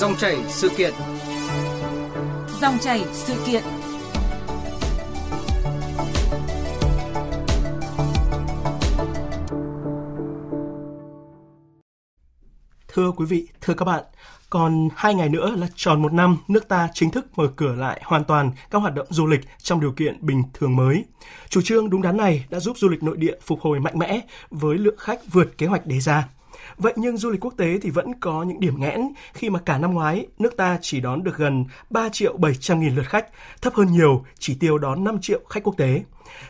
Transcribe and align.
Dòng 0.00 0.16
chảy 0.16 0.36
sự 0.48 0.68
kiện. 0.76 0.94
Dòng 2.60 2.78
chảy 2.80 3.04
sự 3.12 3.34
kiện. 3.46 3.62
Thưa 12.88 13.10
quý 13.16 13.24
vị, 13.28 13.48
thưa 13.60 13.74
các 13.74 13.84
bạn, 13.84 14.04
còn 14.50 14.88
hai 14.96 15.14
ngày 15.14 15.28
nữa 15.28 15.54
là 15.56 15.66
tròn 15.74 16.02
một 16.02 16.12
năm 16.12 16.36
nước 16.48 16.68
ta 16.68 16.88
chính 16.94 17.10
thức 17.10 17.26
mở 17.36 17.46
cửa 17.56 17.74
lại 17.74 18.00
hoàn 18.04 18.24
toàn 18.24 18.50
các 18.70 18.78
hoạt 18.78 18.94
động 18.94 19.06
du 19.10 19.26
lịch 19.26 19.40
trong 19.58 19.80
điều 19.80 19.92
kiện 19.92 20.26
bình 20.26 20.42
thường 20.54 20.76
mới. 20.76 21.04
Chủ 21.48 21.60
trương 21.64 21.90
đúng 21.90 22.02
đắn 22.02 22.16
này 22.16 22.46
đã 22.50 22.60
giúp 22.60 22.78
du 22.78 22.88
lịch 22.88 23.02
nội 23.02 23.16
địa 23.16 23.34
phục 23.42 23.60
hồi 23.60 23.80
mạnh 23.80 23.98
mẽ 23.98 24.20
với 24.50 24.78
lượng 24.78 24.98
khách 24.98 25.20
vượt 25.32 25.58
kế 25.58 25.66
hoạch 25.66 25.86
đề 25.86 26.00
ra. 26.00 26.28
Vậy 26.76 26.92
nhưng 26.96 27.16
du 27.16 27.30
lịch 27.30 27.44
quốc 27.44 27.54
tế 27.56 27.78
thì 27.82 27.90
vẫn 27.90 28.20
có 28.20 28.42
những 28.42 28.60
điểm 28.60 28.80
nghẽn 28.80 29.00
khi 29.32 29.50
mà 29.50 29.58
cả 29.58 29.78
năm 29.78 29.94
ngoái 29.94 30.26
nước 30.38 30.56
ta 30.56 30.78
chỉ 30.82 31.00
đón 31.00 31.24
được 31.24 31.36
gần 31.36 31.64
3 31.90 32.08
triệu 32.08 32.36
700 32.36 32.80
nghìn 32.80 32.94
lượt 32.94 33.06
khách, 33.06 33.26
thấp 33.62 33.74
hơn 33.74 33.92
nhiều 33.92 34.24
chỉ 34.38 34.54
tiêu 34.54 34.78
đón 34.78 35.04
5 35.04 35.20
triệu 35.20 35.40
khách 35.48 35.64
quốc 35.64 35.76
tế. 35.76 36.02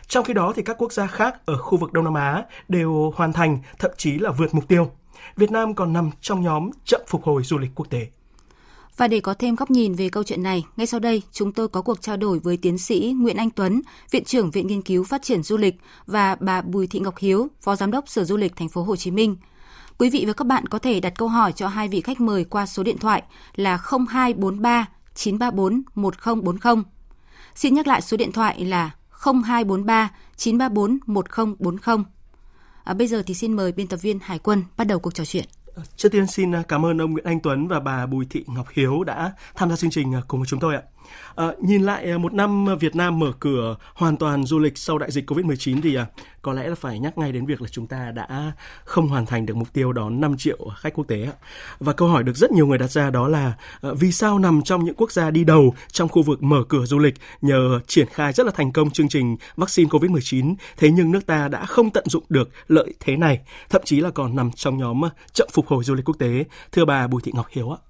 Trong 0.08 0.24
khi 0.24 0.34
đó 0.34 0.52
thì 0.56 0.62
các 0.62 0.76
quốc 0.78 0.92
gia 0.92 1.06
khác 1.06 1.46
ở 1.46 1.58
khu 1.58 1.78
vực 1.78 1.92
Đông 1.92 2.04
Nam 2.04 2.14
Á 2.14 2.44
đều 2.68 3.12
hoàn 3.16 3.32
thành, 3.32 3.58
thậm 3.78 3.90
chí 3.96 4.18
là 4.18 4.30
vượt 4.30 4.54
mục 4.54 4.68
tiêu. 4.68 4.90
Việt 5.36 5.50
Nam 5.50 5.74
còn 5.74 5.92
nằm 5.92 6.10
trong 6.20 6.42
nhóm 6.42 6.70
chậm 6.84 7.00
phục 7.06 7.24
hồi 7.24 7.42
du 7.42 7.58
lịch 7.58 7.70
quốc 7.74 7.90
tế. 7.90 8.06
Và 8.96 9.08
để 9.08 9.20
có 9.20 9.34
thêm 9.34 9.54
góc 9.54 9.70
nhìn 9.70 9.94
về 9.94 10.08
câu 10.08 10.24
chuyện 10.24 10.42
này, 10.42 10.64
ngay 10.76 10.86
sau 10.86 11.00
đây 11.00 11.22
chúng 11.32 11.52
tôi 11.52 11.68
có 11.68 11.82
cuộc 11.82 12.02
trao 12.02 12.16
đổi 12.16 12.38
với 12.38 12.56
tiến 12.56 12.78
sĩ 12.78 13.14
Nguyễn 13.20 13.36
Anh 13.36 13.50
Tuấn, 13.50 13.82
Viện 14.10 14.24
trưởng 14.24 14.50
Viện 14.50 14.66
Nghiên 14.66 14.82
cứu 14.82 15.04
Phát 15.04 15.22
triển 15.22 15.42
Du 15.42 15.56
lịch 15.56 15.74
và 16.06 16.36
bà 16.40 16.62
Bùi 16.62 16.86
Thị 16.86 17.00
Ngọc 17.00 17.18
Hiếu, 17.18 17.48
Phó 17.60 17.76
Giám 17.76 17.90
đốc 17.90 18.08
Sở 18.08 18.24
Du 18.24 18.36
lịch 18.36 18.56
Thành 18.56 18.68
phố 18.68 18.82
Hồ 18.82 18.96
Chí 18.96 19.10
Minh. 19.10 19.36
Quý 20.00 20.10
vị 20.10 20.24
và 20.26 20.32
các 20.32 20.46
bạn 20.46 20.66
có 20.66 20.78
thể 20.78 21.00
đặt 21.00 21.12
câu 21.18 21.28
hỏi 21.28 21.52
cho 21.52 21.68
hai 21.68 21.88
vị 21.88 22.00
khách 22.00 22.20
mời 22.20 22.44
qua 22.44 22.66
số 22.66 22.82
điện 22.82 22.98
thoại 22.98 23.22
là 23.56 23.78
0243 24.08 24.86
934 25.14 25.82
1040. 25.94 26.82
Xin 27.54 27.74
nhắc 27.74 27.86
lại 27.86 28.00
số 28.00 28.16
điện 28.16 28.32
thoại 28.32 28.64
là 28.64 28.90
0243 29.10 30.10
934 30.36 30.98
1040. 31.06 32.04
À, 32.84 32.94
bây 32.94 33.06
giờ 33.06 33.22
thì 33.26 33.34
xin 33.34 33.52
mời 33.52 33.72
biên 33.72 33.86
tập 33.86 33.96
viên 33.96 34.18
Hải 34.22 34.38
Quân 34.38 34.64
bắt 34.76 34.86
đầu 34.86 34.98
cuộc 34.98 35.14
trò 35.14 35.24
chuyện. 35.24 35.44
Ờ, 35.74 35.82
trước 35.96 36.08
tiên 36.12 36.26
xin 36.26 36.52
cảm 36.68 36.86
ơn 36.86 37.00
ông 37.00 37.12
Nguyễn 37.12 37.24
Anh 37.24 37.40
Tuấn 37.40 37.68
và 37.68 37.80
bà 37.80 38.06
Bùi 38.06 38.26
Thị 38.30 38.44
Ngọc 38.46 38.66
Hiếu 38.72 39.04
đã 39.04 39.32
tham 39.54 39.70
gia 39.70 39.76
chương 39.76 39.90
trình 39.90 40.12
ờ, 40.12 40.22
cùng 40.28 40.40
với 40.40 40.46
chúng 40.46 40.60
tôi 40.60 40.74
ạ. 40.74 40.82
À, 41.34 41.52
nhìn 41.60 41.82
lại 41.82 42.10
à, 42.10 42.18
một 42.18 42.34
năm 42.34 42.66
Việt 42.80 42.96
Nam 42.96 43.18
mở 43.18 43.32
cửa 43.40 43.76
hoàn 43.94 44.16
toàn 44.16 44.44
du 44.44 44.58
lịch 44.58 44.78
sau 44.78 44.98
đại 44.98 45.10
dịch 45.10 45.30
Covid-19 45.30 45.80
thì 45.82 45.94
à, 45.94 46.06
có 46.42 46.52
lẽ 46.52 46.68
là 46.68 46.74
phải 46.74 46.98
nhắc 46.98 47.18
ngay 47.18 47.32
đến 47.32 47.46
việc 47.46 47.62
là 47.62 47.68
chúng 47.68 47.86
ta 47.86 48.10
đã 48.10 48.52
không 48.84 49.08
hoàn 49.08 49.26
thành 49.26 49.46
được 49.46 49.56
mục 49.56 49.72
tiêu 49.72 49.92
đón 49.92 50.20
5 50.20 50.36
triệu 50.38 50.58
khách 50.76 50.94
quốc 50.94 51.04
tế. 51.08 51.28
Và 51.80 51.92
câu 51.92 52.08
hỏi 52.08 52.22
được 52.22 52.36
rất 52.36 52.52
nhiều 52.52 52.66
người 52.66 52.78
đặt 52.78 52.90
ra 52.90 53.10
đó 53.10 53.28
là 53.28 53.52
à, 53.82 53.90
vì 53.98 54.12
sao 54.12 54.38
nằm 54.38 54.62
trong 54.62 54.84
những 54.84 54.94
quốc 54.94 55.12
gia 55.12 55.30
đi 55.30 55.44
đầu 55.44 55.74
trong 55.92 56.08
khu 56.08 56.22
vực 56.22 56.42
mở 56.42 56.64
cửa 56.68 56.84
du 56.84 56.98
lịch 56.98 57.14
nhờ 57.42 57.80
triển 57.86 58.06
khai 58.06 58.32
rất 58.32 58.46
là 58.46 58.52
thành 58.52 58.72
công 58.72 58.90
chương 58.90 59.08
trình 59.08 59.36
vaccine 59.56 59.88
Covid-19 59.88 60.54
thế 60.76 60.90
nhưng 60.90 61.10
nước 61.10 61.26
ta 61.26 61.48
đã 61.48 61.66
không 61.66 61.90
tận 61.90 62.04
dụng 62.08 62.24
được 62.28 62.50
lợi 62.68 62.94
thế 63.00 63.16
này, 63.16 63.40
thậm 63.70 63.82
chí 63.84 64.00
là 64.00 64.10
còn 64.10 64.36
nằm 64.36 64.50
trong 64.52 64.78
nhóm 64.78 65.02
chậm 65.32 65.48
phục 65.52 65.66
hồi 65.66 65.84
du 65.84 65.94
lịch 65.94 66.04
quốc 66.04 66.18
tế. 66.18 66.44
Thưa 66.72 66.84
bà 66.84 67.06
Bùi 67.06 67.22
Thị 67.24 67.32
Ngọc 67.34 67.46
Hiếu 67.50 67.70
ạ. 67.70 67.89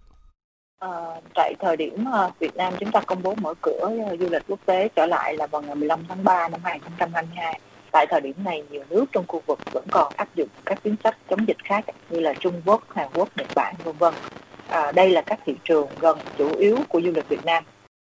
À, 0.81 0.89
tại 1.35 1.55
thời 1.61 1.77
điểm 1.77 2.05
ờ, 2.13 2.31
Việt 2.39 2.57
Nam 2.57 2.75
chúng 2.81 2.93
ta 2.93 3.01
công 3.01 3.23
bố 3.23 3.35
mở 3.35 3.55
cửa 3.61 3.91
ờ, 4.07 4.17
du 4.17 4.29
lịch 4.29 4.43
quốc 4.49 4.59
tế 4.67 4.89
trở 4.89 5.07
lại 5.07 5.37
là 5.37 5.47
vào 5.47 5.63
ngày 5.63 5.75
15 5.75 6.05
tháng 6.09 6.25
3 6.25 6.49
năm 6.49 6.61
2022. 6.65 7.61
Tại 7.93 8.07
thời 8.11 8.21
điểm 8.21 8.35
này, 8.45 8.63
nhiều 8.71 8.83
nước 8.91 9.05
trong 9.13 9.25
khu 9.29 9.43
vực 9.47 9.59
vẫn 9.73 9.85
còn 9.91 10.13
áp 10.17 10.29
dụng 10.35 10.49
các 10.67 10.81
chính 10.85 10.97
sách 11.05 11.17
chống 11.31 11.49
dịch 11.49 11.57
khác 11.65 11.85
như 12.11 12.21
là 12.21 12.35
Trung 12.35 12.63
Quốc, 12.65 12.83
Hàn 12.95 13.09
Quốc, 13.15 13.29
Nhật 13.37 13.47
Bản, 13.55 13.75
vân 13.85 13.97
vân. 13.99 14.15
À, 14.69 14.93
đây 14.93 15.11
là 15.11 15.21
các 15.21 15.41
thị 15.47 15.55
trường 15.65 15.89
gần 16.01 16.19
chủ 16.39 16.57
yếu 16.57 16.79
của 16.89 17.01
du 17.01 17.11
lịch 17.11 17.29
Việt 17.29 17.45
Nam. 17.45 17.65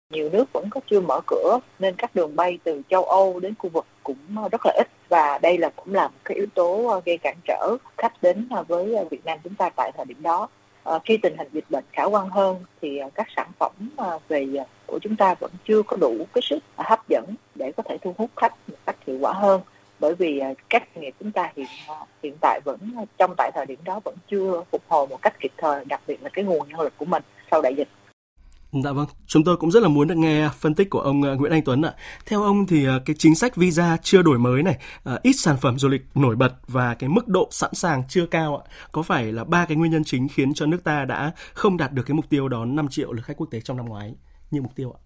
Nhiều 0.10 0.30
nước 0.30 0.54
vẫn 0.54 0.70
có 0.70 0.82
chưa 0.90 1.02
mở 1.02 1.20
cửa 1.28 1.60
nên 1.80 1.96
các 1.96 2.16
đường 2.16 2.36
bay 2.36 2.60
từ 2.64 2.82
châu 2.90 3.04
Âu 3.04 3.40
đến 3.40 3.54
khu 3.60 3.70
vực 3.70 3.86
cũng 4.04 4.18
rất 4.52 4.62
là 4.66 4.74
ít 4.78 4.88
và 5.10 5.40
đây 5.42 5.58
là 5.58 5.70
cũng 5.76 5.94
là 5.94 6.08
một 6.08 6.20
cái 6.26 6.38
yếu 6.38 6.48
tố 6.54 7.02
gây 7.06 7.18
cản 7.18 7.38
trở 7.48 7.78
khách 7.98 8.14
đến 8.22 8.48
với 8.68 8.96
Việt 9.12 9.26
Nam 9.26 9.40
chúng 9.44 9.56
ta 9.56 9.70
tại 9.76 9.92
thời 9.98 10.06
điểm 10.06 10.22
đó 10.22 10.50
Ờ, 10.86 11.00
khi 11.06 11.18
tình 11.18 11.38
hình 11.38 11.48
dịch 11.54 11.66
bệnh 11.70 11.84
khả 11.92 12.04
quan 12.04 12.30
hơn 12.30 12.58
thì 12.82 12.98
ờ, 12.98 13.10
các 13.16 13.28
sản 13.36 13.52
phẩm 13.60 13.72
ờ, 13.96 14.20
về 14.28 14.48
của 14.86 15.00
chúng 15.02 15.16
ta 15.16 15.36
vẫn 15.40 15.52
chưa 15.68 15.82
có 15.82 15.98
đủ 15.98 16.18
cái 16.34 16.42
sức 16.42 16.60
hấp 16.76 17.10
dẫn 17.10 17.36
để 17.56 17.72
có 17.78 17.84
thể 17.84 17.98
thu 18.02 18.16
hút 18.18 18.30
khách 18.36 18.54
một 18.70 18.76
cách 18.86 18.96
hiệu 19.08 19.18
quả 19.22 19.34
hơn. 19.34 19.62
Bởi 20.00 20.16
vì 20.16 20.42
các 20.70 20.88
doanh 20.96 21.04
nghiệp 21.04 21.14
chúng 21.20 21.32
ta 21.32 21.52
hiện 21.56 21.68
hiện 22.24 22.36
tại 22.42 22.60
vẫn 22.66 22.78
trong 23.18 23.34
tại 23.38 23.52
thời 23.54 23.66
điểm 23.66 23.80
đó 23.84 24.00
vẫn 24.04 24.16
chưa 24.28 24.64
phục 24.72 24.82
hồi 24.88 25.08
một 25.08 25.22
cách 25.22 25.40
kịp 25.40 25.52
thời, 25.58 25.86
đặc 25.86 26.02
biệt 26.08 26.24
là 26.24 26.30
cái 26.30 26.46
nguồn 26.46 26.70
nhân 26.70 26.80
lực 26.80 26.94
của 26.98 27.06
mình. 27.06 27.24
Sau 27.52 27.62
đại 27.62 27.76
dịch 27.76 27.88
Dạ 28.84 28.92
vâng, 28.92 29.08
chúng 29.28 29.44
tôi 29.44 29.58
cũng 29.58 29.72
rất 29.72 29.84
là 29.84 29.90
muốn 29.90 30.08
được 30.08 30.18
nghe 30.18 30.50
phân 30.50 30.76
tích 30.76 30.90
của 30.90 31.00
ông 31.00 31.24
ờ, 31.24 31.36
Nguyễn 31.36 31.52
Anh 31.52 31.62
Tuấn 31.64 31.82
ạ. 31.82 31.94
Theo 32.26 32.44
ông 32.44 32.68
thì 32.68 32.86
ờ, 32.86 33.00
cái 33.06 33.16
chính 33.20 33.36
sách 33.36 33.56
visa 33.56 33.98
chưa 34.04 34.22
đổi 34.22 34.40
mới 34.40 34.64
này, 34.64 34.78
ờ, 35.04 35.20
ít 35.24 35.34
sản 35.34 35.58
phẩm 35.62 35.80
du 35.80 35.88
lịch 35.90 36.02
nổi 36.16 36.36
bật 36.36 36.54
và 36.68 36.94
cái 36.94 37.10
mức 37.10 37.28
độ 37.28 37.48
sẵn 37.52 37.74
sàng 37.74 38.04
chưa 38.10 38.26
cao 38.26 38.58
ạ, 38.58 38.72
có 38.92 39.02
phải 39.02 39.32
là 39.32 39.44
ba 39.44 39.66
cái 39.66 39.78
nguyên 39.78 39.92
nhân 39.92 40.04
chính 40.04 40.28
khiến 40.28 40.54
cho 40.54 40.66
nước 40.66 40.84
ta 40.84 41.06
đã 41.06 41.32
không 41.54 41.78
đạt 41.78 41.92
được 41.92 42.04
cái 42.06 42.16
mục 42.16 42.30
tiêu 42.30 42.48
đón 42.48 42.76
5 42.76 42.88
triệu 42.88 43.14
lượt 43.14 43.22
khách 43.26 43.38
quốc 43.38 43.48
tế 43.52 43.62
trong 43.62 43.78
năm 43.78 43.86
ngoái 43.86 44.16
như 44.52 44.62
mục 44.62 44.76
tiêu 44.76 44.92
ạ? 44.92 45.00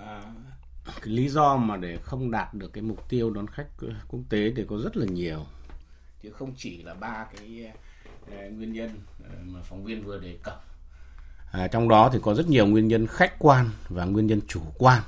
À, 0.00 0.22
cái 0.84 1.14
lý 1.14 1.28
do 1.28 1.56
mà 1.56 1.76
để 1.76 1.98
không 2.02 2.30
đạt 2.30 2.54
được 2.54 2.72
cái 2.72 2.82
mục 2.82 3.08
tiêu 3.08 3.30
đón 3.30 3.46
khách 3.46 3.68
quốc 4.08 4.20
tế 4.28 4.52
thì 4.56 4.64
có 4.68 4.76
rất 4.78 4.96
là 4.96 5.06
nhiều, 5.06 5.46
chứ 6.22 6.30
không 6.30 6.54
chỉ 6.56 6.82
là 6.82 6.94
ba 6.94 7.26
cái 7.36 7.72
nguyên 8.50 8.72
nhân 8.72 8.90
mà 9.44 9.60
phóng 9.62 9.84
viên 9.84 10.04
vừa 10.04 10.18
đề 10.18 10.38
cập 10.42 10.64
À, 11.52 11.68
trong 11.68 11.88
đó 11.88 12.10
thì 12.12 12.18
có 12.22 12.34
rất 12.34 12.48
nhiều 12.48 12.66
nguyên 12.66 12.88
nhân 12.88 13.06
khách 13.06 13.38
quan 13.38 13.70
và 13.88 14.04
nguyên 14.04 14.26
nhân 14.26 14.40
chủ 14.48 14.60
quan. 14.78 15.02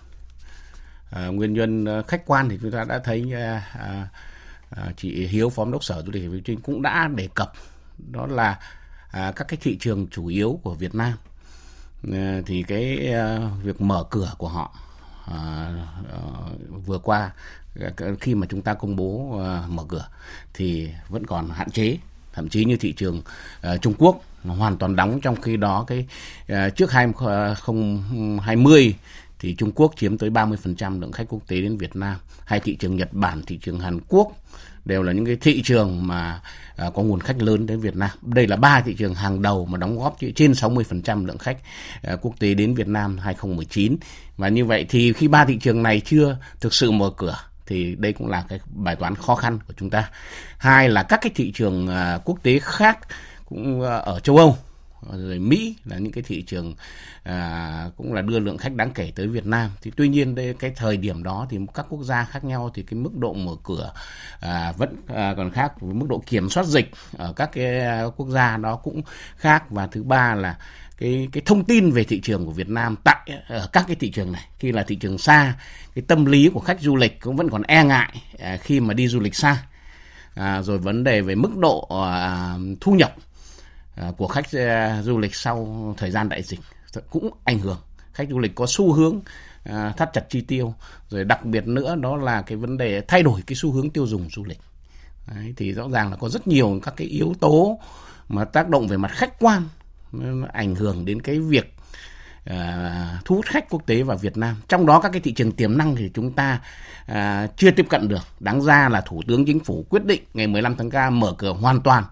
À, 1.11 1.27
nguyên 1.27 1.53
nhân 1.53 1.85
ờ, 1.85 2.03
khách 2.03 2.23
quan 2.27 2.49
thì 2.49 2.59
chúng 2.63 2.71
ta 2.71 2.85
đã 2.85 2.99
thấy 3.05 3.33
à, 3.33 3.69
à, 3.73 4.09
à 4.71 4.93
chị 4.97 5.27
Hiếu 5.27 5.51
phó 5.51 5.65
đốc 5.65 5.85
sở 5.85 6.03
du 6.07 6.13
lịch 6.13 6.31
Hồ 6.31 6.37
Trinh 6.45 6.61
cũng 6.61 6.83
đã 6.83 7.09
đề 7.09 7.29
cập. 7.35 7.53
Đó 7.99 8.27
là 8.27 8.59
à, 9.11 9.33
các 9.37 9.49
cái 9.49 9.59
thị 9.63 9.79
trường 9.81 10.07
chủ 10.11 10.27
yếu 10.27 10.61
của 10.63 10.75
Việt 10.75 10.95
Nam. 10.95 11.13
À, 12.13 12.41
thì 12.47 12.63
cái 12.63 13.13
à, 13.13 13.39
việc 13.63 13.81
mở 13.81 14.05
cửa 14.11 14.33
của 14.39 14.49
họ 14.49 14.75
à, 15.27 15.71
à, 16.13 16.19
vừa 16.87 16.99
qua 16.99 17.33
à, 17.81 17.91
khi 18.21 18.35
mà 18.35 18.47
chúng 18.51 18.63
ta 18.63 18.75
công 18.75 18.97
bố 18.97 19.39
à, 19.45 19.63
mở 19.69 19.85
cửa 19.89 20.09
thì 20.55 20.91
vẫn 21.09 21.27
còn 21.27 21.51
hạn 21.51 21.71
chế. 21.71 21.99
Thậm 22.33 22.49
chí 22.49 22.65
như 22.65 22.77
thị 22.77 22.93
trường 22.93 23.23
à, 23.61 23.77
Trung 23.77 23.95
Quốc 23.99 24.21
hoàn 24.45 24.77
toàn 24.77 24.97
đóng 24.97 25.21
trong 25.21 25.41
khi 25.41 25.57
đó 25.57 25.85
cái 25.87 26.07
uh, 26.53 26.77
trước 26.77 26.93
2020 26.93 28.95
à, 28.95 28.99
thì 29.39 29.55
Trung 29.55 29.73
Quốc 29.75 29.93
chiếm 29.97 30.19
tới 30.19 30.31
30% 30.31 31.01
lượng 31.01 31.13
khách 31.13 31.29
quốc 31.29 31.41
tế 31.49 31.61
đến 31.61 31.77
Việt 31.77 31.97
Nam 31.97 32.17
hay 32.45 32.61
thị 32.61 32.77
trường 32.77 32.97
Nhật 32.97 33.13
Bản 33.13 33.43
thị 33.47 33.59
trường 33.63 33.81
Hàn 33.81 34.01
Quốc 34.09 34.33
đều 34.85 35.03
là 35.03 35.13
những 35.13 35.27
cái 35.27 35.37
thị 35.37 35.63
trường 35.63 36.07
mà 36.07 36.41
uh, 36.87 36.95
có 36.95 37.03
nguồn 37.03 37.21
khách 37.21 37.43
lớn 37.43 37.67
đến 37.67 37.81
Việt 37.81 37.97
Nam. 37.97 38.11
Đây 38.23 38.47
là 38.47 38.57
ba 38.57 38.81
thị 38.81 38.95
trường 38.95 39.15
hàng 39.15 39.43
đầu 39.43 39.67
mà 39.67 39.79
đóng 39.79 39.99
góp 39.99 40.17
trên 40.35 40.53
60% 40.53 41.27
lượng 41.27 41.39
khách 41.39 41.57
uh, 42.13 42.19
quốc 42.23 42.35
tế 42.39 42.55
đến 42.55 42.75
Việt 42.75 42.89
Nam 42.89 43.19
2019. 43.19 43.97
Và 44.37 44.49
như 44.49 44.65
vậy 44.65 44.87
thì 44.89 45.13
khi 45.13 45.29
ba 45.29 45.45
thị 45.45 45.57
trường 45.57 45.83
này 45.83 46.01
chưa 46.01 46.37
thực 46.61 46.75
sự 46.75 46.91
mở 46.91 47.11
cửa 47.17 47.37
thì 47.67 47.95
đây 47.99 48.13
cũng 48.13 48.29
là 48.29 48.45
cái 48.49 48.61
bài 48.75 48.97
toán 48.97 49.15
khó 49.15 49.35
khăn 49.35 49.59
của 49.69 49.75
chúng 49.77 49.91
ta. 49.91 50.11
Hai 50.59 50.89
là 50.89 51.03
các 51.03 51.21
cái 51.23 51.33
thị 51.35 51.53
trường 51.55 51.89
uh, 51.89 52.25
quốc 52.25 52.39
tế 52.43 52.59
khác 52.59 52.99
cũng 53.45 53.81
ờ, 53.81 53.99
ở 53.99 54.21
châu 54.21 54.37
Âu. 54.37 54.57
Rồi 55.13 55.39
Mỹ 55.39 55.77
là 55.85 55.99
những 55.99 56.13
cái 56.13 56.25
thị 56.27 56.43
trường 56.43 56.75
à, 57.23 57.91
cũng 57.97 58.13
là 58.13 58.23
đưa 58.23 58.39
lượng 58.39 58.59
khách 58.59 58.75
đáng 58.75 58.91
kể 58.95 59.13
tới 59.17 59.27
Việt 59.27 59.47
Nam. 59.47 59.71
Thì 59.83 59.93
tuy 59.97 60.09
nhiên 60.09 60.35
đây 60.35 60.55
cái 60.59 60.73
thời 60.77 60.97
điểm 60.97 61.23
đó 61.23 61.47
thì 61.51 61.59
các 61.75 61.87
quốc 61.89 62.03
gia 62.03 62.25
khác 62.25 62.45
nhau 62.45 62.71
thì 62.75 62.83
cái 62.83 63.01
mức 63.01 63.17
độ 63.17 63.33
mở 63.33 63.53
cửa 63.65 63.93
à, 64.41 64.73
vẫn 64.73 64.97
à, 65.09 65.35
còn 65.37 65.51
khác 65.51 65.81
với 65.81 65.95
mức 65.95 66.07
độ 66.09 66.23
kiểm 66.27 66.51
soát 66.51 66.67
dịch 66.67 66.91
ở 67.17 67.33
các 67.33 67.51
cái 67.53 67.81
à, 67.81 68.05
quốc 68.17 68.29
gia 68.29 68.57
đó 68.57 68.77
cũng 68.77 69.03
khác. 69.37 69.71
Và 69.71 69.87
thứ 69.87 70.03
ba 70.03 70.35
là 70.35 70.59
cái 70.99 71.29
cái 71.33 71.43
thông 71.47 71.65
tin 71.65 71.91
về 71.91 72.05
thị 72.05 72.21
trường 72.21 72.47
của 72.47 72.53
Việt 72.53 72.69
Nam 72.69 72.97
tại 73.05 73.31
ở 73.49 73.69
các 73.73 73.85
cái 73.87 73.97
thị 74.01 74.11
trường 74.11 74.33
này. 74.33 74.47
Khi 74.59 74.73
là 74.73 74.83
thị 74.83 74.97
trường 74.97 75.19
xa 75.19 75.55
cái 75.95 76.05
tâm 76.09 76.25
lý 76.25 76.51
của 76.55 76.61
khách 76.61 76.81
du 76.81 76.97
lịch 76.97 77.21
cũng 77.21 77.37
vẫn 77.37 77.51
còn 77.51 77.63
e 77.63 77.85
ngại 77.85 78.23
à, 78.39 78.57
khi 78.57 78.81
mà 78.81 78.95
đi 78.95 79.09
du 79.09 79.21
lịch 79.21 79.35
xa. 79.35 79.63
À, 80.35 80.63
rồi 80.63 80.79
vấn 80.79 81.05
đề 81.05 81.21
về 81.21 81.35
mức 81.35 81.57
độ 81.57 81.89
à, 81.91 82.55
thu 82.81 82.93
nhập. 82.93 83.15
Ờ, 83.97 84.13
của 84.17 84.29
khách 84.29 84.53
ờ, 84.53 85.03
du 85.03 85.19
lịch 85.19 85.35
sau 85.35 85.95
thời 85.97 86.11
gian 86.11 86.29
đại 86.29 86.43
dịch 86.43 86.61
cũng 87.11 87.31
ảnh 87.45 87.59
hưởng 87.59 87.79
khách 88.13 88.29
du 88.31 88.39
lịch 88.39 88.55
có 88.55 88.67
xu 88.69 88.93
hướng 88.93 89.21
ờ, 89.65 89.93
thắt 89.97 90.13
chặt 90.13 90.27
chi 90.29 90.41
tiêu 90.41 90.75
rồi 91.09 91.25
đặc 91.25 91.45
biệt 91.45 91.67
nữa 91.67 91.97
đó 91.97 92.17
là 92.17 92.43
cái 92.43 92.57
vấn 92.57 92.77
đề 92.77 93.01
thay 93.09 93.23
đổi 93.23 93.41
cái 93.47 93.57
xu 93.57 93.73
hướng 93.73 93.91
tiêu 93.91 94.07
dùng 94.07 94.29
du 94.31 94.45
lịch 94.45 94.59
Đấy, 95.27 95.55
thì 95.57 95.73
rõ 95.73 95.89
ràng 95.89 96.11
là 96.11 96.17
có 96.17 96.29
rất 96.29 96.47
nhiều 96.49 96.81
các 96.83 96.95
cái 96.97 97.07
yếu 97.07 97.35
tố 97.41 97.79
mà 98.29 98.45
tác 98.45 98.69
động 98.69 98.89
về 98.89 98.97
mặt 98.97 99.11
khách 99.11 99.39
quan 99.39 99.69
ảnh 100.53 100.75
hưởng 100.75 101.05
đến 101.05 101.23
cái 101.23 101.39
việc 101.39 101.75
à, 102.45 103.21
thu 103.25 103.37
hút 103.37 103.47
khách 103.47 103.71
quốc 103.71 103.87
tế 103.87 104.03
vào 104.03 104.17
Việt 104.17 104.37
Nam. 104.37 104.57
Trong 104.69 104.87
đó 104.87 105.01
các 105.01 105.09
cái 105.13 105.21
thị 105.21 105.33
trường 105.33 105.53
tiềm 105.53 105.79
năng 105.79 105.97
thì 105.97 106.11
chúng 106.15 106.33
ta 106.33 106.61
à, 107.07 107.47
chưa 107.57 107.71
tiếp 107.71 107.87
cận 107.91 108.09
được. 108.09 108.23
Đáng 108.41 108.63
ra 108.63 108.89
là 108.89 109.01
Thủ 109.01 109.23
tướng 109.27 109.45
Chính 109.47 109.61
phủ 109.61 109.87
quyết 109.89 110.05
định 110.05 110.23
ngày 110.35 110.47
15 110.47 110.77
tháng 110.77 110.91
3 110.91 111.11
mở 111.11 111.35
cửa 111.39 111.53
hoàn 111.53 111.81
toàn, 111.81 112.05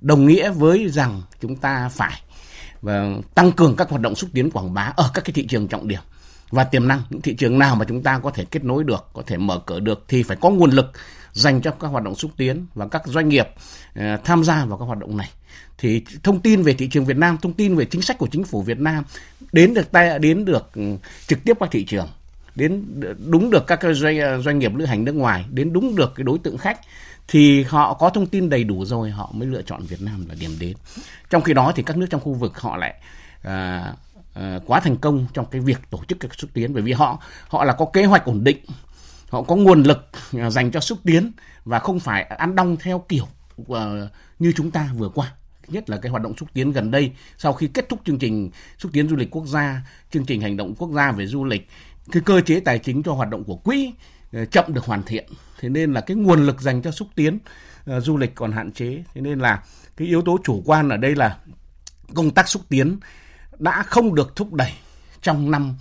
đồng 0.00 0.26
nghĩa 0.26 0.50
với 0.50 0.88
rằng 0.88 1.22
chúng 1.40 1.56
ta 1.56 1.88
phải 1.88 2.22
và 2.82 3.08
tăng 3.34 3.52
cường 3.52 3.76
các 3.76 3.90
hoạt 3.90 4.02
động 4.02 4.14
xúc 4.14 4.30
tiến 4.34 4.50
quảng 4.50 4.74
bá 4.74 4.92
ở 4.96 5.10
các 5.14 5.24
cái 5.24 5.32
thị 5.32 5.46
trường 5.46 5.68
trọng 5.68 5.88
điểm. 5.88 6.00
Và 6.50 6.64
tiềm 6.64 6.88
năng 6.88 7.02
những 7.10 7.22
thị 7.22 7.34
trường 7.34 7.58
nào 7.58 7.76
mà 7.76 7.84
chúng 7.88 8.02
ta 8.02 8.18
có 8.18 8.30
thể 8.30 8.44
kết 8.44 8.64
nối 8.64 8.84
được 8.84 9.06
có 9.12 9.22
thể 9.26 9.36
mở 9.36 9.60
cửa 9.66 9.80
được 9.80 10.04
thì 10.08 10.22
phải 10.22 10.36
có 10.40 10.50
nguồn 10.50 10.70
lực 10.70 10.92
dành 11.32 11.60
cho 11.60 11.70
các 11.70 11.88
hoạt 11.88 12.04
động 12.04 12.14
xúc 12.14 12.30
tiến 12.36 12.66
và 12.74 12.88
các 12.88 13.02
doanh 13.06 13.28
nghiệp 13.28 13.48
uh, 13.98 14.24
tham 14.24 14.44
gia 14.44 14.64
vào 14.64 14.78
các 14.78 14.84
hoạt 14.84 14.98
động 14.98 15.16
này. 15.16 15.30
Thì 15.78 16.04
thông 16.22 16.40
tin 16.40 16.62
về 16.62 16.74
thị 16.74 16.88
trường 16.88 17.04
Việt 17.04 17.16
Nam 17.16 17.36
thông 17.42 17.52
tin 17.52 17.76
về 17.76 17.84
chính 17.84 18.02
sách 18.02 18.18
của 18.18 18.28
chính 18.32 18.44
phủ 18.44 18.62
Việt 18.62 18.78
Nam 18.78 19.04
đến 19.52 19.74
được 19.74 19.92
tay 19.92 20.18
đến 20.18 20.44
được 20.44 20.70
ừ, 20.74 20.82
trực 21.26 21.44
tiếp 21.44 21.56
qua 21.58 21.68
thị 21.70 21.84
trường 21.84 22.08
đến 22.60 23.00
đúng 23.30 23.50
được 23.50 23.66
các 23.66 23.76
cái 23.76 23.94
doanh, 23.94 24.42
doanh 24.42 24.58
nghiệp 24.58 24.74
lữ 24.74 24.84
hành 24.84 25.04
nước 25.04 25.14
ngoài 25.14 25.44
đến 25.50 25.72
đúng 25.72 25.96
được 25.96 26.12
cái 26.14 26.24
đối 26.24 26.38
tượng 26.38 26.58
khách 26.58 26.80
thì 27.28 27.62
họ 27.62 27.94
có 27.94 28.10
thông 28.10 28.26
tin 28.26 28.48
đầy 28.48 28.64
đủ 28.64 28.84
rồi 28.84 29.10
họ 29.10 29.30
mới 29.32 29.48
lựa 29.48 29.62
chọn 29.62 29.82
Việt 29.82 30.02
Nam 30.02 30.26
là 30.28 30.34
điểm 30.40 30.50
đến. 30.60 30.76
Trong 31.30 31.42
khi 31.42 31.54
đó 31.54 31.72
thì 31.76 31.82
các 31.82 31.96
nước 31.96 32.06
trong 32.10 32.20
khu 32.20 32.32
vực 32.32 32.60
họ 32.60 32.76
lại 32.76 32.94
à, 33.42 33.92
à, 34.34 34.58
quá 34.66 34.80
thành 34.80 34.96
công 34.96 35.26
trong 35.34 35.46
cái 35.50 35.60
việc 35.60 35.78
tổ 35.90 36.00
chức 36.08 36.20
các 36.20 36.34
xúc 36.34 36.50
tiến 36.54 36.72
bởi 36.74 36.82
vì 36.82 36.92
họ 36.92 37.22
họ 37.48 37.64
là 37.64 37.72
có 37.72 37.84
kế 37.84 38.04
hoạch 38.04 38.24
ổn 38.24 38.44
định 38.44 38.58
họ 39.28 39.42
có 39.42 39.56
nguồn 39.56 39.82
lực 39.82 40.08
à, 40.38 40.50
dành 40.50 40.70
cho 40.70 40.80
xúc 40.80 40.98
tiến 41.04 41.32
và 41.64 41.78
không 41.78 42.00
phải 42.00 42.22
ăn 42.22 42.54
đong 42.54 42.76
theo 42.76 43.04
kiểu 43.08 43.26
uh, 43.62 43.76
như 44.38 44.52
chúng 44.56 44.70
ta 44.70 44.88
vừa 44.96 45.08
qua. 45.08 45.32
Nhất 45.68 45.90
là 45.90 45.96
cái 45.96 46.10
hoạt 46.10 46.22
động 46.22 46.36
xúc 46.36 46.48
tiến 46.52 46.72
gần 46.72 46.90
đây 46.90 47.12
sau 47.38 47.52
khi 47.52 47.66
kết 47.66 47.88
thúc 47.88 48.00
chương 48.04 48.18
trình 48.18 48.50
xúc 48.78 48.92
tiến 48.92 49.08
du 49.08 49.16
lịch 49.16 49.30
quốc 49.30 49.46
gia 49.46 49.82
chương 50.10 50.24
trình 50.24 50.40
hành 50.40 50.56
động 50.56 50.74
quốc 50.74 50.90
gia 50.90 51.12
về 51.12 51.26
du 51.26 51.44
lịch 51.44 51.68
cái 52.12 52.22
cơ 52.26 52.40
chế 52.40 52.60
tài 52.60 52.78
chính 52.78 53.02
cho 53.02 53.12
hoạt 53.12 53.30
động 53.30 53.44
của 53.44 53.56
quỹ 53.56 53.92
ờ, 54.32 54.44
chậm 54.44 54.64
được 54.74 54.84
hoàn 54.84 55.02
thiện. 55.02 55.28
Thế 55.60 55.68
nên 55.68 55.92
là 55.92 56.00
cái 56.00 56.16
nguồn 56.16 56.46
lực 56.46 56.60
dành 56.60 56.82
cho 56.82 56.90
xúc 56.90 57.08
tiến 57.14 57.38
uh, 57.96 58.02
du 58.02 58.16
lịch 58.16 58.34
còn 58.34 58.52
hạn 58.52 58.72
chế. 58.72 59.04
Thế 59.14 59.20
nên 59.20 59.38
là 59.38 59.62
cái 59.96 60.08
yếu 60.08 60.22
tố 60.22 60.38
chủ 60.44 60.62
quan 60.66 60.88
ở 60.88 60.96
đây 60.96 61.14
là 61.14 61.38
công 62.14 62.30
tác 62.30 62.48
xúc 62.48 62.62
tiến 62.68 62.98
đã 63.58 63.82
không 63.82 64.14
được 64.14 64.36
thúc 64.36 64.52
đẩy 64.52 64.72
trong 65.22 65.50
năm 65.50 65.76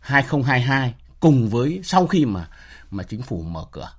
2022 0.00 0.94
cùng 1.20 1.48
với 1.48 1.80
sau 1.84 2.06
khi 2.06 2.24
mà 2.24 2.48
mà 2.90 3.02
chính 3.02 3.22
phủ 3.22 3.42
mở 3.42 3.64
cửa 3.72 3.90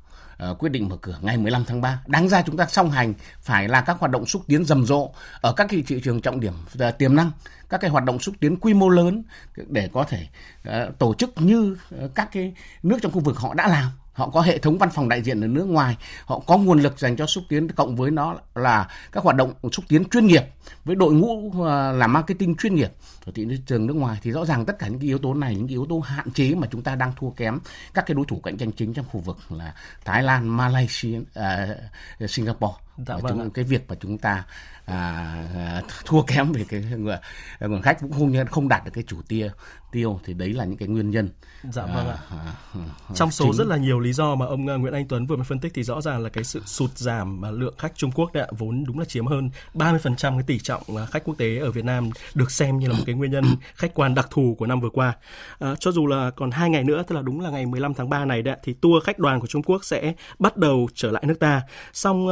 uh, 0.50 0.58
quyết 0.60 0.70
định 0.70 0.90
mở 0.90 0.98
cửa 1.02 1.18
ngày 1.22 1.38
15 1.38 1.66
tháng 1.66 1.82
3. 1.82 2.00
Đáng 2.08 2.30
ra 2.30 2.42
chúng 2.42 2.58
ta 2.58 2.66
song 2.66 2.92
hành 2.92 3.14
phải 3.42 3.68
là 3.68 3.82
các 3.82 4.00
hoạt 4.00 4.12
động 4.12 4.26
xúc 4.26 4.42
tiến 4.48 4.66
rầm 4.66 4.86
rộ 4.86 5.14
ở 5.42 5.54
các 5.54 5.68
cái 5.70 5.84
thị 5.88 6.02
trường 6.04 6.22
trọng 6.22 6.40
điểm 6.40 6.54
uh, 6.88 6.98
tiềm 6.98 7.16
năng, 7.16 7.32
các 7.70 7.82
cái 7.82 7.90
hoạt 7.90 8.04
động 8.04 8.20
xúc 8.20 8.36
tiến 8.40 8.56
quy 8.60 8.74
mô 8.74 8.90
lớn 8.90 9.24
để 9.56 9.90
có 9.94 10.04
thể 10.04 10.28
uh, 10.70 11.00
tổ 11.00 11.14
chức 11.14 11.34
như 11.42 11.78
uh, 12.04 12.16
các 12.16 12.30
cái 12.32 12.54
nước 12.84 12.98
trong 13.02 13.12
khu 13.12 13.20
vực 13.20 13.38
họ 13.38 13.54
đã 13.54 13.68
làm 13.68 13.92
họ 14.14 14.30
có 14.30 14.42
hệ 14.42 14.58
thống 14.58 14.78
văn 14.78 14.90
phòng 14.94 15.10
đại 15.10 15.22
diện 15.22 15.42
ở 15.42 15.48
nước 15.48 15.66
ngoài 15.66 15.98
họ 16.26 16.40
có 16.40 16.58
nguồn 16.58 16.80
lực 16.80 17.00
dành 17.00 17.16
cho 17.16 17.26
xúc 17.26 17.44
tiến 17.50 17.72
cộng 17.72 17.96
với 17.96 18.12
nó 18.12 18.36
là 18.56 18.88
các 19.12 19.24
hoạt 19.24 19.36
động 19.36 19.54
xúc 19.72 19.86
tiến 19.88 20.04
chuyên 20.10 20.28
nghiệp 20.28 20.44
với 20.86 20.96
đội 20.96 21.14
ngũ 21.14 21.52
ờ, 21.64 21.92
làm 21.92 22.14
marketing 22.14 22.56
chuyên 22.56 22.76
nghiệp 22.76 22.92
ở 23.26 23.32
thị 23.36 23.48
trường 23.66 23.88
nước 23.88 23.94
ngoài. 23.94 24.20
Thì 24.24 24.32
rõ 24.32 24.46
ràng 24.46 24.66
tất 24.66 24.80
cả 24.80 24.88
những 24.88 25.00
cái 25.00 25.08
yếu 25.08 25.18
tố 25.18 25.34
này 25.34 25.56
những 25.56 25.68
cái 25.68 25.74
yếu 25.74 25.86
tố 25.90 26.00
hạn 26.00 26.32
chế 26.32 26.56
mà 26.56 26.68
chúng 26.72 26.82
ta 26.82 26.96
đang 26.96 27.14
thua 27.20 27.30
kém 27.30 27.60
các 27.94 28.06
cái 28.06 28.16
đối 28.16 28.26
thủ 28.26 28.40
cạnh 28.44 28.58
tranh 28.58 28.72
chính 28.72 28.94
trong 28.94 29.06
khu 29.12 29.20
vực 29.20 29.38
là 29.50 29.74
Thái 30.06 30.24
Lan, 30.24 30.58
Malaysia, 30.58 31.18
uh, 31.20 32.30
Singapore 32.30 32.74
dạ, 32.98 33.18
vâng 33.18 33.38
chúng, 33.38 33.52
cái 33.52 33.66
việc 33.66 33.86
mà 33.90 33.96
chúng 34.00 34.18
ta 34.18 34.44
à, 34.86 35.82
thua 36.06 36.22
kém 36.22 36.52
về 36.52 36.66
cái 36.70 36.82
nguồn, 36.82 37.82
khách 37.82 38.00
cũng 38.00 38.12
không 38.12 38.46
không 38.52 38.68
đạt 38.68 38.86
được 38.86 38.92
cái 38.94 39.04
chủ 39.08 39.22
tiêu 39.28 39.50
tiêu 39.94 40.20
thì 40.24 40.34
đấy 40.34 40.54
là 40.54 40.66
những 40.66 40.78
cái 40.78 40.88
nguyên 40.88 41.12
nhân. 41.12 41.30
Dạ 41.64 41.86
vâng 41.86 42.08
ạ. 42.08 42.18
À, 42.30 42.38
à, 42.38 42.54
à, 42.74 43.16
Trong 43.16 43.32
số 43.32 43.46
chính... 43.46 43.54
rất 43.54 43.68
là 43.68 43.78
nhiều 43.78 44.00
lý 44.00 44.14
do 44.14 44.36
mà 44.36 44.46
ông 44.46 44.66
Nguyễn 44.66 44.94
Anh 44.94 45.08
Tuấn 45.08 45.26
vừa 45.26 45.36
mới 45.36 45.46
phân 45.46 45.60
tích 45.60 45.72
thì 45.76 45.84
rõ 45.84 46.02
ràng 46.02 46.24
là 46.24 46.30
cái 46.30 46.44
sự 46.44 46.62
sụt 46.66 46.98
giảm 46.98 47.42
mà 47.42 47.52
lượng 47.52 47.76
khách 47.78 47.96
Trung 47.96 48.12
Quốc 48.12 48.34
đã 48.34 48.48
vốn 48.58 48.84
đúng 48.88 49.00
là 49.00 49.06
chiếm 49.06 49.26
hơn 49.26 49.50
30% 49.74 50.16
cái 50.18 50.44
tỷ 50.48 50.60
trọng 50.60 50.84
khách 51.12 51.24
quốc 51.24 51.38
tế 51.38 51.58
ở 51.58 51.72
Việt 51.72 51.86
Nam 51.86 52.10
được 52.34 52.52
xem 52.52 52.78
như 52.78 52.88
là 52.88 52.94
một 52.98 53.04
cái 53.06 53.16
nguyên 53.16 53.32
nhân 53.32 53.46
khách 53.76 53.94
quan 53.94 54.16
đặc 54.16 54.28
thù 54.32 54.56
của 54.60 54.66
năm 54.66 54.80
vừa 54.80 54.90
qua. 54.90 55.14
À, 55.60 55.76
cho 55.80 55.92
dù 55.92 56.08
là 56.08 56.32
còn 56.36 56.52
hai 56.52 56.70
ngày 56.70 56.84
nữa 56.84 57.04
tức 57.08 57.16
là 57.16 57.22
đúng 57.22 57.42
là 57.42 57.50
ngày 57.50 57.66
15 57.66 57.94
tháng 57.94 58.10
3 58.10 58.26
này 58.26 58.42
đấy 58.42 58.58
thì 58.64 58.74
tour 58.74 59.04
khách 59.04 59.20
đoàn 59.20 59.40
của 59.40 59.48
Trung 59.48 59.64
Quốc 59.64 59.86
sẽ 59.86 60.14
bắt 60.40 60.58
đầu 60.58 60.88
trở 60.94 61.12
lại 61.12 61.24
nước 61.28 61.40
ta. 61.40 61.62
Song 61.94 62.28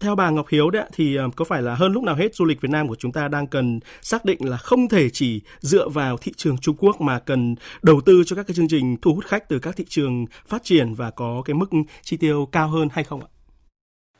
theo 0.00 0.14
bà 0.14 0.30
Ngọc 0.30 0.48
Hiếu 0.48 0.70
đấy 0.70 0.84
thì 0.92 1.16
ờ, 1.16 1.28
có 1.36 1.44
phải 1.44 1.62
là 1.62 1.74
hơn 1.74 1.92
lúc 1.92 2.02
nào 2.02 2.14
hết 2.14 2.34
du 2.34 2.44
lịch 2.44 2.60
Việt 2.60 2.70
Nam 2.70 2.88
của 2.88 2.94
chúng 2.94 3.12
ta 3.12 3.28
đang 3.28 3.46
cần 3.46 3.80
xác 4.00 4.24
định 4.24 4.38
là 4.50 4.56
không 4.56 4.88
thể 4.88 5.10
chỉ 5.10 5.40
dựa 5.60 5.88
vào 5.88 6.16
thị 6.16 6.32
trường 6.36 6.58
Trung 6.58 6.76
Quốc 6.78 7.00
mà 7.00 7.18
cần 7.18 7.54
đầu 7.82 8.00
tư 8.06 8.22
cho 8.26 8.36
các 8.36 8.46
cái 8.46 8.54
chương 8.54 8.68
trình 8.68 8.96
thu 9.02 9.14
hút 9.14 9.24
khách 9.24 9.48
từ 9.48 9.58
các 9.58 9.76
thị 9.76 9.84
trường 9.88 10.26
phát 10.46 10.62
triển 10.64 10.94
và 10.94 11.10
có 11.10 11.42
cái 11.44 11.54
mức 11.54 11.70
chi 12.02 12.16
tiêu 12.16 12.48
cao 12.52 12.68
hơn 12.68 12.88
hay 12.92 13.04
không 13.04 13.20
ạ? 13.20 13.28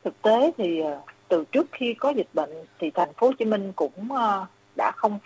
Thực 0.05 0.23
tế 0.23 0.53
thì 0.59 0.81
ờ, 0.81 1.00
từ 1.29 1.44
trước 1.53 1.67
khi 1.73 1.94
có 1.94 2.11
dịch 2.11 2.29
bệnh 2.35 2.50
thì 2.79 2.91
thành 2.94 3.12
phố 3.17 3.27
Hồ 3.27 3.32
Chí 3.38 3.44
Minh 3.44 3.73
cũng 3.77 4.12
ờ, 4.12 4.47
đã 4.77 4.93
không 4.97 5.19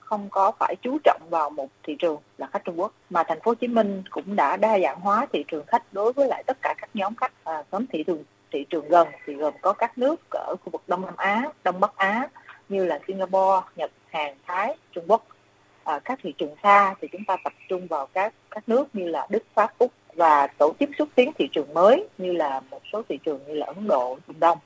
không 0.00 0.28
có 0.30 0.52
phải 0.58 0.76
chú 0.82 0.98
trọng 1.04 1.22
vào 1.30 1.50
một 1.50 1.68
thị 1.82 1.96
trường 1.98 2.20
là 2.38 2.48
khách 2.52 2.64
Trung 2.64 2.80
Quốc 2.80 2.92
mà 3.10 3.22
thành 3.28 3.38
phố 3.44 3.50
Hồ 3.50 3.54
Chí 3.54 3.68
Minh 3.68 4.02
cũng 4.10 4.36
đã 4.36 4.56
đa 4.56 4.78
dạng 4.78 5.00
hóa 5.00 5.26
thị 5.32 5.44
trường 5.48 5.66
khách 5.66 5.92
đối 5.92 6.12
với 6.12 6.28
lại 6.28 6.42
tất 6.46 6.58
cả 6.62 6.74
các 6.78 6.90
nhóm 6.94 7.14
khách 7.14 7.32
à, 7.44 7.64
nhóm 7.72 7.86
thị 7.86 8.04
trường 8.06 8.24
thị 8.52 8.66
trường 8.70 8.88
gần 8.88 9.08
thì 9.26 9.34
gồm 9.34 9.54
có 9.60 9.72
các 9.72 9.98
nước 9.98 10.20
ở 10.30 10.56
khu 10.64 10.70
vực 10.70 10.82
Đông 10.88 11.02
Nam 11.06 11.14
Á, 11.16 11.42
Đông 11.64 11.80
Bắc 11.80 11.96
Á 11.96 12.28
như 12.68 12.84
là 12.84 12.98
Singapore, 13.06 13.66
Nhật, 13.76 13.90
Hàn, 14.10 14.34
Thái, 14.46 14.76
Trung 14.92 15.04
Quốc. 15.08 15.26
À, 15.84 15.98
các 15.98 16.18
thị 16.22 16.34
trường 16.38 16.54
xa 16.62 16.94
thì 17.00 17.08
chúng 17.12 17.24
ta 17.24 17.36
tập 17.44 17.52
trung 17.68 17.86
vào 17.86 18.06
các 18.06 18.34
các 18.50 18.68
nước 18.68 18.84
như 18.92 19.08
là 19.08 19.26
Đức, 19.30 19.42
Pháp, 19.54 19.78
Úc 19.78 19.92
và 20.14 20.46
tổ 20.46 20.72
chức 20.80 20.90
xúc 20.98 21.08
tiến 21.14 21.30
thị 21.38 21.48
trường 21.52 21.74
mới 21.74 22.08
như 22.18 22.32
là 22.32 22.60
một 22.70 22.80
số 22.92 23.02
thị 23.08 23.18
trường 23.24 23.40
như 23.46 23.54
là 23.54 23.66
Ấn 23.66 23.86
Độ, 23.88 24.18
Trung 24.26 24.40
Đông. 24.40 24.58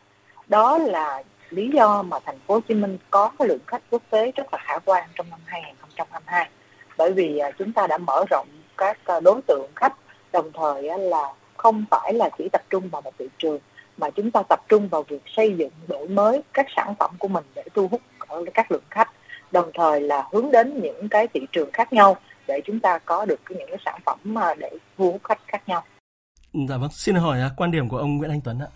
Đó 0.49 0.79
là 0.79 1.23
lý 1.50 1.71
do 1.75 2.03
mà 2.03 2.19
thành 2.25 2.38
phố 2.47 2.55
Hồ 2.55 2.61
Chí 2.69 2.75
Minh 2.75 2.99
có 3.11 3.31
cái 3.38 3.49
lượng 3.49 3.59
khách 3.67 3.83
quốc 3.91 4.03
tế 4.11 4.33
rất 4.33 4.47
là 4.53 4.59
khả 4.62 4.79
quan 4.79 5.09
trong 5.15 5.31
năm 5.31 5.41
2022 5.44 6.49
bởi 6.97 7.12
vì 7.12 7.38
à, 7.38 7.50
chúng 7.59 7.73
ta 7.73 7.87
đã 7.87 7.99
mở 7.99 8.25
rộng 8.31 8.49
các 8.77 8.99
à, 9.05 9.21
đối 9.21 9.41
tượng 9.47 9.71
khách 9.77 9.93
đồng 10.33 10.53
thời 10.53 10.83
là 10.99 11.33
không 11.56 11.85
phải 11.91 12.15
là 12.15 12.31
chỉ 12.38 12.49
tập 12.53 12.62
trung 12.71 12.88
vào 12.88 13.03
một 13.03 13.15
thị 13.19 13.29
trường 13.38 13.59
mà 13.97 14.11
chúng 14.11 14.31
ta 14.31 14.43
tập 14.49 14.61
trung 14.69 14.89
vào 14.89 15.03
việc 15.03 15.23
xây 15.37 15.55
dựng 15.59 15.71
đổi 15.89 16.09
mới 16.09 16.43
các 16.55 16.67
sản 16.77 16.95
phẩm 16.99 17.11
của 17.19 17.29
mình 17.29 17.45
để 17.55 17.63
thu 17.75 17.89
hút 17.89 18.01
các 18.55 18.73
lượng 18.73 18.83
khách 18.91 19.09
đồng 19.53 19.71
thời 19.75 20.01
là 20.01 20.25
hướng 20.33 20.51
đến 20.51 20.83
những 20.83 21.09
cái 21.09 21.29
thị 21.35 21.41
trường 21.53 21.71
khác 21.73 21.93
nhau 21.93 22.17
để 22.49 22.61
chúng 22.67 22.81
ta 22.81 22.99
có 22.99 23.25
được 23.25 23.41
những 23.51 23.69
cái 23.69 23.79
sản 23.85 24.01
phẩm 24.07 24.19
mà 24.25 24.55
để 24.55 24.71
thu 24.99 25.13
hút 25.13 25.21
khách 25.25 25.39
khác 25.47 25.69
nhau. 25.69 25.85
Dạ 26.69 26.77
vâng, 26.77 26.91
xin 26.93 27.15
hỏi 27.15 27.41
à, 27.41 27.51
quan 27.57 27.71
điểm 27.71 27.89
của 27.89 27.99
ông 27.99 28.17
Nguyễn 28.17 28.31
Anh 28.31 28.41
Tuấn 28.41 28.59
ạ. 28.59 28.67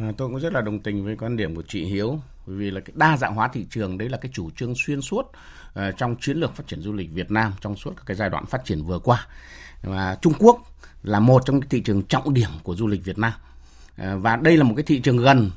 À, 0.00 0.12
tôi 0.16 0.28
cũng 0.28 0.40
rất 0.40 0.52
là 0.52 0.60
đồng 0.60 0.80
tình 0.80 1.04
với 1.04 1.16
quan 1.16 1.36
điểm 1.36 1.54
của 1.54 1.62
chị 1.68 1.84
Hiếu 1.84 2.18
bởi 2.46 2.56
vì 2.56 2.70
là 2.70 2.80
cái 2.80 2.92
đa 2.96 3.16
dạng 3.16 3.34
hóa 3.34 3.48
thị 3.48 3.66
trường 3.70 3.98
đấy 3.98 4.08
là 4.08 4.18
cái 4.18 4.30
chủ 4.34 4.50
trương 4.50 4.74
xuyên 4.76 5.00
suốt 5.00 5.22
uh, 5.22 5.96
trong 5.96 6.16
chiến 6.20 6.36
lược 6.36 6.56
phát 6.56 6.66
triển 6.66 6.80
du 6.80 6.92
lịch 6.92 7.10
Việt 7.12 7.30
Nam 7.30 7.52
trong 7.60 7.76
suốt 7.76 7.92
cái 8.06 8.16
giai 8.16 8.30
đoạn 8.30 8.46
phát 8.46 8.64
triển 8.64 8.82
vừa 8.82 8.98
qua. 8.98 9.26
Và 9.82 10.16
Trung 10.22 10.32
Quốc 10.38 10.58
là 11.02 11.20
một 11.20 11.42
trong 11.44 11.60
những 11.60 11.68
thị 11.68 11.80
trường 11.80 12.02
trọng 12.02 12.34
điểm 12.34 12.50
của 12.62 12.74
du 12.74 12.86
lịch 12.86 13.04
Việt 13.04 13.18
Nam 13.18 13.32
Ờ, 13.96 14.18
và 14.18 14.36
đây 14.36 14.56
là 14.56 14.64
một 14.64 14.74
cái 14.76 14.82
thị 14.82 14.98
trường 14.98 15.16
gần 15.16 15.50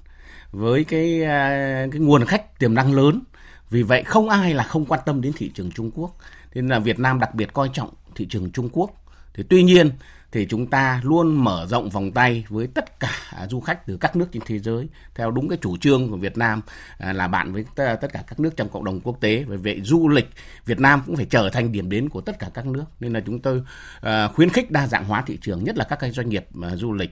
với 0.51 0.83
cái 0.83 1.23
ờ, 1.23 1.49
cái 1.91 1.99
nguồn 1.99 2.25
khách 2.25 2.59
tiềm 2.59 2.73
năng 2.73 2.93
lớn. 2.93 3.21
Vì 3.69 3.83
vậy 3.83 4.03
không 4.03 4.29
ai 4.29 4.53
là 4.53 4.63
không 4.63 4.85
quan 4.85 4.99
tâm 5.05 5.21
đến 5.21 5.33
thị 5.35 5.51
trường 5.53 5.71
Trung 5.71 5.91
Quốc. 5.95 6.17
Nên 6.53 6.67
là 6.67 6.79
Việt 6.79 6.99
Nam 6.99 7.19
đặc 7.19 7.35
biệt 7.35 7.53
coi 7.53 7.69
trọng 7.73 7.89
thị 8.15 8.27
trường 8.29 8.51
Trung 8.51 8.69
Quốc. 8.71 8.91
Thì 9.33 9.43
tuy 9.49 9.63
nhiên 9.63 9.91
thì 10.33 10.45
chúng 10.49 10.67
ta 10.67 11.01
luôn 11.03 11.43
mở 11.43 11.65
rộng 11.69 11.89
vòng 11.89 12.11
tay 12.11 12.45
với 12.49 12.67
tất 12.67 12.99
cả 12.99 13.11
à, 13.31 13.47
du 13.47 13.59
khách 13.59 13.85
từ 13.87 13.97
các 13.97 14.15
nước 14.15 14.25
trên 14.31 14.43
thế 14.45 14.59
giới. 14.59 14.87
Theo 15.15 15.31
đúng 15.31 15.49
cái 15.49 15.57
chủ 15.61 15.77
trương 15.77 16.09
của 16.09 16.17
Việt 16.17 16.37
Nam 16.37 16.61
à, 16.97 17.13
là 17.13 17.27
bạn 17.27 17.53
với 17.53 17.65
tất 17.75 18.13
cả 18.13 18.23
các 18.27 18.39
nước 18.39 18.57
trong 18.57 18.69
cộng 18.69 18.83
đồng 18.83 19.01
quốc 19.01 19.21
tế 19.21 19.43
về 19.43 19.57
vậy 19.57 19.81
du 19.83 20.09
lịch 20.09 20.29
Việt 20.65 20.79
Nam 20.79 21.01
cũng 21.05 21.15
phải 21.15 21.25
trở 21.25 21.49
thành 21.49 21.71
điểm 21.71 21.89
đến 21.89 22.09
của 22.09 22.21
tất 22.21 22.39
cả 22.39 22.49
các 22.53 22.65
nước. 22.65 22.85
Nên 22.99 23.13
là 23.13 23.19
chúng 23.25 23.39
tôi 23.39 23.61
à, 24.01 24.27
khuyến 24.27 24.49
khích 24.49 24.71
đa 24.71 24.87
dạng 24.87 25.05
hóa 25.05 25.23
thị 25.27 25.37
trường, 25.41 25.63
nhất 25.63 25.77
là 25.77 25.85
các 25.85 25.99
cái 25.99 26.11
doanh 26.11 26.29
nghiệp 26.29 26.45
du 26.75 26.93
lịch. 26.93 27.11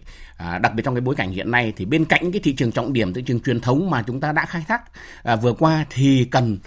Đặc 0.61 0.73
biệt 0.75 0.83
trong 0.85 0.95
cái 0.95 1.01
bối 1.01 1.15
cảnh 1.15 1.31
hiện 1.31 1.51
nay 1.51 1.73
thì 1.75 1.85
bên 1.85 2.05
cạnh 2.05 2.31
cái 2.31 2.41
thị 2.43 2.53
trường 2.53 2.71
trọng 2.71 2.93
điểm, 2.93 3.13
thị 3.13 3.21
trường 3.21 3.39
truyền 3.39 3.59
thống 3.59 3.89
mà 3.89 4.03
chúng 4.07 4.19
ta 4.19 4.31
đã 4.31 4.45
khai 4.45 4.63
thác 4.67 4.81
vừa 5.41 5.53
qua 5.53 5.85
thì 5.89 6.25
cần 6.31 6.57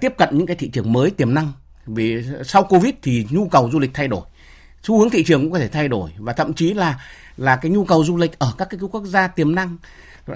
tiếp 0.00 0.12
cận 0.18 0.28
những 0.32 0.46
cái 0.46 0.56
thị 0.56 0.68
trường 0.68 0.92
mới 0.92 1.10
tiềm 1.10 1.34
năng. 1.34 1.52
Vì 1.86 2.24
sau 2.44 2.64
Covid 2.64 2.94
thì 3.02 3.26
nhu 3.30 3.48
cầu 3.48 3.70
du 3.72 3.78
lịch 3.78 3.94
thay 3.94 4.08
đổi 4.08 4.22
xu 4.82 4.98
hướng 4.98 5.10
thị 5.10 5.24
trường 5.24 5.42
cũng 5.42 5.52
có 5.52 5.58
thể 5.58 5.68
thay 5.68 5.88
đổi 5.88 6.10
và 6.18 6.32
thậm 6.32 6.54
chí 6.54 6.74
là 6.74 7.00
là 7.36 7.56
cái 7.56 7.70
nhu 7.70 7.84
cầu 7.84 8.04
du 8.04 8.16
lịch 8.16 8.38
ở 8.38 8.52
các 8.58 8.68
cái 8.70 8.80
quốc 8.92 9.04
gia 9.04 9.28
tiềm 9.28 9.54
năng 9.54 9.76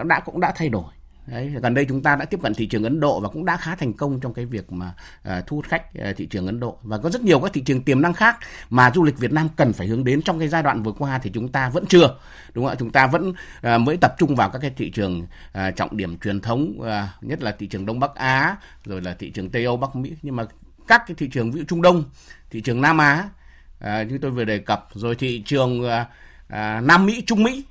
đã 0.04 0.20
cũng 0.20 0.40
đã 0.40 0.52
thay 0.56 0.68
đổi. 0.68 0.84
Đấy, 1.26 1.52
gần 1.62 1.74
đây 1.74 1.84
chúng 1.88 2.02
ta 2.02 2.16
đã 2.16 2.24
tiếp 2.24 2.40
cận 2.42 2.54
thị 2.54 2.66
trường 2.66 2.84
Ấn 2.84 3.00
Độ 3.00 3.20
và 3.20 3.28
cũng 3.28 3.44
đã 3.44 3.56
khá 3.56 3.74
thành 3.74 3.92
công 3.92 4.20
trong 4.20 4.34
cái 4.34 4.46
việc 4.46 4.72
mà 4.72 4.94
uh, 5.28 5.46
thu 5.46 5.56
hút 5.56 5.64
khách 5.68 5.82
uh, 6.10 6.16
thị 6.16 6.26
trường 6.26 6.46
Ấn 6.46 6.60
Độ. 6.60 6.78
Và 6.82 6.98
có 6.98 7.10
rất 7.10 7.22
nhiều 7.22 7.40
các 7.40 7.52
thị 7.52 7.60
trường 7.60 7.82
tiềm 7.82 8.02
năng 8.02 8.14
khác 8.14 8.38
mà 8.70 8.90
du 8.94 9.04
lịch 9.04 9.18
Việt 9.18 9.32
Nam 9.32 9.48
cần 9.56 9.72
phải 9.72 9.86
hướng 9.86 10.04
đến 10.04 10.22
trong 10.22 10.38
cái 10.38 10.48
giai 10.48 10.62
đoạn 10.62 10.82
vừa 10.82 10.92
qua 10.92 11.18
thì 11.18 11.30
chúng 11.34 11.48
ta 11.48 11.68
vẫn 11.68 11.86
chưa 11.86 12.16
đúng 12.54 12.64
không 12.64 12.72
ạ? 12.72 12.76
Chúng 12.78 12.90
ta 12.90 13.06
vẫn 13.06 13.28
uh, 13.30 13.80
mới 13.80 13.96
tập 13.96 14.14
trung 14.18 14.36
vào 14.36 14.50
các 14.50 14.58
cái 14.58 14.72
thị 14.76 14.90
trường 14.90 15.20
uh, 15.22 15.76
trọng 15.76 15.96
điểm 15.96 16.18
truyền 16.18 16.40
thống 16.40 16.78
uh, 16.78 17.24
nhất 17.24 17.42
là 17.42 17.56
thị 17.58 17.66
trường 17.66 17.86
Đông 17.86 18.00
Bắc 18.00 18.14
Á 18.14 18.56
rồi 18.84 19.00
là 19.00 19.14
thị 19.18 19.30
trường 19.30 19.50
Tây 19.50 19.64
Âu 19.64 19.76
Bắc 19.76 19.96
Mỹ. 19.96 20.12
Nhưng 20.22 20.36
mà 20.36 20.44
các 20.88 21.02
cái 21.06 21.14
thị 21.14 21.28
trường 21.28 21.50
ví 21.50 21.58
dụ 21.58 21.64
Trung 21.68 21.82
Đông 21.82 22.04
thị 22.50 22.60
trường 22.60 22.80
Nam 22.80 22.98
Á 22.98 23.28
à, 23.80 24.02
như 24.02 24.18
tôi 24.18 24.30
vừa 24.30 24.44
đề 24.44 24.58
cập 24.58 24.88
rồi 24.94 25.14
thị 25.14 25.42
trường 25.46 25.88
à, 25.88 26.06
à, 26.48 26.80
Nam 26.80 27.06
Mỹ 27.06 27.22
Trung 27.26 27.42
Mỹ 27.42 27.64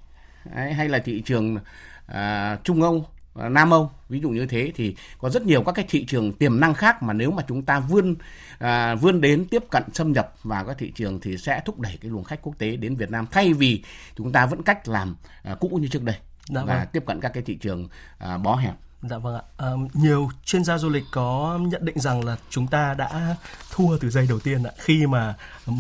đấy, 0.56 0.74
hay 0.74 0.90
là 0.90 1.00
thị 1.00 1.22
trường 1.26 1.58
à, 2.06 2.58
Trung 2.64 2.82
Âu 2.82 3.06
Nam 3.36 3.70
Âu 3.70 3.92
ví 4.10 4.20
dụ 4.20 4.30
như 4.30 4.46
thế 4.46 4.72
thì 4.76 4.96
có 5.18 5.30
rất 5.30 5.46
nhiều 5.46 5.64
các 5.64 5.72
cái 5.72 5.86
thị 5.90 6.06
trường 6.06 6.34
tiềm 6.34 6.60
năng 6.60 6.74
khác 6.74 7.04
mà 7.04 7.14
nếu 7.14 7.32
mà 7.32 7.44
chúng 7.48 7.62
ta 7.62 7.80
vươn 7.80 8.16
à, 8.60 8.96
vươn 8.96 9.22
đến 9.22 9.46
tiếp 9.52 9.64
cận 9.70 9.84
xâm 9.94 10.12
nhập 10.12 10.34
vào 10.44 10.66
các 10.66 10.78
thị 10.78 10.92
trường 10.96 11.20
thì 11.20 11.38
sẽ 11.38 11.62
thúc 11.66 11.80
đẩy 11.80 11.98
cái 12.02 12.12
luồng 12.12 12.24
khách 12.24 12.42
quốc 12.42 12.54
tế 12.58 12.76
đến 12.76 12.96
Việt 12.96 13.12
Nam 13.12 13.26
thay 13.32 13.54
vì 13.54 13.84
chúng 14.16 14.32
ta 14.32 14.46
vẫn 14.46 14.64
cách 14.64 14.88
làm 14.88 15.16
à, 15.44 15.56
cũ 15.60 15.80
như 15.82 15.88
trước 15.88 16.04
đây 16.04 16.16
dạ, 16.50 16.64
là 16.64 16.78
vâng. 16.78 16.88
tiếp 16.92 17.04
cận 17.06 17.20
các 17.20 17.34
cái 17.34 17.44
thị 17.44 17.56
trường 17.56 17.88
à, 18.18 18.38
bó 18.38 18.56
hẹp 18.56 18.74
Dạ 19.02 19.18
vâng 19.18 19.36
ạ. 19.36 19.42
À, 19.58 19.72
nhiều 19.94 20.30
chuyên 20.46 20.64
gia 20.64 20.78
du 20.78 20.90
lịch 20.90 21.04
có 21.12 21.60
nhận 21.62 21.86
định 21.86 22.00
rằng 22.00 22.26
là 22.26 22.38
chúng 22.50 22.68
ta 22.68 22.94
đã 22.94 23.36
thua 23.72 23.98
từ 23.98 24.10
giây 24.10 24.26
đầu 24.30 24.40
tiên 24.40 24.64
ạ 24.64 24.72
khi 24.78 25.08
mà 25.08 25.36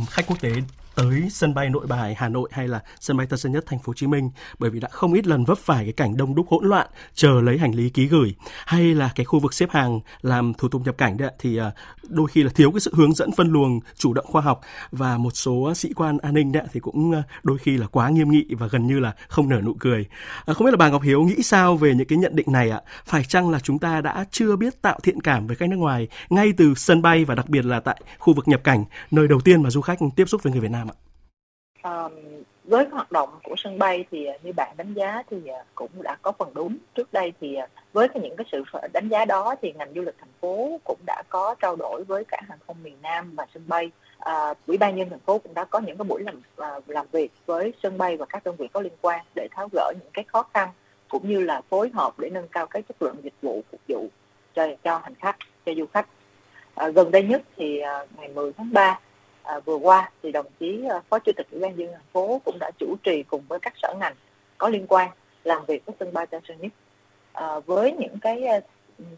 khách 0.09 0.27
quốc 0.27 0.41
tế 0.41 0.51
tới 0.99 1.27
sân 1.31 1.53
bay 1.53 1.69
Nội 1.69 1.87
Bài 1.87 2.15
Hà 2.17 2.29
Nội 2.29 2.49
hay 2.51 2.67
là 2.67 2.79
sân 2.99 3.17
bay 3.17 3.27
Tân 3.27 3.39
Sơn 3.39 3.51
Nhất 3.51 3.63
Thành 3.67 3.79
phố 3.79 3.83
Hồ 3.89 3.93
Chí 3.93 4.07
Minh 4.07 4.29
bởi 4.59 4.69
vì 4.69 4.79
đã 4.79 4.87
không 4.91 5.13
ít 5.13 5.27
lần 5.27 5.45
vấp 5.45 5.57
phải 5.57 5.83
cái 5.83 5.93
cảnh 5.93 6.17
đông 6.17 6.35
đúc 6.35 6.45
hỗn 6.49 6.65
loạn 6.65 6.87
chờ 7.13 7.41
lấy 7.41 7.57
hành 7.57 7.75
lý 7.75 7.89
ký 7.89 8.07
gửi 8.07 8.35
hay 8.65 8.95
là 8.95 9.09
cái 9.15 9.25
khu 9.25 9.39
vực 9.39 9.53
xếp 9.53 9.69
hàng 9.71 9.99
làm 10.21 10.53
thủ 10.53 10.67
tục 10.67 10.81
nhập 10.85 10.97
cảnh 10.97 11.17
đấy 11.17 11.31
thì 11.39 11.57
à, 11.57 11.71
đôi 12.07 12.27
khi 12.27 12.43
là 12.43 12.51
thiếu 12.55 12.71
cái 12.71 12.79
sự 12.79 12.91
hướng 12.95 13.13
dẫn 13.13 13.31
phân 13.31 13.51
luồng 13.51 13.79
chủ 13.97 14.13
động 14.13 14.25
khoa 14.27 14.41
học 14.41 14.61
và 14.91 15.17
một 15.17 15.31
số 15.33 15.73
sĩ 15.75 15.93
quan 15.95 16.17
an 16.17 16.33
ninh 16.33 16.51
đấy 16.51 16.63
thì 16.73 16.79
cũng 16.79 17.11
à, 17.11 17.23
đôi 17.43 17.57
khi 17.57 17.77
là 17.77 17.87
quá 17.87 18.09
nghiêm 18.09 18.31
nghị 18.31 18.45
và 18.49 18.67
gần 18.67 18.87
như 18.87 18.99
là 18.99 19.13
không 19.27 19.49
nở 19.49 19.61
nụ 19.61 19.73
cười. 19.79 20.05
À, 20.45 20.53
không 20.53 20.65
biết 20.65 20.71
là 20.71 20.77
bà 20.77 20.89
Ngọc 20.89 21.01
Hiếu 21.01 21.23
nghĩ 21.23 21.43
sao 21.43 21.77
về 21.77 21.95
những 21.95 22.07
cái 22.07 22.17
nhận 22.17 22.35
định 22.35 22.51
này 22.51 22.69
ạ? 22.69 22.81
Phải 23.05 23.23
chăng 23.23 23.49
là 23.49 23.59
chúng 23.59 23.79
ta 23.79 24.01
đã 24.01 24.25
chưa 24.31 24.55
biết 24.55 24.81
tạo 24.81 24.99
thiện 25.03 25.21
cảm 25.21 25.47
với 25.47 25.55
khách 25.55 25.69
nước 25.69 25.77
ngoài 25.77 26.07
ngay 26.29 26.53
từ 26.57 26.73
sân 26.75 27.01
bay 27.01 27.25
và 27.25 27.35
đặc 27.35 27.49
biệt 27.49 27.65
là 27.65 27.79
tại 27.79 28.01
khu 28.17 28.33
vực 28.33 28.47
nhập 28.47 28.61
cảnh 28.63 28.85
nơi 29.11 29.27
đầu 29.27 29.41
tiên 29.41 29.63
mà 29.63 29.69
du 29.69 29.81
khách 29.81 29.99
tiếp 30.15 30.29
xúc 30.29 30.43
với 30.43 30.51
người 30.51 30.61
Việt 30.61 30.71
Nam? 30.71 30.88
Um, 31.83 32.11
với 32.63 32.85
hoạt 32.91 33.11
động 33.11 33.29
của 33.43 33.55
sân 33.57 33.79
bay 33.79 34.05
thì 34.11 34.25
à, 34.25 34.33
như 34.43 34.51
bạn 34.53 34.73
đánh 34.77 34.93
giá 34.93 35.23
thì 35.29 35.47
à, 35.47 35.63
cũng 35.75 35.89
đã 36.03 36.17
có 36.21 36.31
phần 36.31 36.53
đúng. 36.53 36.77
Trước 36.95 37.13
đây 37.13 37.33
thì 37.41 37.55
à, 37.55 37.67
với 37.93 38.07
những 38.15 38.35
cái 38.35 38.45
sự 38.51 38.63
đánh 38.93 39.09
giá 39.09 39.25
đó 39.25 39.55
thì 39.61 39.73
ngành 39.73 39.93
du 39.95 40.01
lịch 40.01 40.15
thành 40.19 40.33
phố 40.41 40.79
cũng 40.83 40.99
đã 41.05 41.23
có 41.29 41.55
trao 41.61 41.75
đổi 41.75 42.03
với 42.03 42.23
cả 42.25 42.41
hàng 42.49 42.59
không 42.67 42.83
miền 42.83 42.97
Nam 43.01 43.31
và 43.35 43.45
sân 43.53 43.63
bay. 43.67 43.91
À, 44.19 44.53
ủy 44.67 44.77
ban 44.77 44.95
nhân 44.95 45.09
thành 45.09 45.19
phố 45.19 45.37
cũng 45.37 45.53
đã 45.53 45.65
có 45.65 45.79
những 45.79 45.97
cái 45.97 46.05
buổi 46.05 46.23
làm 46.23 46.41
làm 46.87 47.05
việc 47.11 47.31
với 47.45 47.73
sân 47.83 47.97
bay 47.97 48.17
và 48.17 48.25
các 48.25 48.43
đơn 48.43 48.55
vị 48.55 48.67
có 48.73 48.81
liên 48.81 48.93
quan 49.01 49.25
để 49.35 49.47
tháo 49.51 49.69
gỡ 49.73 49.93
những 49.99 50.11
cái 50.13 50.25
khó 50.27 50.43
khăn 50.53 50.69
cũng 51.09 51.29
như 51.29 51.41
là 51.41 51.61
phối 51.69 51.89
hợp 51.93 52.19
để 52.19 52.29
nâng 52.29 52.47
cao 52.47 52.67
cái 52.67 52.81
chất 52.81 53.01
lượng 53.01 53.15
dịch 53.23 53.33
vụ 53.41 53.63
phục 53.71 53.81
vụ 53.87 54.07
cho 54.55 54.67
cho 54.83 54.97
hành 54.97 55.15
khách 55.15 55.35
cho 55.65 55.71
du 55.77 55.85
khách. 55.93 56.07
À, 56.75 56.87
gần 56.87 57.11
đây 57.11 57.23
nhất 57.23 57.41
thì 57.55 57.79
à, 57.79 58.05
ngày 58.17 58.27
10 58.27 58.53
tháng 58.53 58.73
3 58.73 58.99
à, 59.49 59.59
vừa 59.59 59.75
qua 59.75 60.09
thì 60.23 60.31
đồng 60.31 60.45
chí 60.59 60.85
à, 60.89 61.01
phó 61.09 61.19
chủ 61.19 61.31
tịch 61.37 61.47
ủy 61.51 61.61
ban 61.61 61.77
dân 61.77 61.91
thành 61.91 62.01
phố 62.13 62.41
cũng 62.45 62.59
đã 62.59 62.71
chủ 62.79 62.95
trì 63.03 63.23
cùng 63.23 63.41
với 63.47 63.59
các 63.59 63.73
sở 63.81 63.93
ngành 63.99 64.15
có 64.57 64.69
liên 64.69 64.85
quan 64.87 65.09
làm 65.43 65.65
việc 65.65 65.85
với 65.85 65.95
sân 65.99 66.13
bay 66.13 66.25
Tân 66.27 66.41
Sơn 66.47 66.57
Nhất. 66.59 66.71
À, 67.33 67.59
với 67.59 67.91
những 67.91 68.19
cái 68.21 68.43
à, 68.45 68.59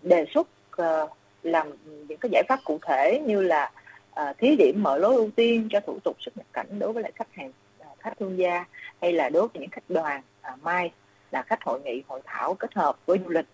đề 0.01 0.25
xuất 0.33 0.47
à, 0.77 1.07
làm 1.43 1.67
những 2.07 2.17
cái 2.17 2.29
giải 2.31 2.43
pháp 2.49 2.59
cụ 2.63 2.79
thể 2.81 3.19
như 3.25 3.41
là 3.41 3.71
à, 4.13 4.33
thí 4.37 4.55
điểm 4.55 4.83
mở 4.83 4.97
lối 4.97 5.15
ưu 5.15 5.29
tiên 5.35 5.67
cho 5.71 5.79
thủ 5.79 5.99
tục 6.03 6.17
xuất 6.19 6.37
nhập 6.37 6.47
cảnh 6.53 6.79
đối 6.79 6.93
với 6.93 7.03
lại 7.03 7.11
khách 7.15 7.33
hàng 7.33 7.51
à, 7.79 7.87
khách 7.99 8.13
thương 8.19 8.37
gia 8.37 8.65
hay 9.01 9.13
là 9.13 9.29
đối 9.29 9.47
với 9.47 9.61
những 9.61 9.69
khách 9.69 9.89
đoàn 9.89 10.21
à, 10.41 10.55
mai 10.61 10.91
là 11.31 11.41
khách 11.41 11.63
hội 11.63 11.81
nghị 11.81 12.03
hội 12.07 12.21
thảo 12.25 12.53
kết 12.53 12.73
hợp 12.73 12.97
với 13.05 13.17
du 13.23 13.29
lịch 13.29 13.45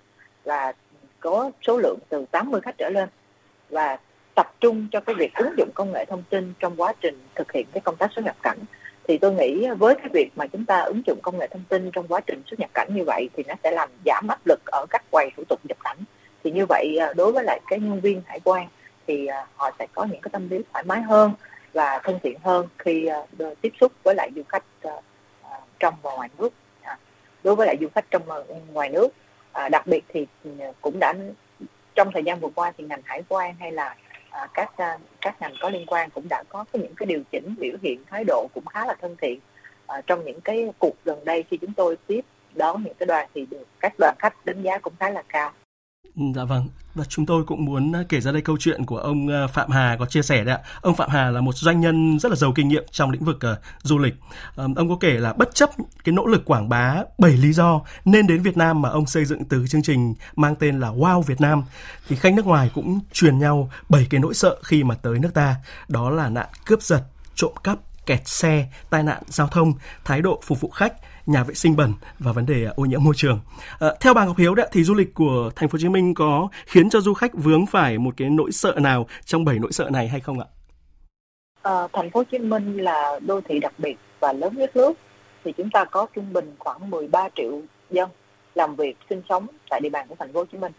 là 0.44 0.74
có 1.20 1.52
số 1.62 1.78
lượng 1.78 2.00
từ 2.10 2.26
80 2.32 2.62
khách 2.62 2.78
trở 2.78 2.90
lên. 2.90 3.10
Và 3.70 3.98
tập 4.38 4.54
trung 4.60 4.88
cho 4.92 5.00
cái 5.00 5.16
việc 5.16 5.34
ứng 5.34 5.58
dụng 5.58 5.70
công 5.76 5.92
nghệ 5.94 6.06
thông 6.06 6.24
tin 6.30 6.54
trong 6.60 6.76
quá 6.76 6.94
trình 7.02 7.20
thực 7.36 7.52
hiện 7.52 7.66
cái 7.74 7.82
công 7.82 7.96
tác 7.96 8.12
xuất 8.16 8.26
nhập 8.26 8.36
cảnh. 8.44 8.58
Thì 9.08 9.18
tôi 9.18 9.34
nghĩ 9.34 9.68
với 9.78 9.96
cái 9.96 10.10
việc 10.14 10.30
mà 10.36 10.48
chúng 10.48 10.66
ta 10.66 10.80
ứng 10.80 11.02
dụng 11.08 11.20
công 11.22 11.40
nghệ 11.40 11.48
thông 11.48 11.64
tin 11.70 11.92
trong 11.92 12.08
quá 12.08 12.20
trình 12.28 12.42
xuất 12.46 12.60
nhập 12.60 12.70
cảnh 12.74 12.88
như 12.94 13.04
vậy 13.04 13.30
thì 13.34 13.44
nó 13.48 13.54
sẽ 13.64 13.72
làm 13.72 13.90
giảm 14.06 14.28
áp 14.28 14.40
lực 14.46 14.60
ở 14.66 14.86
các 14.90 15.04
quầy 15.12 15.32
thủ 15.38 15.44
tục 15.50 15.60
nhập 15.64 15.78
cảnh. 15.84 15.98
Thì 16.44 16.52
như 16.52 16.66
vậy 16.70 16.98
à, 17.00 17.14
đối 17.14 17.32
với 17.32 17.44
lại 17.44 17.60
cái 17.68 17.80
nhân 17.80 18.02
viên 18.02 18.22
hải 18.26 18.40
quan 18.44 18.68
thì 19.08 19.26
à, 19.26 19.46
họ 19.56 19.72
sẽ 19.80 19.88
có 19.94 20.06
những 20.12 20.22
cái 20.22 20.30
tâm 20.34 20.50
lý 20.50 20.58
thoải 20.74 20.84
mái 20.84 21.02
hơn 21.02 21.32
và 21.74 22.00
thân 22.04 22.20
thiện 22.24 22.38
hơn 22.44 22.68
khi 22.78 23.06
à, 23.06 23.18
tiếp 23.62 23.74
xúc 23.80 23.92
với 24.04 24.16
lại 24.16 24.30
du 24.36 24.42
khách 24.50 24.64
trong 25.80 25.94
và 26.02 26.12
ngoài 26.16 26.30
nước. 26.38 26.54
Đối 27.44 27.56
với 27.56 27.68
lại 27.68 27.78
du 27.82 27.88
khách 27.96 28.06
trong 28.12 28.22
và 28.26 28.36
ngoài 28.74 28.90
nước 28.90 29.08
đặc 29.72 29.88
biệt 29.88 30.04
thì 30.10 30.28
ừ, 30.44 30.52
cũng 30.82 31.00
đã 31.00 31.14
trong 31.96 32.12
thời 32.14 32.24
gian 32.24 32.40
vừa 32.40 32.50
qua 32.56 32.72
thì 32.78 32.84
ngành 32.84 33.02
hải 33.06 33.24
quan 33.30 33.56
hay 33.60 33.72
là 33.72 33.96
à, 34.30 34.48
các 34.54 34.78
à, 34.78 34.98
các 35.22 35.42
ngành 35.42 35.54
có 35.62 35.70
liên 35.70 35.86
quan 35.88 36.10
cũng 36.10 36.28
đã 36.30 36.44
có 36.50 36.66
những 36.74 36.96
cái 36.96 37.06
điều 37.06 37.22
chỉnh 37.32 37.56
biểu 37.60 37.78
hiện 37.82 38.04
thái 38.10 38.24
độ 38.24 38.48
cũng 38.54 38.66
khá 38.66 38.86
là 38.86 38.96
thân 39.02 39.16
thiện. 39.22 39.40
À, 39.88 40.02
trong 40.08 40.26
những 40.26 40.42
cái 40.42 40.70
cuộc 40.80 40.96
gần 41.06 41.26
đây 41.26 41.44
khi 41.50 41.58
chúng 41.58 41.74
tôi 41.74 41.98
tiếp 42.08 42.22
đón 42.56 42.84
những 42.84 42.94
cái 42.94 43.08
đoàn 43.08 43.30
thì 43.34 43.46
được 43.46 43.64
các 43.80 43.94
đoàn 43.98 44.16
khách 44.20 44.46
đánh 44.46 44.62
giá 44.62 44.78
cũng 44.78 44.94
khá 45.00 45.10
là 45.10 45.24
cao. 45.30 45.52
Dạ 46.36 46.44
vâng, 46.44 46.68
và 46.96 47.06
chúng 47.10 47.26
tôi 47.26 47.44
cũng 47.44 47.66
muốn 47.66 47.96
à, 47.96 48.04
kể 48.10 48.20
ra 48.20 48.32
đây 48.32 48.42
câu 48.42 48.58
chuyện 48.60 48.86
của 48.86 48.98
ông 48.98 49.28
à, 49.28 49.48
Phạm 49.48 49.70
Hà 49.70 49.96
có 50.00 50.06
chia 50.06 50.22
sẻ 50.22 50.44
đấy 50.44 50.56
ạ. 50.56 50.62
Ông 50.82 50.96
Phạm 50.96 51.10
Hà 51.10 51.30
là 51.30 51.42
một 51.42 51.56
doanh 51.56 51.80
nhân 51.80 52.20
rất 52.20 52.30
là 52.30 52.36
giàu 52.36 52.52
kinh 52.56 52.68
nghiệm 52.68 52.84
trong 52.92 53.12
lĩnh 53.12 53.24
vực 53.24 53.40
uh, 53.52 53.58
du 53.84 53.98
lịch. 53.98 54.16
Um, 54.56 54.76
ông 54.76 54.90
có 54.90 54.96
kể 55.00 55.14
là 55.14 55.34
bất 55.34 55.56
chấp 55.56 55.70
cái 56.04 56.14
nỗ 56.14 56.26
lực 56.26 56.46
quảng 56.46 56.70
bá 56.70 56.96
7 57.18 57.32
lý 57.32 57.54
do 57.54 57.82
nên 58.06 58.28
đến 58.28 58.42
Việt 58.42 58.58
Nam 58.58 58.82
mà 58.82 58.90
ông 58.90 59.06
xây 59.06 59.26
dựng 59.26 59.46
từ 59.46 59.68
chương 59.68 59.84
trình 59.84 60.14
mang 60.36 60.56
tên 60.56 60.80
là 60.80 60.90
Wow 60.90 61.22
Việt 61.22 61.42
Nam 61.42 61.64
thì 62.08 62.16
khách 62.16 62.34
nước 62.34 62.46
ngoài 62.46 62.72
cũng 62.74 63.00
truyền 63.14 63.40
nhau 63.40 63.70
7 63.90 64.08
cái 64.10 64.20
nỗi 64.20 64.34
sợ 64.34 64.58
khi 64.64 64.84
mà 64.84 64.96
tới 64.96 65.20
nước 65.20 65.34
ta. 65.34 65.56
Đó 65.88 66.10
là 66.10 66.30
nạn 66.30 66.48
cướp 66.66 66.82
giật, 66.82 67.04
trộm 67.36 67.52
cắp, 67.64 67.78
kẹt 68.06 68.28
xe, 68.28 68.68
tai 68.90 69.04
nạn 69.04 69.24
giao 69.28 69.48
thông, 69.48 69.74
thái 70.06 70.22
độ 70.22 70.42
phục 70.44 70.62
vụ 70.62 70.70
khách, 70.70 70.94
nhà 71.28 71.44
vệ 71.44 71.54
sinh 71.54 71.76
bẩn 71.76 71.94
và 72.20 72.32
vấn 72.32 72.46
đề 72.46 72.66
à, 72.66 72.72
ô 72.76 72.86
nhiễm 72.86 73.04
môi 73.04 73.14
trường. 73.18 73.40
À, 73.80 73.88
theo 74.00 74.14
bà 74.14 74.26
Ngọc 74.26 74.38
Hiếu 74.38 74.56
đấy, 74.56 74.68
thì 74.72 74.84
du 74.84 74.94
lịch 74.94 75.14
của 75.14 75.52
thành 75.56 75.70
phố 75.70 75.74
Hồ 75.76 75.80
Chí 75.82 75.90
Minh 75.90 76.14
có 76.14 76.48
khiến 76.66 76.90
cho 76.90 77.00
du 77.00 77.14
khách 77.14 77.32
vướng 77.34 77.66
phải 77.66 77.98
một 77.98 78.14
cái 78.18 78.30
nỗi 78.30 78.52
sợ 78.52 78.76
nào 78.78 79.08
trong 79.26 79.46
bảy 79.46 79.60
nỗi 79.60 79.72
sợ 79.72 79.90
này 79.90 80.08
hay 80.08 80.20
không 80.20 80.40
ạ? 80.40 80.46
À, 81.62 81.88
thành 81.94 82.10
phố 82.10 82.20
Hồ 82.20 82.24
Chí 82.32 82.38
Minh 82.38 82.78
là 82.78 83.20
đô 83.26 83.42
thị 83.42 83.60
đặc 83.60 83.74
biệt 83.78 83.96
và 84.20 84.34
lớn 84.34 84.58
nhất 84.58 84.76
nước 84.76 84.94
thì 85.44 85.54
chúng 85.58 85.70
ta 85.70 85.86
có 85.86 86.08
trung 86.16 86.34
bình 86.34 86.56
khoảng 86.60 86.90
13 86.90 87.30
triệu 87.36 87.62
dân 87.90 88.10
làm 88.56 88.76
việc 88.76 88.98
sinh 89.10 89.22
sống 89.30 89.48
tại 89.70 89.82
địa 89.82 89.90
bàn 89.90 90.06
của 90.10 90.16
thành 90.20 90.34
phố 90.34 90.40
Hồ 90.40 90.46
Chí 90.52 90.58
Minh. 90.58 90.72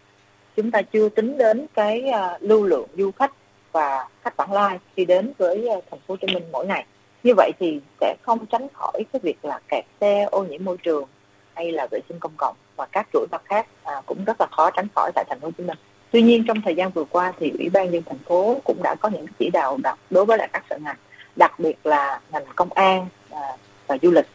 Chúng 0.57 0.71
ta 0.71 0.83
chưa 0.83 1.09
tính 1.09 1.39
đến 1.39 1.67
cái 1.75 2.05
uh, 2.09 2.43
lưu 2.43 2.67
lượng 2.67 2.89
du 2.97 3.11
khách 3.11 3.33
và 3.73 4.09
khách 4.25 4.37
vãng 4.37 4.53
lai 4.53 4.79
khi 4.97 5.05
đến 5.05 5.33
với 5.39 5.69
uh, 5.79 5.85
thành 5.91 6.01
phố 6.07 6.15
Hồ 6.15 6.17
Chí 6.17 6.35
Minh 6.35 6.43
mỗi 6.53 6.67
ngày 6.67 6.87
như 7.23 7.35
vậy 7.37 7.53
thì 7.61 7.81
sẽ 8.01 8.17
không 8.23 8.47
tránh 8.47 8.67
khỏi 8.73 9.05
cái 9.13 9.21
việc 9.23 9.39
là 9.43 9.61
kẹt 9.69 9.85
xe 10.01 10.29
ô 10.31 10.45
nhiễm 10.45 10.65
môi 10.65 10.77
trường 10.77 11.05
hay 11.55 11.73
là 11.73 11.87
vệ 11.91 12.01
sinh 12.09 12.19
công 12.21 12.33
cộng 12.37 12.57
và 12.77 12.87
các 12.93 13.07
chuỗi 13.13 13.27
mặt 13.31 13.43
khác 13.45 13.67
à, 13.85 14.03
cũng 14.07 14.25
rất 14.25 14.41
là 14.41 14.47
khó 14.51 14.71
tránh 14.71 14.87
khỏi 14.95 15.11
tại 15.15 15.25
thành 15.29 15.41
phố 15.41 15.47
Hồ 15.47 15.53
Chí 15.59 15.65
Minh. 15.65 15.79
Tuy 16.11 16.23
nhiên 16.23 16.45
trong 16.47 16.61
thời 16.65 16.75
gian 16.75 16.91
vừa 16.91 17.05
qua 17.05 17.33
thì 17.39 17.53
ủy 17.59 17.69
ban 17.69 17.91
nhân 17.91 18.03
thành 18.07 18.19
phố 18.19 18.57
cũng 18.65 18.83
đã 18.83 18.95
có 18.95 19.09
những 19.09 19.27
chỉ 19.39 19.51
đạo 19.51 19.79
đặc 19.83 19.99
đối 20.11 20.25
với 20.25 20.39
lại 20.39 20.49
các 20.53 20.65
sở 20.71 20.79
ngành, 20.79 20.97
đặc 21.37 21.59
biệt 21.59 21.77
là 21.85 22.21
ngành 22.33 22.45
công 22.57 22.73
an 22.73 23.07
à, 23.31 23.57
và 23.87 23.97
du 24.03 24.11
lịch 24.11 24.27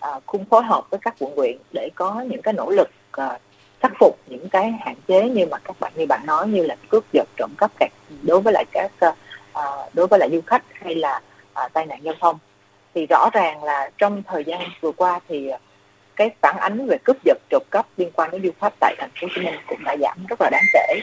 à, 0.00 0.10
cùng 0.26 0.44
phối 0.44 0.62
hợp 0.62 0.84
với 0.90 1.00
các 1.02 1.14
quận 1.18 1.36
huyện 1.36 1.58
để 1.72 1.90
có 1.94 2.20
những 2.20 2.42
cái 2.42 2.54
nỗ 2.54 2.70
lực 2.70 2.88
à, 3.12 3.38
khắc 3.80 3.92
phục 4.00 4.18
những 4.26 4.48
cái 4.48 4.74
hạn 4.80 4.94
chế 5.08 5.28
như 5.28 5.46
mà 5.46 5.58
các 5.58 5.80
bạn 5.80 5.92
như 5.96 6.06
bạn 6.06 6.26
nói 6.26 6.48
như 6.48 6.66
là 6.66 6.76
cướp 6.88 7.04
giật 7.12 7.28
trộm 7.36 7.50
cắp 7.58 7.70
kẹt 7.78 7.90
đối 8.22 8.40
với 8.40 8.52
lại 8.52 8.64
các 8.72 8.92
à, 9.52 9.64
đối 9.92 10.06
với 10.06 10.18
lại 10.18 10.28
du 10.32 10.40
khách 10.46 10.62
hay 10.72 10.94
là 10.94 11.20
à, 11.54 11.68
tai 11.68 11.86
nạn 11.86 11.98
giao 12.02 12.14
thông. 12.20 12.38
Thì 12.94 13.06
rõ 13.06 13.30
ràng 13.32 13.64
là 13.64 13.90
trong 13.98 14.22
thời 14.22 14.44
gian 14.44 14.60
vừa 14.80 14.92
qua 14.92 15.20
thì 15.28 15.50
cái 16.16 16.30
phản 16.42 16.56
ánh 16.56 16.86
về 16.86 16.98
cướp 17.04 17.16
giật 17.24 17.38
trộm 17.50 17.62
cắp 17.70 17.86
liên 17.96 18.10
quan 18.14 18.30
đến 18.30 18.42
du 18.42 18.50
khách 18.60 18.72
tại 18.80 18.94
thành 18.98 19.10
phố 19.20 19.26
Hồ 19.26 19.28
Chí 19.34 19.40
Minh 19.40 19.54
cũng 19.66 19.84
đã 19.84 19.96
giảm 20.00 20.26
rất 20.26 20.40
là 20.40 20.50
đáng 20.52 20.64
kể. 20.72 21.00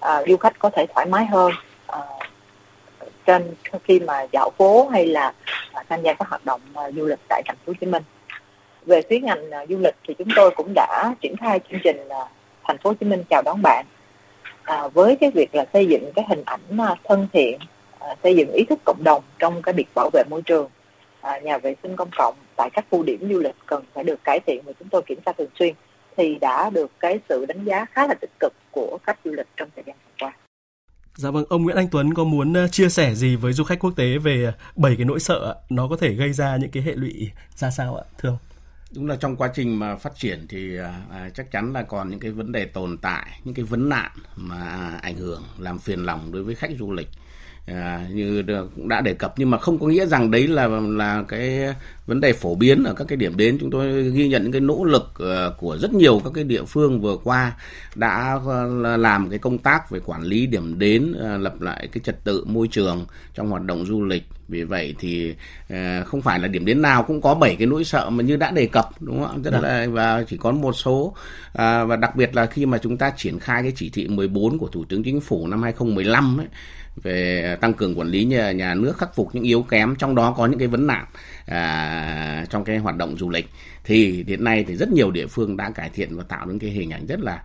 À, 0.00 0.22
du 0.28 0.36
khách 0.36 0.58
có 0.58 0.70
thể 0.70 0.86
thoải 0.94 1.06
mái 1.06 1.26
hơn 1.26 1.52
à, 1.86 1.98
trên 3.26 3.54
khi 3.84 4.00
mà 4.00 4.26
dạo 4.32 4.50
phố 4.58 4.88
hay 4.88 5.06
là 5.06 5.32
à, 5.72 5.82
tham 5.88 6.02
gia 6.02 6.12
các 6.12 6.28
hoạt 6.28 6.44
động 6.44 6.60
à, 6.74 6.90
du 6.90 7.06
lịch 7.06 7.20
tại 7.28 7.42
thành 7.46 7.56
phố 7.56 7.62
Hồ 7.66 7.74
Chí 7.80 7.86
Minh. 7.86 8.02
Về 8.86 9.02
phía 9.10 9.20
ngành 9.20 9.50
à, 9.50 9.66
du 9.68 9.78
lịch 9.78 9.94
thì 10.08 10.14
chúng 10.18 10.28
tôi 10.36 10.50
cũng 10.50 10.72
đã 10.74 11.14
triển 11.20 11.36
khai 11.36 11.60
chương 11.70 11.80
trình 11.84 12.08
à, 12.08 12.24
thành 12.64 12.78
phố 12.78 12.90
Hồ 12.90 12.94
Chí 13.00 13.06
Minh 13.06 13.24
chào 13.30 13.42
đón 13.44 13.62
bạn. 13.62 13.86
À, 14.62 14.88
với 14.88 15.16
cái 15.16 15.30
việc 15.30 15.54
là 15.54 15.64
xây 15.72 15.86
dựng 15.86 16.12
cái 16.14 16.24
hình 16.28 16.42
ảnh 16.44 16.78
à, 16.78 16.94
thân 17.04 17.28
thiện 17.32 17.58
À, 18.08 18.16
xây 18.22 18.36
dựng 18.36 18.52
ý 18.52 18.64
thức 18.64 18.78
cộng 18.84 19.04
đồng 19.04 19.22
trong 19.38 19.62
cái 19.62 19.74
việc 19.74 19.88
bảo 19.94 20.10
vệ 20.12 20.22
môi 20.30 20.42
trường 20.42 20.68
à, 21.20 21.38
nhà 21.38 21.58
vệ 21.58 21.74
sinh 21.82 21.96
công 21.96 22.10
cộng 22.18 22.34
tại 22.56 22.70
các 22.72 22.84
khu 22.90 23.02
điểm 23.02 23.28
du 23.32 23.38
lịch 23.38 23.54
cần 23.66 23.84
phải 23.94 24.04
được 24.04 24.24
cải 24.24 24.40
thiện 24.46 24.62
và 24.64 24.72
chúng 24.78 24.88
tôi 24.88 25.02
kiểm 25.06 25.18
tra 25.26 25.32
thường 25.38 25.50
xuyên 25.58 25.74
thì 26.16 26.38
đã 26.40 26.70
được 26.70 26.90
cái 27.00 27.20
sự 27.28 27.46
đánh 27.46 27.64
giá 27.64 27.86
khá 27.92 28.06
là 28.06 28.14
tích 28.14 28.30
cực 28.40 28.52
của 28.70 28.98
khách 29.02 29.18
du 29.24 29.32
lịch 29.32 29.46
trong 29.56 29.68
thời 29.76 29.84
gian 29.86 29.96
vừa 30.06 30.26
qua. 30.26 30.32
Dạ 31.14 31.30
vâng, 31.30 31.44
ông 31.48 31.62
Nguyễn 31.62 31.76
Anh 31.76 31.88
Tuấn 31.90 32.14
có 32.14 32.24
muốn 32.24 32.52
ờ, 32.52 32.68
chia 32.68 32.88
sẻ 32.88 33.14
gì 33.14 33.36
với 33.36 33.52
du 33.52 33.64
khách 33.64 33.78
quốc 33.80 33.92
tế 33.96 34.18
về 34.18 34.52
bảy 34.76 34.94
cái 34.96 35.04
nỗi 35.04 35.20
sợ 35.20 35.56
nó 35.70 35.88
có 35.88 35.96
thể 35.96 36.12
gây 36.12 36.32
ra 36.32 36.56
những 36.56 36.70
cái 36.70 36.82
hệ 36.82 36.92
lụy 36.92 37.30
ra 37.56 37.70
sao 37.70 37.96
ạ, 37.96 38.04
thưa 38.18 38.28
ông? 38.28 38.38
Đúng 38.94 39.06
là 39.06 39.16
trong 39.16 39.36
quá 39.36 39.50
trình 39.54 39.78
mà 39.78 39.96
phát 39.96 40.16
triển 40.16 40.46
thì 40.48 40.78
à, 40.78 41.02
à, 41.10 41.28
chắc 41.34 41.50
chắn 41.50 41.72
là 41.72 41.82
còn 41.82 42.10
những 42.10 42.20
cái 42.20 42.30
vấn 42.30 42.52
đề 42.52 42.64
tồn 42.64 42.98
tại, 43.02 43.26
những 43.44 43.54
cái 43.54 43.64
vấn 43.64 43.88
nạn 43.88 44.10
mà 44.36 44.90
ảnh 45.02 45.16
hưởng 45.16 45.42
làm 45.58 45.78
phiền 45.78 46.06
lòng 46.06 46.32
đối 46.32 46.42
với 46.42 46.54
khách 46.54 46.70
du 46.78 46.92
lịch 46.92 47.08
à, 47.66 48.06
như 48.12 48.42
cũng 48.76 48.88
đã 48.88 49.00
đề 49.00 49.14
cập 49.14 49.34
nhưng 49.36 49.50
mà 49.50 49.58
không 49.58 49.78
có 49.78 49.86
nghĩa 49.86 50.06
rằng 50.06 50.30
đấy 50.30 50.48
là 50.48 50.68
là 50.68 51.24
cái 51.28 51.74
vấn 52.06 52.20
đề 52.20 52.32
phổ 52.32 52.54
biến 52.54 52.84
ở 52.84 52.94
các 52.94 53.04
cái 53.08 53.16
điểm 53.16 53.36
đến. 53.36 53.58
Chúng 53.60 53.70
tôi 53.70 54.10
ghi 54.10 54.28
nhận 54.28 54.42
những 54.42 54.52
cái 54.52 54.60
nỗ 54.60 54.84
lực 54.84 55.12
uh, 55.22 55.58
của 55.58 55.78
rất 55.78 55.94
nhiều 55.94 56.20
các 56.24 56.30
cái 56.34 56.44
địa 56.44 56.64
phương 56.64 57.00
vừa 57.00 57.16
qua 57.24 57.52
đã 57.94 58.34
uh, 58.34 59.00
làm 59.00 59.30
cái 59.30 59.38
công 59.38 59.58
tác 59.58 59.90
về 59.90 60.00
quản 60.04 60.22
lý 60.22 60.46
điểm 60.46 60.78
đến 60.78 61.14
uh, 61.14 61.40
lập 61.40 61.60
lại 61.60 61.88
cái 61.92 62.00
trật 62.04 62.24
tự 62.24 62.44
môi 62.44 62.68
trường 62.68 63.06
trong 63.34 63.48
hoạt 63.50 63.62
động 63.62 63.86
du 63.86 64.04
lịch 64.04 64.22
vì 64.52 64.64
vậy 64.64 64.94
thì 64.98 65.34
uh, 65.72 66.06
không 66.06 66.22
phải 66.22 66.38
là 66.38 66.48
điểm 66.48 66.64
đến 66.64 66.82
nào 66.82 67.02
cũng 67.02 67.20
có 67.20 67.34
bảy 67.34 67.56
cái 67.56 67.66
nỗi 67.66 67.84
sợ 67.84 68.10
mà 68.10 68.22
như 68.22 68.36
đã 68.36 68.50
đề 68.50 68.66
cập 68.66 68.88
đúng 69.00 69.24
không 69.24 69.42
rất 69.42 69.50
dạ. 69.52 69.60
là 69.60 69.86
và 69.90 70.24
chỉ 70.28 70.36
có 70.36 70.52
một 70.52 70.72
số 70.72 71.00
uh, 71.02 71.14
và 71.54 71.96
đặc 71.96 72.16
biệt 72.16 72.34
là 72.34 72.46
khi 72.46 72.66
mà 72.66 72.78
chúng 72.78 72.96
ta 72.96 73.12
triển 73.16 73.38
khai 73.38 73.62
cái 73.62 73.72
chỉ 73.76 73.90
thị 73.90 74.08
14 74.08 74.58
của 74.58 74.68
thủ 74.68 74.84
tướng 74.84 75.02
chính 75.02 75.20
phủ 75.20 75.46
năm 75.46 75.62
2015 75.62 76.40
ấy 76.40 76.46
về 77.02 77.56
tăng 77.60 77.72
cường 77.72 77.98
quản 77.98 78.08
lý 78.08 78.24
nhà, 78.24 78.52
nhà 78.52 78.74
nước 78.74 78.98
khắc 78.98 79.14
phục 79.14 79.34
những 79.34 79.44
yếu 79.44 79.62
kém 79.62 79.96
trong 79.96 80.14
đó 80.14 80.34
có 80.36 80.46
những 80.46 80.58
cái 80.58 80.68
vấn 80.68 80.86
nạn 80.86 81.04
à, 81.46 82.46
trong 82.50 82.64
cái 82.64 82.78
hoạt 82.78 82.96
động 82.96 83.16
du 83.18 83.30
lịch 83.30 83.48
thì 83.84 84.24
hiện 84.26 84.44
nay 84.44 84.64
thì 84.68 84.76
rất 84.76 84.88
nhiều 84.92 85.10
địa 85.10 85.26
phương 85.26 85.56
đã 85.56 85.70
cải 85.70 85.90
thiện 85.94 86.16
và 86.16 86.24
tạo 86.28 86.46
nên 86.46 86.58
cái 86.58 86.70
hình 86.70 86.90
ảnh 86.90 87.06
rất 87.06 87.20
là 87.20 87.42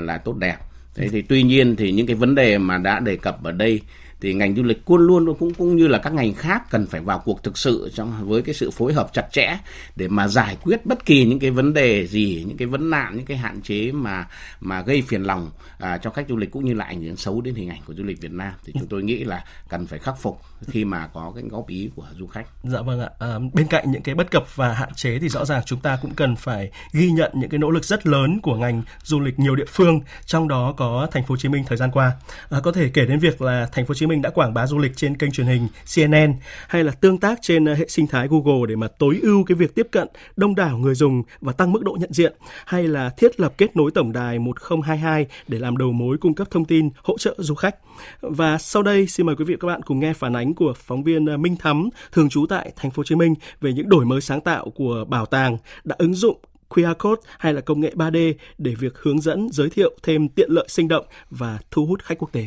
là 0.00 0.18
tốt 0.18 0.36
đẹp 0.36 0.56
thế 0.94 1.08
thì 1.08 1.22
tuy 1.22 1.42
nhiên 1.42 1.76
thì 1.76 1.92
những 1.92 2.06
cái 2.06 2.16
vấn 2.16 2.34
đề 2.34 2.58
mà 2.58 2.78
đã 2.78 3.00
đề 3.00 3.16
cập 3.16 3.44
ở 3.44 3.52
đây 3.52 3.80
thì 4.20 4.34
ngành 4.34 4.56
du 4.56 4.62
lịch 4.62 4.90
luôn 4.90 5.24
luôn 5.24 5.36
cũng 5.38 5.54
cũng 5.54 5.76
như 5.76 5.88
là 5.88 5.98
các 5.98 6.12
ngành 6.12 6.34
khác 6.34 6.70
cần 6.70 6.86
phải 6.86 7.00
vào 7.00 7.22
cuộc 7.24 7.42
thực 7.42 7.58
sự 7.58 7.90
trong 7.94 8.28
với 8.28 8.42
cái 8.42 8.54
sự 8.54 8.70
phối 8.70 8.92
hợp 8.92 9.10
chặt 9.12 9.26
chẽ 9.32 9.58
để 9.96 10.08
mà 10.08 10.28
giải 10.28 10.56
quyết 10.62 10.86
bất 10.86 11.06
kỳ 11.06 11.24
những 11.24 11.38
cái 11.38 11.50
vấn 11.50 11.72
đề 11.72 12.06
gì 12.06 12.44
những 12.48 12.56
cái 12.56 12.66
vấn 12.66 12.90
nạn 12.90 13.16
những 13.16 13.26
cái 13.26 13.36
hạn 13.36 13.60
chế 13.62 13.92
mà 13.92 14.28
mà 14.60 14.82
gây 14.82 15.02
phiền 15.02 15.22
lòng 15.22 15.50
à, 15.78 15.98
cho 15.98 16.10
khách 16.10 16.28
du 16.28 16.36
lịch 16.36 16.50
cũng 16.50 16.64
như 16.64 16.74
là 16.74 16.84
ảnh 16.84 17.02
hưởng 17.02 17.16
xấu 17.16 17.40
đến 17.40 17.54
hình 17.54 17.68
ảnh 17.68 17.80
của 17.86 17.94
du 17.94 18.04
lịch 18.04 18.20
Việt 18.20 18.32
Nam 18.32 18.52
thì 18.64 18.72
chúng 18.78 18.88
tôi 18.88 19.02
nghĩ 19.02 19.24
là 19.24 19.44
cần 19.68 19.86
phải 19.86 19.98
khắc 19.98 20.18
phục 20.18 20.40
khi 20.66 20.84
mà 20.84 21.06
có 21.06 21.32
cái 21.34 21.44
góp 21.50 21.68
ý 21.68 21.90
của 21.96 22.06
du 22.18 22.26
khách. 22.26 22.46
Dạ 22.64 22.80
vâng 22.80 23.00
ạ. 23.00 23.10
À, 23.18 23.38
bên 23.52 23.66
cạnh 23.66 23.90
những 23.90 24.02
cái 24.02 24.14
bất 24.14 24.30
cập 24.30 24.56
và 24.56 24.72
hạn 24.72 24.94
chế 24.94 25.18
thì 25.18 25.28
rõ 25.28 25.44
ràng 25.44 25.62
chúng 25.66 25.80
ta 25.80 25.98
cũng 26.02 26.14
cần 26.14 26.36
phải 26.36 26.70
ghi 26.92 27.10
nhận 27.10 27.32
những 27.34 27.50
cái 27.50 27.58
nỗ 27.58 27.70
lực 27.70 27.84
rất 27.84 28.06
lớn 28.06 28.40
của 28.42 28.56
ngành 28.56 28.82
du 29.02 29.20
lịch 29.20 29.38
nhiều 29.38 29.56
địa 29.56 29.64
phương, 29.68 30.00
trong 30.26 30.48
đó 30.48 30.74
có 30.76 31.08
thành 31.12 31.22
phố 31.22 31.32
Hồ 31.32 31.36
Chí 31.36 31.48
Minh 31.48 31.64
thời 31.66 31.78
gian 31.78 31.90
qua. 31.90 32.12
À, 32.50 32.60
có 32.62 32.72
thể 32.72 32.90
kể 32.94 33.04
đến 33.04 33.18
việc 33.18 33.42
là 33.42 33.68
thành 33.72 33.84
phố 33.84 33.88
Hồ 33.88 33.94
Chí 33.94 34.06
Minh 34.06 34.09
đã 34.22 34.30
quảng 34.30 34.54
bá 34.54 34.66
du 34.66 34.78
lịch 34.78 34.96
trên 34.96 35.16
kênh 35.16 35.30
truyền 35.30 35.46
hình 35.46 35.68
CNN 35.94 36.34
hay 36.68 36.84
là 36.84 36.92
tương 36.92 37.18
tác 37.18 37.38
trên 37.42 37.64
ờ, 37.64 37.74
hệ 37.74 37.88
sinh 37.88 38.06
thái 38.06 38.28
Google 38.30 38.66
để 38.68 38.76
mà 38.76 38.88
tối 38.88 39.18
ưu 39.22 39.44
cái 39.44 39.56
việc 39.56 39.74
tiếp 39.74 39.86
cận 39.90 40.08
đông 40.36 40.54
đảo 40.54 40.78
người 40.78 40.94
dùng 40.94 41.22
và 41.40 41.52
tăng 41.52 41.72
mức 41.72 41.82
độ 41.82 41.96
nhận 42.00 42.12
diện, 42.12 42.34
hay 42.66 42.88
là 42.88 43.10
thiết 43.10 43.40
lập 43.40 43.54
kết 43.58 43.76
nối 43.76 43.90
tổng 43.90 44.12
đài 44.12 44.38
1022 44.38 45.26
để 45.48 45.58
làm 45.58 45.76
đầu 45.76 45.92
mối 45.92 46.18
cung 46.18 46.34
cấp 46.34 46.48
thông 46.50 46.64
tin, 46.64 46.90
hỗ 47.02 47.18
trợ 47.18 47.34
du 47.38 47.54
khách. 47.54 47.76
Và 48.20 48.58
sau 48.58 48.82
đây, 48.82 49.06
xin 49.06 49.26
mời 49.26 49.36
quý 49.36 49.44
vị 49.44 49.54
và 49.54 49.58
các 49.60 49.68
bạn 49.68 49.82
cùng 49.82 50.00
nghe 50.00 50.12
phản 50.12 50.36
ánh 50.36 50.54
của 50.54 50.74
phóng 50.76 51.02
viên 51.02 51.26
ờ, 51.26 51.36
Minh 51.36 51.56
Thắm, 51.56 51.88
thường 52.12 52.28
trú 52.28 52.46
tại 52.46 52.72
thành 52.76 52.90
phố 52.90 53.00
Hồ 53.00 53.04
Chí 53.04 53.14
Minh, 53.14 53.34
về 53.60 53.72
những 53.72 53.88
đổi 53.88 54.04
mới 54.04 54.20
sáng 54.20 54.40
tạo 54.40 54.70
của 54.70 55.04
bảo 55.08 55.26
tàng 55.26 55.56
đã 55.84 55.96
ứng 55.98 56.14
dụng 56.14 56.40
QR 56.70 56.94
code 56.94 57.22
hay 57.38 57.52
là 57.52 57.60
công 57.60 57.80
nghệ 57.80 57.92
3D 57.94 58.34
để 58.58 58.74
việc 58.74 58.98
hướng 58.98 59.20
dẫn, 59.20 59.48
giới 59.52 59.70
thiệu 59.70 59.90
thêm 60.02 60.28
tiện 60.28 60.50
lợi 60.50 60.66
sinh 60.68 60.88
động 60.88 61.06
và 61.30 61.58
thu 61.70 61.86
hút 61.86 62.02
khách 62.02 62.18
quốc 62.18 62.32
tế. 62.32 62.46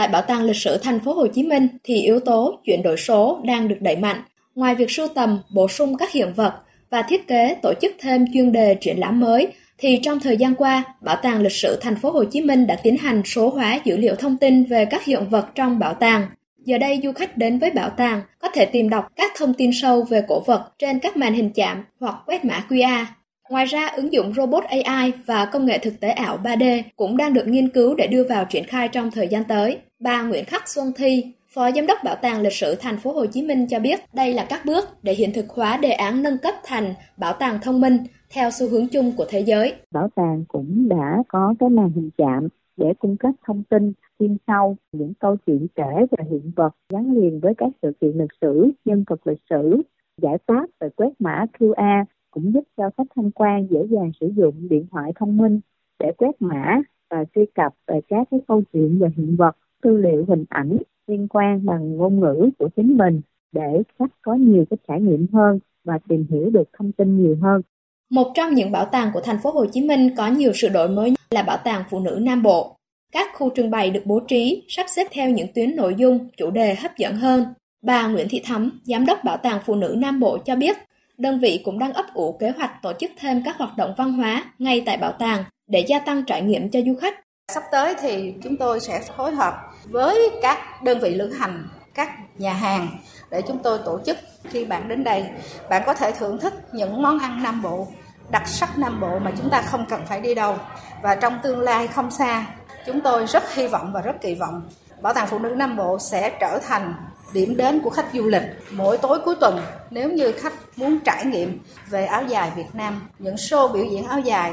Tại 0.00 0.08
Bảo 0.08 0.22
tàng 0.22 0.42
Lịch 0.42 0.56
sử 0.56 0.78
Thành 0.78 1.00
phố 1.00 1.12
Hồ 1.12 1.26
Chí 1.26 1.42
Minh 1.42 1.68
thì 1.84 2.02
yếu 2.02 2.20
tố 2.20 2.60
chuyển 2.64 2.82
đổi 2.82 2.96
số 2.96 3.40
đang 3.44 3.68
được 3.68 3.76
đẩy 3.80 3.96
mạnh. 3.96 4.22
Ngoài 4.54 4.74
việc 4.74 4.90
sưu 4.90 5.08
tầm, 5.08 5.38
bổ 5.54 5.68
sung 5.68 5.96
các 5.96 6.12
hiện 6.12 6.32
vật 6.36 6.54
và 6.90 7.02
thiết 7.02 7.26
kế 7.26 7.56
tổ 7.62 7.72
chức 7.80 7.92
thêm 8.00 8.24
chuyên 8.34 8.52
đề 8.52 8.74
triển 8.80 9.00
lãm 9.00 9.20
mới 9.20 9.48
thì 9.78 10.00
trong 10.02 10.20
thời 10.20 10.36
gian 10.36 10.54
qua, 10.54 10.82
Bảo 11.00 11.16
tàng 11.22 11.42
Lịch 11.42 11.52
sử 11.52 11.78
Thành 11.80 11.96
phố 11.96 12.10
Hồ 12.10 12.24
Chí 12.24 12.40
Minh 12.40 12.66
đã 12.66 12.76
tiến 12.82 12.96
hành 12.96 13.22
số 13.24 13.48
hóa 13.48 13.80
dữ 13.84 13.96
liệu 13.96 14.14
thông 14.14 14.36
tin 14.36 14.64
về 14.64 14.84
các 14.84 15.04
hiện 15.04 15.28
vật 15.30 15.46
trong 15.54 15.78
bảo 15.78 15.94
tàng. 15.94 16.26
Giờ 16.64 16.78
đây 16.78 17.00
du 17.02 17.12
khách 17.12 17.36
đến 17.36 17.58
với 17.58 17.70
bảo 17.70 17.90
tàng 17.90 18.20
có 18.38 18.48
thể 18.54 18.64
tìm 18.64 18.88
đọc 18.88 19.08
các 19.16 19.32
thông 19.36 19.54
tin 19.54 19.70
sâu 19.72 20.02
về 20.02 20.22
cổ 20.28 20.40
vật 20.40 20.72
trên 20.78 20.98
các 20.98 21.16
màn 21.16 21.34
hình 21.34 21.50
chạm 21.50 21.84
hoặc 22.00 22.14
quét 22.26 22.44
mã 22.44 22.64
QR. 22.68 23.04
Ngoài 23.50 23.66
ra, 23.66 23.86
ứng 23.86 24.12
dụng 24.12 24.34
robot 24.34 24.64
AI 24.64 25.12
và 25.26 25.44
công 25.44 25.66
nghệ 25.66 25.78
thực 25.78 26.00
tế 26.00 26.10
ảo 26.10 26.38
3D 26.44 26.82
cũng 26.96 27.16
đang 27.16 27.34
được 27.34 27.48
nghiên 27.48 27.68
cứu 27.68 27.94
để 27.94 28.06
đưa 28.06 28.24
vào 28.24 28.44
triển 28.44 28.64
khai 28.64 28.88
trong 28.88 29.10
thời 29.10 29.28
gian 29.28 29.44
tới. 29.44 29.78
Bà 30.00 30.22
Nguyễn 30.22 30.44
Khắc 30.44 30.68
Xuân 30.68 30.92
Thi, 30.96 31.34
Phó 31.48 31.70
Giám 31.70 31.86
đốc 31.86 31.98
Bảo 32.04 32.16
tàng 32.22 32.40
Lịch 32.40 32.52
sử 32.52 32.74
Thành 32.80 32.96
phố 32.96 33.12
Hồ 33.12 33.26
Chí 33.26 33.42
Minh 33.42 33.66
cho 33.68 33.80
biết 33.80 34.00
đây 34.14 34.34
là 34.34 34.46
các 34.48 34.60
bước 34.66 34.84
để 35.02 35.12
hiện 35.12 35.30
thực 35.34 35.48
hóa 35.48 35.78
đề 35.82 35.90
án 35.90 36.22
nâng 36.22 36.38
cấp 36.42 36.54
thành 36.64 36.94
bảo 37.18 37.32
tàng 37.32 37.58
thông 37.62 37.80
minh 37.80 37.96
theo 38.34 38.50
xu 38.50 38.68
hướng 38.68 38.88
chung 38.88 39.12
của 39.16 39.24
thế 39.28 39.40
giới. 39.40 39.74
Bảo 39.90 40.08
tàng 40.14 40.44
cũng 40.48 40.88
đã 40.88 41.22
có 41.28 41.54
cái 41.60 41.68
màn 41.68 41.92
hình 41.94 42.10
chạm 42.18 42.48
để 42.76 42.94
cung 42.98 43.16
cấp 43.16 43.30
thông 43.46 43.62
tin 43.62 43.92
chuyên 44.18 44.36
sâu 44.46 44.76
những 44.92 45.12
câu 45.14 45.36
chuyện 45.46 45.66
kể 45.74 46.06
về 46.10 46.24
hiện 46.30 46.52
vật 46.56 46.74
gắn 46.92 47.12
liền 47.12 47.40
với 47.40 47.54
các 47.58 47.68
sự 47.82 47.92
kiện 48.00 48.10
lịch 48.10 48.32
sử, 48.40 48.70
nhân 48.84 49.04
vật 49.06 49.26
lịch 49.26 49.42
sử, 49.50 49.82
giải 50.22 50.38
pháp 50.46 50.66
về 50.80 50.88
quét 50.96 51.10
mã 51.18 51.44
QR 51.58 52.04
cũng 52.30 52.52
giúp 52.54 52.64
cho 52.76 52.90
khách 52.96 53.06
tham 53.16 53.30
quan 53.30 53.66
dễ 53.70 53.80
dàng 53.90 54.10
sử 54.20 54.32
dụng 54.36 54.68
điện 54.68 54.86
thoại 54.90 55.12
thông 55.16 55.36
minh 55.36 55.60
để 55.98 56.12
quét 56.16 56.42
mã 56.42 56.80
và 57.10 57.24
truy 57.34 57.46
cập 57.54 57.74
về 57.86 58.00
các 58.08 58.28
cái 58.30 58.40
câu 58.48 58.62
chuyện 58.72 58.98
về 58.98 59.08
hiện 59.16 59.36
vật, 59.36 59.56
tư 59.82 59.96
liệu 59.96 60.24
hình 60.28 60.44
ảnh 60.48 60.78
liên 61.06 61.28
quan 61.28 61.66
bằng 61.66 61.96
ngôn 61.96 62.20
ngữ 62.20 62.50
của 62.58 62.68
chính 62.76 62.96
mình 62.96 63.20
để 63.52 63.82
khách 63.98 64.10
có 64.22 64.34
nhiều 64.34 64.64
cái 64.70 64.76
trải 64.88 65.00
nghiệm 65.00 65.26
hơn 65.32 65.58
và 65.84 65.98
tìm 66.08 66.26
hiểu 66.30 66.50
được 66.50 66.68
thông 66.78 66.92
tin 66.92 67.22
nhiều 67.22 67.36
hơn. 67.42 67.62
Một 68.10 68.32
trong 68.34 68.54
những 68.54 68.72
bảo 68.72 68.84
tàng 68.84 69.10
của 69.14 69.20
thành 69.20 69.38
phố 69.42 69.50
Hồ 69.50 69.66
Chí 69.66 69.80
Minh 69.80 70.10
có 70.16 70.26
nhiều 70.26 70.52
sự 70.54 70.68
đổi 70.68 70.88
mới 70.88 71.14
là 71.30 71.42
Bảo 71.42 71.56
tàng 71.64 71.84
Phụ 71.90 72.00
nữ 72.00 72.18
Nam 72.22 72.42
Bộ. 72.42 72.76
Các 73.12 73.28
khu 73.34 73.50
trưng 73.54 73.70
bày 73.70 73.90
được 73.90 74.02
bố 74.04 74.20
trí, 74.20 74.64
sắp 74.68 74.86
xếp 74.88 75.06
theo 75.12 75.30
những 75.30 75.46
tuyến 75.54 75.76
nội 75.76 75.94
dung, 75.98 76.28
chủ 76.36 76.50
đề 76.50 76.74
hấp 76.74 76.96
dẫn 76.96 77.16
hơn. 77.16 77.44
Bà 77.82 78.08
Nguyễn 78.08 78.26
Thị 78.30 78.40
Thắm, 78.44 78.80
Giám 78.84 79.06
đốc 79.06 79.24
Bảo 79.24 79.36
tàng 79.36 79.60
Phụ 79.64 79.74
nữ 79.74 79.94
Nam 79.98 80.20
Bộ 80.20 80.38
cho 80.38 80.56
biết, 80.56 80.76
đơn 81.18 81.40
vị 81.40 81.60
cũng 81.64 81.78
đang 81.78 81.92
ấp 81.92 82.06
ủ 82.14 82.32
kế 82.32 82.50
hoạch 82.50 82.82
tổ 82.82 82.92
chức 82.98 83.10
thêm 83.18 83.42
các 83.44 83.56
hoạt 83.58 83.76
động 83.76 83.94
văn 83.96 84.12
hóa 84.12 84.44
ngay 84.58 84.82
tại 84.86 84.96
bảo 84.96 85.12
tàng 85.12 85.44
để 85.68 85.84
gia 85.88 85.98
tăng 85.98 86.24
trải 86.26 86.42
nghiệm 86.42 86.70
cho 86.70 86.80
du 86.86 86.94
khách. 86.94 87.14
Sắp 87.54 87.62
tới 87.70 87.94
thì 88.00 88.34
chúng 88.42 88.56
tôi 88.56 88.80
sẽ 88.80 89.00
phối 89.16 89.34
hợp 89.34 89.54
với 89.84 90.30
các 90.42 90.82
đơn 90.82 91.00
vị 91.00 91.14
lữ 91.14 91.32
hành, 91.32 91.68
các 91.94 92.10
nhà 92.38 92.52
hàng 92.52 92.88
để 93.30 93.42
chúng 93.42 93.58
tôi 93.58 93.78
tổ 93.84 94.00
chức 94.06 94.16
khi 94.44 94.64
bạn 94.64 94.88
đến 94.88 95.04
đây, 95.04 95.24
bạn 95.68 95.82
có 95.86 95.94
thể 95.94 96.12
thưởng 96.12 96.38
thức 96.38 96.54
những 96.72 97.02
món 97.02 97.18
ăn 97.18 97.42
Nam 97.42 97.62
Bộ, 97.62 97.88
đặc 98.30 98.48
sắc 98.48 98.78
Nam 98.78 99.00
Bộ 99.00 99.18
mà 99.18 99.32
chúng 99.38 99.50
ta 99.50 99.62
không 99.62 99.86
cần 99.88 100.00
phải 100.08 100.20
đi 100.20 100.34
đâu. 100.34 100.56
Và 101.02 101.14
trong 101.14 101.38
tương 101.42 101.60
lai 101.60 101.88
không 101.88 102.10
xa, 102.10 102.46
chúng 102.86 103.00
tôi 103.00 103.26
rất 103.26 103.54
hy 103.54 103.66
vọng 103.66 103.92
và 103.92 104.00
rất 104.00 104.20
kỳ 104.20 104.34
vọng 104.34 104.62
Bảo 105.02 105.14
tàng 105.14 105.26
Phụ 105.26 105.38
nữ 105.38 105.48
Nam 105.48 105.76
Bộ 105.76 105.98
sẽ 105.98 106.36
trở 106.40 106.58
thành 106.68 106.94
điểm 107.32 107.56
đến 107.56 107.80
của 107.80 107.90
khách 107.90 108.06
du 108.12 108.26
lịch 108.26 108.42
mỗi 108.70 108.98
tối 108.98 109.18
cuối 109.24 109.34
tuần 109.40 109.60
nếu 109.90 110.10
như 110.10 110.32
khách 110.32 110.52
muốn 110.76 110.98
trải 111.00 111.24
nghiệm 111.24 111.60
về 111.86 112.04
áo 112.04 112.22
dài 112.28 112.52
Việt 112.56 112.74
Nam, 112.74 113.08
những 113.18 113.34
show 113.34 113.72
biểu 113.72 113.84
diễn 113.84 114.06
áo 114.06 114.20
dài. 114.20 114.52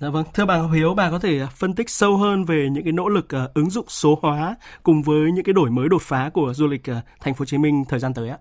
Dạ 0.00 0.08
vâng, 0.08 0.24
thưa 0.34 0.44
bà 0.44 0.58
Hiếu, 0.74 0.94
bà 0.94 1.10
có 1.10 1.18
thể 1.18 1.40
phân 1.56 1.74
tích 1.74 1.90
sâu 1.90 2.16
hơn 2.16 2.44
về 2.44 2.68
những 2.70 2.84
cái 2.84 2.92
nỗ 2.92 3.08
lực 3.08 3.26
uh, 3.44 3.54
ứng 3.54 3.70
dụng 3.70 3.84
số 3.88 4.18
hóa 4.22 4.56
cùng 4.82 5.02
với 5.02 5.32
những 5.32 5.44
cái 5.44 5.52
đổi 5.52 5.70
mới 5.70 5.88
đột 5.88 6.02
phá 6.02 6.30
của 6.34 6.52
du 6.54 6.66
lịch 6.66 6.82
uh, 6.90 6.96
thành 7.20 7.34
phố 7.34 7.38
Hồ 7.38 7.44
Chí 7.44 7.58
Minh 7.58 7.84
thời 7.88 8.00
gian 8.00 8.14
tới 8.14 8.28
ạ? 8.28 8.38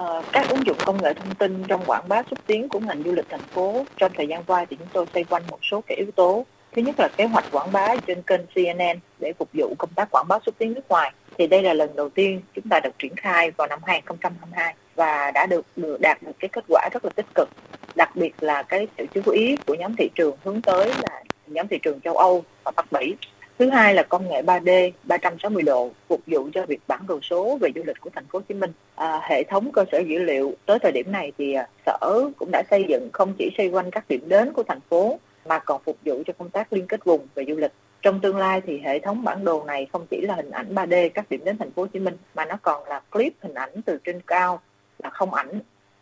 Uh, 0.00 0.24
các 0.32 0.48
ứng 0.48 0.66
dụng 0.66 0.76
công 0.86 1.02
nghệ 1.02 1.14
thông 1.14 1.34
tin 1.34 1.64
trong 1.68 1.84
quảng 1.86 2.08
bá 2.08 2.22
xúc 2.30 2.38
tiến 2.46 2.68
của 2.68 2.80
ngành 2.80 3.02
du 3.02 3.12
lịch 3.12 3.26
thành 3.30 3.40
phố 3.40 3.84
trong 3.96 4.12
thời 4.16 4.26
gian 4.26 4.44
qua 4.46 4.64
thì 4.70 4.76
chúng 4.76 4.88
tôi 4.92 5.06
xoay 5.14 5.24
quanh 5.24 5.42
một 5.50 5.58
số 5.62 5.80
cái 5.86 5.96
yếu 5.96 6.10
tố. 6.16 6.46
Thứ 6.72 6.82
nhất 6.82 6.94
là 6.98 7.08
kế 7.16 7.24
hoạch 7.24 7.44
quảng 7.50 7.72
bá 7.72 7.96
trên 8.06 8.22
kênh 8.22 8.40
CNN 8.54 9.00
để 9.20 9.32
phục 9.38 9.48
vụ 9.54 9.74
công 9.78 9.90
tác 9.94 10.08
quảng 10.10 10.28
bá 10.28 10.38
xúc 10.46 10.54
tiến 10.58 10.74
nước 10.74 10.88
ngoài 10.88 11.12
thì 11.38 11.46
đây 11.46 11.62
là 11.62 11.74
lần 11.74 11.96
đầu 11.96 12.08
tiên 12.08 12.40
chúng 12.54 12.68
ta 12.68 12.80
được 12.80 12.98
triển 12.98 13.16
khai 13.16 13.50
vào 13.50 13.68
năm 13.68 13.78
2022 13.82 14.74
và 15.02 15.30
đã 15.30 15.46
được, 15.46 15.66
được 15.76 16.00
đạt 16.00 16.22
được 16.22 16.32
cái 16.38 16.48
kết 16.48 16.64
quả 16.68 16.88
rất 16.92 17.04
là 17.04 17.10
tích 17.10 17.26
cực. 17.34 17.48
Đặc 17.96 18.16
biệt 18.16 18.34
là 18.40 18.62
cái 18.62 18.86
sự 18.98 19.06
chú 19.14 19.32
ý 19.32 19.56
của 19.66 19.74
nhóm 19.74 19.96
thị 19.96 20.10
trường 20.14 20.36
hướng 20.44 20.62
tới 20.62 20.88
là 20.88 21.22
nhóm 21.46 21.68
thị 21.68 21.78
trường 21.82 22.00
châu 22.00 22.16
Âu 22.16 22.44
và 22.64 22.72
Bắc 22.76 22.92
Mỹ. 22.92 23.14
Thứ 23.58 23.70
hai 23.70 23.94
là 23.94 24.02
công 24.02 24.28
nghệ 24.28 24.42
3D 24.42 24.90
360 25.04 25.62
độ 25.62 25.90
phục 26.08 26.20
vụ 26.26 26.48
cho 26.54 26.66
việc 26.66 26.80
bản 26.88 27.00
đồ 27.06 27.20
số 27.22 27.58
về 27.60 27.70
du 27.74 27.82
lịch 27.86 28.00
của 28.00 28.10
thành 28.14 28.24
phố 28.26 28.38
Hồ 28.38 28.42
Chí 28.48 28.54
Minh. 28.54 28.72
À, 28.94 29.20
hệ 29.22 29.42
thống 29.42 29.72
cơ 29.72 29.84
sở 29.92 29.98
dữ 29.98 30.18
liệu 30.18 30.54
tới 30.66 30.78
thời 30.78 30.92
điểm 30.92 31.12
này 31.12 31.32
thì 31.38 31.52
à, 31.52 31.68
sở 31.86 32.30
cũng 32.38 32.50
đã 32.52 32.62
xây 32.70 32.84
dựng 32.88 33.08
không 33.12 33.34
chỉ 33.38 33.50
xoay 33.56 33.68
quanh 33.68 33.90
các 33.90 34.04
điểm 34.08 34.28
đến 34.28 34.52
của 34.52 34.62
thành 34.62 34.80
phố 34.88 35.18
mà 35.46 35.58
còn 35.58 35.82
phục 35.84 35.96
vụ 36.04 36.22
cho 36.26 36.32
công 36.38 36.50
tác 36.50 36.72
liên 36.72 36.86
kết 36.86 37.04
vùng 37.04 37.26
về 37.34 37.44
du 37.48 37.56
lịch. 37.56 37.72
Trong 38.02 38.20
tương 38.20 38.36
lai 38.36 38.60
thì 38.66 38.78
hệ 38.78 38.98
thống 38.98 39.24
bản 39.24 39.44
đồ 39.44 39.64
này 39.64 39.86
không 39.92 40.06
chỉ 40.10 40.20
là 40.20 40.34
hình 40.34 40.50
ảnh 40.50 40.74
3D 40.74 41.10
các 41.14 41.30
điểm 41.30 41.44
đến 41.44 41.58
thành 41.58 41.70
phố 41.70 41.82
Hồ 41.82 41.88
Chí 41.92 41.98
Minh 41.98 42.16
mà 42.34 42.44
nó 42.44 42.56
còn 42.62 42.88
là 42.88 43.00
clip 43.10 43.32
hình 43.40 43.54
ảnh 43.54 43.82
từ 43.86 43.98
trên 44.04 44.20
cao 44.26 44.60
là 45.02 45.10
không 45.10 45.34
ảnh 45.34 45.60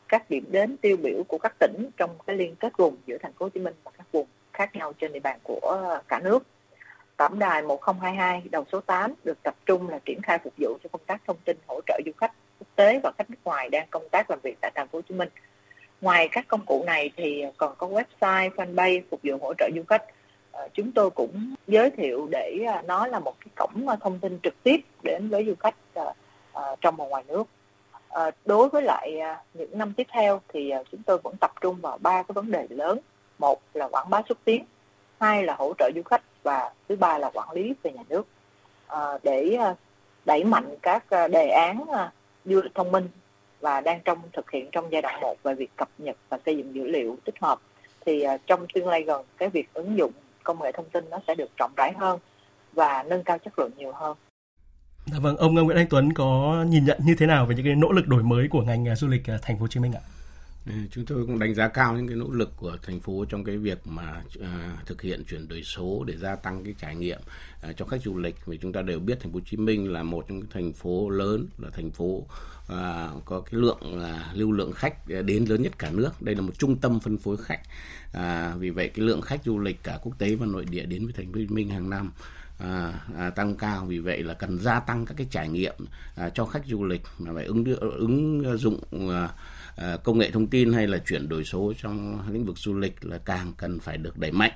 các 0.09 0.31
điểm 0.31 0.45
đến 0.49 0.77
tiêu 0.77 0.97
biểu 0.97 1.23
của 1.29 1.39
các 1.39 1.55
tỉnh 1.59 1.91
trong 1.97 2.11
cái 2.27 2.37
liên 2.37 2.57
kết 2.57 2.77
vùng 2.77 2.97
giữa 3.07 3.19
thành 3.23 3.33
phố 3.33 3.47
Hồ 3.47 3.49
Chí 3.49 3.61
Minh 3.61 3.75
và 3.85 3.91
các 3.99 4.07
vùng 4.13 4.27
khác 4.53 4.77
nhau 4.77 4.93
trên 4.93 5.13
địa 5.13 5.21
bàn 5.21 5.39
của 5.43 5.99
cả 6.09 6.21
nước. 6.25 6.47
Tổng 7.17 7.39
đài 7.39 7.63
1022 7.63 8.43
đầu 8.51 8.65
số 8.73 8.81
8 8.81 9.15
được 9.25 9.43
tập 9.43 9.55
trung 9.67 9.89
là 9.89 9.99
triển 10.05 10.23
khai 10.23 10.39
phục 10.45 10.53
vụ 10.59 10.79
cho 10.83 10.89
công 10.93 11.03
tác 11.07 11.23
thông 11.27 11.37
tin 11.45 11.57
hỗ 11.67 11.81
trợ 11.87 12.01
du 12.07 12.13
khách 12.17 12.33
quốc 12.59 12.69
tế 12.77 13.01
và 13.03 13.13
khách 13.19 13.31
nước 13.31 13.37
ngoài 13.45 13.69
đang 13.69 13.87
công 13.91 14.09
tác 14.11 14.31
làm 14.31 14.39
việc 14.43 14.57
tại 14.61 14.73
thành 14.75 14.89
phố 14.89 14.99
Hồ 14.99 15.03
Chí 15.09 15.15
Minh. 15.15 15.29
Ngoài 16.01 16.29
các 16.33 16.49
công 16.49 16.67
cụ 16.67 16.85
này 16.87 17.11
thì 17.17 17.45
còn 17.57 17.75
có 17.79 17.87
website, 17.87 18.51
fanpage 18.51 19.03
phục 19.11 19.21
vụ 19.23 19.37
hỗ 19.41 19.55
trợ 19.59 19.69
du 19.77 19.83
khách 19.89 20.03
ờ, 20.53 20.69
chúng 20.75 20.93
tôi 20.93 21.11
cũng 21.11 21.55
giới 21.67 21.91
thiệu 21.91 22.29
để 22.31 22.65
ờ, 22.75 22.83
nó 22.83 23.07
là 23.07 23.19
một 23.19 23.35
cái 23.41 23.49
cổng 23.57 23.89
ờ, 23.89 23.97
thông 24.01 24.19
tin 24.19 24.39
trực 24.43 24.63
tiếp 24.63 24.81
đến 25.03 25.29
với 25.29 25.45
du 25.47 25.55
khách 25.55 25.75
trong 26.81 26.97
và 26.97 27.07
ngoài 27.07 27.25
nước 27.29 27.45
Ờ, 28.11 28.31
đối 28.45 28.69
với 28.69 28.83
lại 28.83 29.19
à, 29.19 29.43
những 29.55 29.79
năm 29.79 29.93
tiếp 29.97 30.07
theo 30.13 30.41
thì 30.49 30.71
à, 30.71 30.83
chúng 30.93 31.03
tôi 31.03 31.19
vẫn 31.19 31.37
tập 31.41 31.53
trung 31.61 31.77
vào 31.81 31.99
ba 31.99 32.23
cái 32.23 32.33
vấn 32.33 32.51
đề 32.51 32.67
lớn 32.71 32.99
một 33.39 33.61
là 33.75 33.89
quảng 33.89 34.11
bá 34.11 34.23
xúc 34.29 34.39
tiến 34.45 34.65
hai 35.21 35.43
là 35.43 35.55
hỗ 35.55 35.75
trợ 35.79 35.91
du 35.95 36.03
khách 36.03 36.23
và 36.43 36.73
thứ 36.89 36.97
ba 36.97 37.19
là 37.19 37.31
quản 37.35 37.53
lý 37.53 37.75
về 37.83 37.93
nhà 37.93 38.03
nước 38.09 38.27
ờ, 38.87 39.19
để 39.23 39.57
à, 39.61 39.75
đẩy 40.25 40.45
mạnh 40.45 40.75
các 40.83 41.05
đề 41.31 41.49
án 41.49 41.85
du 42.45 42.61
lịch 42.63 42.75
thông 42.75 42.93
minh 42.93 43.09
và 43.61 43.81
đang 43.81 44.01
trong 44.05 44.19
thực 44.33 44.51
hiện 44.51 44.69
trong 44.73 44.93
giai 44.93 45.03
đoạn 45.03 45.21
1 45.21 45.37
về 45.43 45.55
việc 45.55 45.71
cập 45.77 45.89
nhật 45.99 46.17
và 46.29 46.39
xây 46.47 46.57
dựng 46.57 46.75
dữ 46.75 46.87
liệu 46.87 47.17
tích 47.25 47.41
hợp 47.41 47.61
thì 48.07 48.23
à, 48.23 48.37
trong 48.47 48.67
tương 48.75 48.89
lai 48.89 49.03
gần 49.03 49.25
cái 49.37 49.49
việc 49.49 49.69
ứng 49.75 49.99
dụng 49.99 50.13
công 50.43 50.63
nghệ 50.63 50.73
thông 50.73 50.89
tin 50.89 51.11
nó 51.11 51.19
sẽ 51.27 51.35
được 51.35 51.51
rộng 51.57 51.73
rãi 51.77 51.93
hơn 51.97 52.19
và 52.73 53.03
nâng 53.03 53.25
cao 53.25 53.39
chất 53.39 53.59
lượng 53.59 53.71
nhiều 53.77 53.93
hơn. 53.93 54.17
Dạ 55.13 55.19
vâng, 55.19 55.37
ông 55.37 55.55
Nguyễn 55.55 55.77
Anh 55.77 55.87
Tuấn 55.91 56.13
có 56.13 56.65
nhìn 56.69 56.85
nhận 56.85 56.99
như 57.05 57.15
thế 57.15 57.27
nào 57.27 57.47
về 57.47 57.55
những 57.55 57.65
cái 57.65 57.75
nỗ 57.75 57.93
lực 57.93 58.09
đổi 58.09 58.23
mới 58.23 58.49
của 58.49 58.63
ngành 58.63 58.89
à, 58.89 58.97
du 58.97 59.09
lịch 59.09 59.31
à, 59.31 59.39
thành 59.43 59.57
phố 59.57 59.61
Hồ 59.61 59.69
Chí 59.69 59.81
Minh 59.81 59.93
ạ? 59.93 60.01
Chúng 60.91 61.07
tôi 61.07 61.27
cũng 61.27 61.39
đánh 61.39 61.55
giá 61.55 61.69
cao 61.69 61.97
những 61.97 62.07
cái 62.07 62.17
nỗ 62.17 62.31
lực 62.31 62.53
của 62.57 62.77
thành 62.83 63.01
phố 63.01 63.25
trong 63.29 63.45
cái 63.45 63.57
việc 63.57 63.87
mà 63.87 64.23
uh, 64.39 64.87
thực 64.87 65.03
hiện 65.03 65.25
chuyển 65.25 65.49
đổi 65.49 65.63
số 65.63 66.05
để 66.07 66.17
gia 66.17 66.37
tăng 66.37 66.65
cái 66.65 66.75
trải 66.81 66.97
nghiệm 66.97 67.19
uh, 67.71 67.77
cho 67.77 67.85
khách 67.85 68.03
du 68.03 68.19
lịch 68.19 68.47
vì 68.47 68.59
chúng 68.59 68.73
ta 68.73 68.83
đều 68.83 69.01
biết 69.01 69.21
thành 69.21 69.33
phố 69.33 69.39
Hồ 69.39 69.45
Chí 69.51 69.57
Minh 69.57 69.93
là 69.93 70.03
một 70.03 70.25
trong 70.29 70.39
những 70.39 70.49
thành 70.51 70.73
phố 70.73 71.11
lớn 71.11 71.47
là 71.59 71.69
thành 71.73 71.91
phố 71.91 72.05
uh, 72.05 72.27
có 73.25 73.41
cái 73.41 73.61
lượng 73.61 73.81
uh, 73.83 74.37
lưu 74.37 74.53
lượng 74.53 74.73
khách 74.73 75.09
đến 75.09 75.45
lớn 75.45 75.63
nhất 75.63 75.79
cả 75.79 75.91
nước 75.91 76.23
đây 76.23 76.35
là 76.35 76.41
một 76.41 76.59
trung 76.59 76.77
tâm 76.77 77.01
phân 77.01 77.19
phối 77.19 77.37
khách 77.37 77.61
uh, 78.17 78.61
vì 78.61 78.71
vậy 78.71 78.89
cái 78.89 79.07
lượng 79.07 79.21
khách 79.21 79.45
du 79.45 79.59
lịch 79.59 79.83
cả 79.83 79.99
quốc 80.03 80.19
tế 80.19 80.35
và 80.35 80.47
nội 80.47 80.65
địa 80.65 80.87
đến 80.87 81.05
với 81.05 81.13
thành 81.13 81.27
phố 81.27 81.39
Hồ 81.39 81.45
Chí 81.49 81.55
Minh 81.55 81.69
hàng 81.69 81.91
năm 81.91 82.13
à, 82.61 82.93
à, 83.19 83.31
tăng 83.31 83.57
cao. 83.57 83.87
Vì 83.87 83.99
vậy 83.99 84.23
là 84.23 84.35
cần 84.35 84.59
gia 84.59 84.81
tăng 84.81 85.07
các 85.07 85.15
cái 85.17 85.27
trải 85.31 85.49
nghiệm 85.49 85.75
à, 86.17 86.31
cho 86.31 86.45
khách 86.45 86.67
du 86.67 86.85
lịch 86.85 87.03
mà 87.19 87.31
phải 87.35 87.45
ứng 87.45 87.65
ứng 87.81 88.43
dụng 88.59 88.81
à, 89.11 89.29
à, 89.77 89.97
công 90.05 90.19
nghệ 90.19 90.31
thông 90.31 90.47
tin 90.47 90.73
hay 90.73 90.87
là 90.87 90.99
chuyển 90.99 91.29
đổi 91.29 91.45
số 91.45 91.73
trong 91.83 92.23
lĩnh 92.33 92.45
vực 92.45 92.59
du 92.59 92.79
lịch 92.79 93.05
là 93.05 93.19
càng 93.19 93.53
cần 93.57 93.81
phải 93.81 93.99
được 93.99 94.19
đẩy 94.19 94.33
mạnh. 94.33 94.53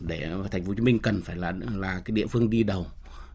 Để 0.00 0.30
thành 0.50 0.62
phố 0.62 0.68
Hồ 0.68 0.74
Chí 0.74 0.82
Minh 0.82 0.98
cần 0.98 1.22
phải 1.22 1.36
là 1.36 1.52
là 1.74 2.02
cái 2.04 2.12
địa 2.12 2.26
phương 2.26 2.50
đi 2.50 2.62
đầu. 2.62 2.86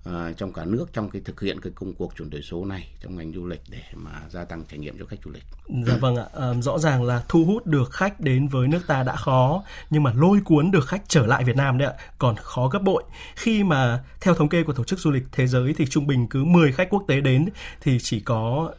À, 0.06 0.32
trong 0.38 0.54
cả 0.54 0.66
nước 0.66 0.86
trong 0.94 1.10
cái 1.10 1.22
thực 1.26 1.42
hiện 1.42 1.62
cái 1.62 1.74
công 1.76 1.94
cuộc 1.94 2.14
chuyển 2.18 2.30
đổi 2.30 2.42
số 2.42 2.66
này 2.66 2.88
trong 3.02 3.16
ngành 3.16 3.34
du 3.34 3.46
lịch 3.46 3.62
để 3.70 3.82
mà 3.96 4.12
gia 4.30 4.46
tăng 4.46 4.64
trải 4.70 4.80
nghiệm 4.80 4.98
cho 5.00 5.06
khách 5.06 5.18
du 5.26 5.32
lịch. 5.32 5.44
Dạ 5.86 5.98
vâng 6.02 6.16
ạ, 6.16 6.26
à, 6.34 6.54
rõ 6.54 6.80
ràng 6.80 7.04
là 7.04 7.24
thu 7.30 7.46
hút 7.46 7.66
được 7.66 7.92
khách 7.92 8.20
đến 8.20 8.48
với 8.48 8.68
nước 8.68 8.82
ta 8.88 9.04
đã 9.04 9.16
khó 9.16 9.64
nhưng 9.90 10.04
mà 10.04 10.14
lôi 10.16 10.40
cuốn 10.46 10.72
được 10.72 10.88
khách 10.88 11.02
trở 11.08 11.26
lại 11.26 11.44
Việt 11.44 11.56
Nam 11.56 11.78
đấy 11.78 11.88
ạ 11.88 11.94
còn 12.18 12.36
khó 12.36 12.68
gấp 12.68 12.80
bội. 12.80 13.04
Khi 13.36 13.64
mà 13.64 14.04
theo 14.22 14.36
thống 14.36 14.50
kê 14.50 14.64
của 14.64 14.74
tổ 14.74 14.84
chức 14.84 15.00
du 15.00 15.12
lịch 15.12 15.24
thế 15.32 15.48
giới 15.48 15.74
thì 15.78 15.86
trung 15.86 16.08
bình 16.08 16.28
cứ 16.28 16.44
10 16.44 16.72
khách 16.72 16.90
quốc 16.90 17.04
tế 17.08 17.22
đến 17.22 17.50
thì 17.82 17.98
chỉ 18.02 18.20
có 18.20 18.72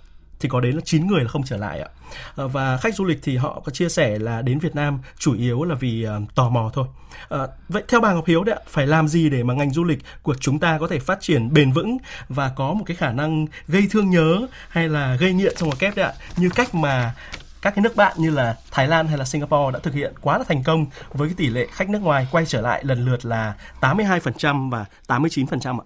thì 0.44 0.48
có 0.48 0.61
đến 0.61 0.74
là 0.74 0.80
9 0.85 1.07
người 1.07 1.20
là 1.20 1.28
không 1.28 1.42
trở 1.42 1.57
lại 1.57 1.80
ạ. 1.80 1.88
À, 2.37 2.44
và 2.46 2.76
khách 2.76 2.94
du 2.94 3.04
lịch 3.04 3.18
thì 3.22 3.37
họ 3.37 3.62
có 3.64 3.70
chia 3.70 3.88
sẻ 3.88 4.18
là 4.18 4.42
đến 4.42 4.59
Việt 4.59 4.74
Nam 4.74 4.98
chủ 5.18 5.35
yếu 5.35 5.64
là 5.64 5.74
vì 5.74 6.07
uh, 6.07 6.35
tò 6.35 6.48
mò 6.48 6.70
thôi. 6.74 6.87
À, 7.28 7.38
vậy 7.68 7.83
theo 7.88 8.00
bà 8.00 8.12
Ngọc 8.12 8.26
Hiếu 8.26 8.44
đấy 8.44 8.54
ạ, 8.54 8.61
phải 8.68 8.87
làm 8.87 9.09
gì 9.09 9.30
để 9.30 9.42
mà 9.42 9.54
ngành 9.54 9.70
du 9.70 9.85
lịch 9.85 9.98
của 10.22 10.35
chúng 10.40 10.59
ta 10.59 10.78
có 10.78 10.88
thể 10.88 10.98
phát 10.98 11.20
triển 11.20 11.52
bền 11.52 11.72
vững 11.72 11.96
và 12.28 12.52
có 12.57 12.72
một 12.72 12.85
cái 12.87 12.96
khả 12.96 13.12
năng 13.12 13.46
gây 13.68 13.87
thương 13.90 14.11
nhớ 14.11 14.46
hay 14.68 14.88
là 14.88 15.16
gây 15.20 15.33
nghiện 15.33 15.54
trong 15.57 15.68
một 15.68 15.78
kép 15.78 15.96
đấy 15.96 16.07
ạ, 16.07 16.12
như 16.37 16.48
cách 16.54 16.74
mà 16.74 17.14
các 17.62 17.74
cái 17.74 17.83
nước 17.83 17.96
bạn 17.96 18.16
như 18.18 18.30
là 18.30 18.57
Thái 18.70 18.88
Lan 18.88 19.07
hay 19.07 19.18
là 19.18 19.24
Singapore 19.24 19.72
đã 19.72 19.78
thực 19.78 19.94
hiện 19.94 20.14
quá 20.20 20.38
là 20.38 20.44
thành 20.48 20.62
công 20.62 20.87
với 21.12 21.28
cái 21.28 21.35
tỷ 21.37 21.46
lệ 21.46 21.66
khách 21.72 21.90
nước 21.90 22.02
ngoài 22.02 22.26
quay 22.30 22.46
trở 22.46 22.61
lại 22.61 22.85
lần 22.85 23.04
lượt 23.04 23.24
là 23.24 23.54
82% 23.80 24.70
và 24.70 24.85
89% 25.09 25.80
ạ 25.80 25.85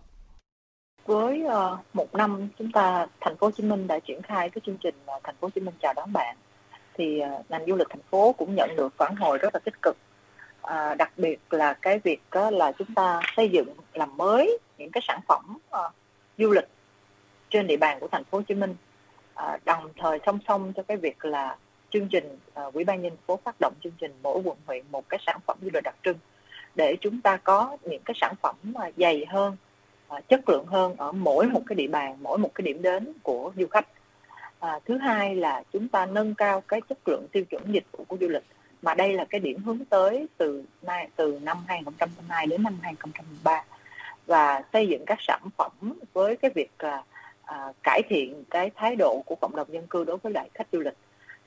với 1.08 1.42
uh, 1.46 1.78
một 1.92 2.14
năm 2.14 2.48
chúng 2.58 2.72
ta 2.72 3.06
thành 3.20 3.36
phố 3.36 3.46
Hồ 3.46 3.50
Chí 3.50 3.62
Minh 3.62 3.86
đã 3.86 3.98
triển 3.98 4.22
khai 4.22 4.50
cái 4.50 4.62
chương 4.66 4.76
trình 4.76 4.94
uh, 5.16 5.24
thành 5.24 5.34
phố 5.40 5.46
Hồ 5.46 5.50
Chí 5.54 5.60
Minh 5.60 5.74
chào 5.82 5.92
đón 5.92 6.12
bạn. 6.12 6.36
Thì 6.94 7.20
uh, 7.38 7.50
ngành 7.50 7.66
du 7.66 7.76
lịch 7.76 7.88
thành 7.90 8.02
phố 8.10 8.32
cũng 8.38 8.54
nhận 8.54 8.76
được 8.76 8.94
phản 8.96 9.16
hồi 9.16 9.38
rất 9.38 9.54
là 9.54 9.60
tích 9.64 9.82
cực. 9.82 9.96
Uh, 10.62 10.96
đặc 10.98 11.12
biệt 11.16 11.40
là 11.50 11.74
cái 11.74 11.98
việc 11.98 12.20
uh, 12.38 12.52
là 12.52 12.72
chúng 12.72 12.94
ta 12.94 13.20
xây 13.36 13.48
dựng 13.48 13.68
làm 13.94 14.16
mới 14.16 14.58
những 14.78 14.90
cái 14.90 15.02
sản 15.08 15.20
phẩm 15.28 15.58
uh, 15.70 15.92
du 16.38 16.50
lịch 16.50 16.68
trên 17.50 17.66
địa 17.66 17.76
bàn 17.76 18.00
của 18.00 18.08
thành 18.08 18.24
phố 18.24 18.38
Hồ 18.38 18.44
Chí 18.48 18.54
Minh. 18.54 18.74
Uh, 19.34 19.64
đồng 19.64 19.88
thời 19.96 20.18
song 20.26 20.38
song 20.48 20.72
cho 20.76 20.82
cái 20.82 20.96
việc 20.96 21.24
là 21.24 21.56
chương 21.90 22.08
trình 22.08 22.38
uh, 22.66 22.74
ủy 22.74 22.84
ban 22.84 23.02
nhân 23.02 23.16
phố 23.26 23.38
phát 23.44 23.56
động 23.60 23.74
chương 23.84 23.92
trình 24.00 24.12
mỗi 24.22 24.40
quận 24.44 24.56
huyện 24.66 24.84
một 24.90 25.08
cái 25.08 25.20
sản 25.26 25.38
phẩm 25.46 25.56
du 25.62 25.70
lịch 25.72 25.84
đặc 25.84 25.94
trưng 26.04 26.16
để 26.74 26.96
chúng 27.00 27.20
ta 27.20 27.36
có 27.36 27.76
những 27.82 28.02
cái 28.04 28.14
sản 28.20 28.34
phẩm 28.42 28.56
uh, 28.70 28.94
dày 28.96 29.26
hơn 29.28 29.56
À, 30.08 30.20
chất 30.28 30.48
lượng 30.48 30.66
hơn 30.66 30.94
ở 30.96 31.12
mỗi 31.12 31.46
một 31.46 31.62
cái 31.66 31.76
địa 31.76 31.86
bàn 31.86 32.16
mỗi 32.20 32.38
một 32.38 32.50
cái 32.54 32.62
điểm 32.62 32.82
đến 32.82 33.12
của 33.22 33.52
du 33.56 33.66
khách. 33.66 33.86
À, 34.60 34.78
thứ 34.84 34.98
hai 34.98 35.36
là 35.36 35.62
chúng 35.72 35.88
ta 35.88 36.06
nâng 36.06 36.34
cao 36.34 36.60
cái 36.68 36.80
chất 36.80 37.08
lượng 37.08 37.26
tiêu 37.32 37.44
chuẩn 37.44 37.62
dịch 37.72 37.84
vụ 37.92 38.04
của 38.08 38.16
du 38.20 38.28
lịch. 38.28 38.44
Mà 38.82 38.94
đây 38.94 39.12
là 39.12 39.24
cái 39.24 39.40
điểm 39.40 39.62
hướng 39.64 39.84
tới 39.84 40.26
từ 40.36 40.64
nay 40.82 41.08
từ 41.16 41.38
năm 41.42 41.56
2002 41.66 42.46
đến 42.46 42.62
năm 42.62 42.78
2003 42.82 43.64
và 44.26 44.62
xây 44.72 44.88
dựng 44.88 45.04
các 45.06 45.18
sản 45.20 45.40
phẩm 45.56 45.72
với 46.12 46.36
cái 46.36 46.50
việc 46.54 46.70
à, 46.78 47.02
à, 47.44 47.72
cải 47.82 48.02
thiện 48.08 48.44
cái 48.50 48.70
thái 48.74 48.96
độ 48.96 49.22
của 49.26 49.34
cộng 49.40 49.56
đồng 49.56 49.72
dân 49.72 49.86
cư 49.86 50.04
đối 50.04 50.16
với 50.16 50.32
lại 50.32 50.50
khách 50.54 50.66
du 50.72 50.80
lịch. 50.80 50.96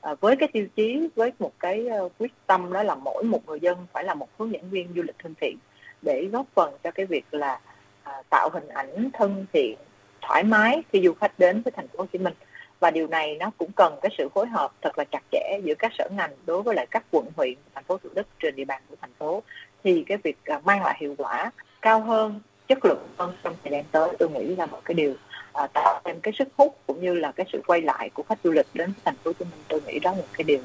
À, 0.02 0.13
với 0.19 0.36
cái 0.36 0.50
tiêu 0.54 0.67
chí 0.76 1.10
với 1.15 1.32
một 1.39 1.52
cái 1.60 1.88
uh, 2.06 2.12
quyết 2.19 2.32
tâm 2.47 2.74
đó 2.74 2.84
là 2.84 2.95
mỗi 2.95 3.24
một 3.24 3.47
người 3.47 3.60
dân 3.60 3.78
phải 3.93 4.04
là 4.04 4.13
một 4.13 4.28
hướng 4.38 4.54
dẫn 4.54 4.69
viên 4.69 4.88
du 4.95 5.02
lịch 5.02 5.15
thân 5.19 5.34
thiện 5.41 5.58
để 6.02 6.26
góp 6.32 6.45
phần 6.54 6.74
cho 6.84 6.91
cái 6.91 7.06
việc 7.06 7.26
là 7.32 7.60
À, 8.04 8.22
tạo 8.30 8.50
hình 8.54 8.68
ảnh 8.68 9.10
thân 9.14 9.46
thiện 9.54 9.76
thoải 10.22 10.44
mái 10.44 10.84
khi 10.92 11.02
du 11.06 11.14
khách 11.14 11.40
đến 11.40 11.62
với 11.62 11.72
thành 11.76 11.88
phố 11.88 12.00
Hồ 12.00 12.06
Chí 12.14 12.20
Minh 12.20 12.34
và 12.80 12.92
điều 12.92 13.08
này 13.08 13.38
nó 13.40 13.52
cũng 13.58 13.72
cần 13.72 14.00
cái 14.02 14.12
sự 14.18 14.30
phối 14.34 14.48
hợp 14.48 14.72
thật 14.82 14.98
là 14.98 15.04
chặt 15.04 15.24
chẽ 15.32 15.60
giữa 15.64 15.74
các 15.80 15.92
sở 15.98 16.10
ngành 16.12 16.32
đối 16.46 16.64
với 16.64 16.76
lại 16.76 16.88
các 16.92 17.04
quận 17.12 17.26
huyện 17.38 17.54
thành 17.76 17.84
phố 17.84 17.98
Thủ 17.98 18.10
Đức 18.16 18.28
trên 18.40 18.56
địa 18.56 18.66
bàn 18.66 18.82
của 18.90 18.96
thành 19.02 19.14
phố 19.20 19.44
thì 19.84 20.04
cái 20.08 20.18
việc 20.24 20.46
à, 20.46 20.62
mang 20.66 20.84
lại 20.84 20.98
hiệu 21.00 21.16
quả 21.18 21.52
cao 21.82 22.02
hơn 22.02 22.40
chất 22.68 22.86
lượng 22.86 23.08
hơn 23.18 23.36
trong 23.44 23.56
thời 23.64 23.72
gian 23.72 23.84
tới 23.92 24.10
tôi 24.20 24.30
nghĩ 24.30 24.56
là 24.56 24.66
một 24.66 24.82
cái 24.86 24.96
điều 24.96 25.14
à, 25.54 25.68
tạo 25.68 26.02
thêm 26.06 26.20
cái 26.22 26.34
sức 26.40 26.48
hút 26.58 26.78
cũng 26.88 27.02
như 27.02 27.14
là 27.14 27.32
cái 27.32 27.46
sự 27.54 27.62
quay 27.68 27.82
lại 27.82 28.10
của 28.14 28.24
khách 28.24 28.40
du 28.44 28.52
lịch 28.52 28.68
đến 28.74 28.94
thành 29.06 29.16
phố 29.16 29.30
Hồ 29.30 29.34
Chí 29.34 29.46
Minh 29.46 29.64
tôi 29.68 29.82
nghĩ 29.88 30.00
đó 30.00 30.12
là 30.12 30.18
một 30.18 30.28
cái 30.34 30.44
điều 30.44 30.60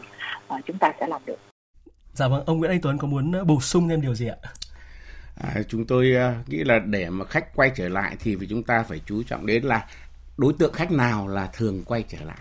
à, 0.48 0.58
chúng 0.66 0.78
ta 0.78 0.92
sẽ 1.00 1.06
làm 1.06 1.22
được. 1.26 1.38
Dạ 2.12 2.28
vâng, 2.28 2.42
ông 2.46 2.58
Nguyễn 2.58 2.70
Anh 2.70 2.80
Tuấn 2.82 2.98
có 2.98 3.06
muốn 3.06 3.46
bổ 3.46 3.60
sung 3.60 3.88
thêm 3.88 4.00
điều 4.00 4.14
gì 4.14 4.28
ạ? 4.28 4.36
À, 5.40 5.54
chúng 5.68 5.86
tôi 5.86 6.14
uh, 6.16 6.48
nghĩ 6.48 6.64
là 6.64 6.78
để 6.78 7.10
mà 7.10 7.24
khách 7.24 7.56
quay 7.56 7.70
trở 7.74 7.88
lại 7.88 8.16
thì 8.20 8.36
chúng 8.48 8.62
ta 8.62 8.82
phải 8.82 9.00
chú 9.06 9.22
trọng 9.22 9.46
đến 9.46 9.64
là 9.64 9.86
đối 10.36 10.52
tượng 10.58 10.72
khách 10.72 10.92
nào 10.92 11.28
là 11.28 11.46
thường 11.46 11.82
quay 11.84 12.04
trở 12.08 12.18
lại 12.24 12.38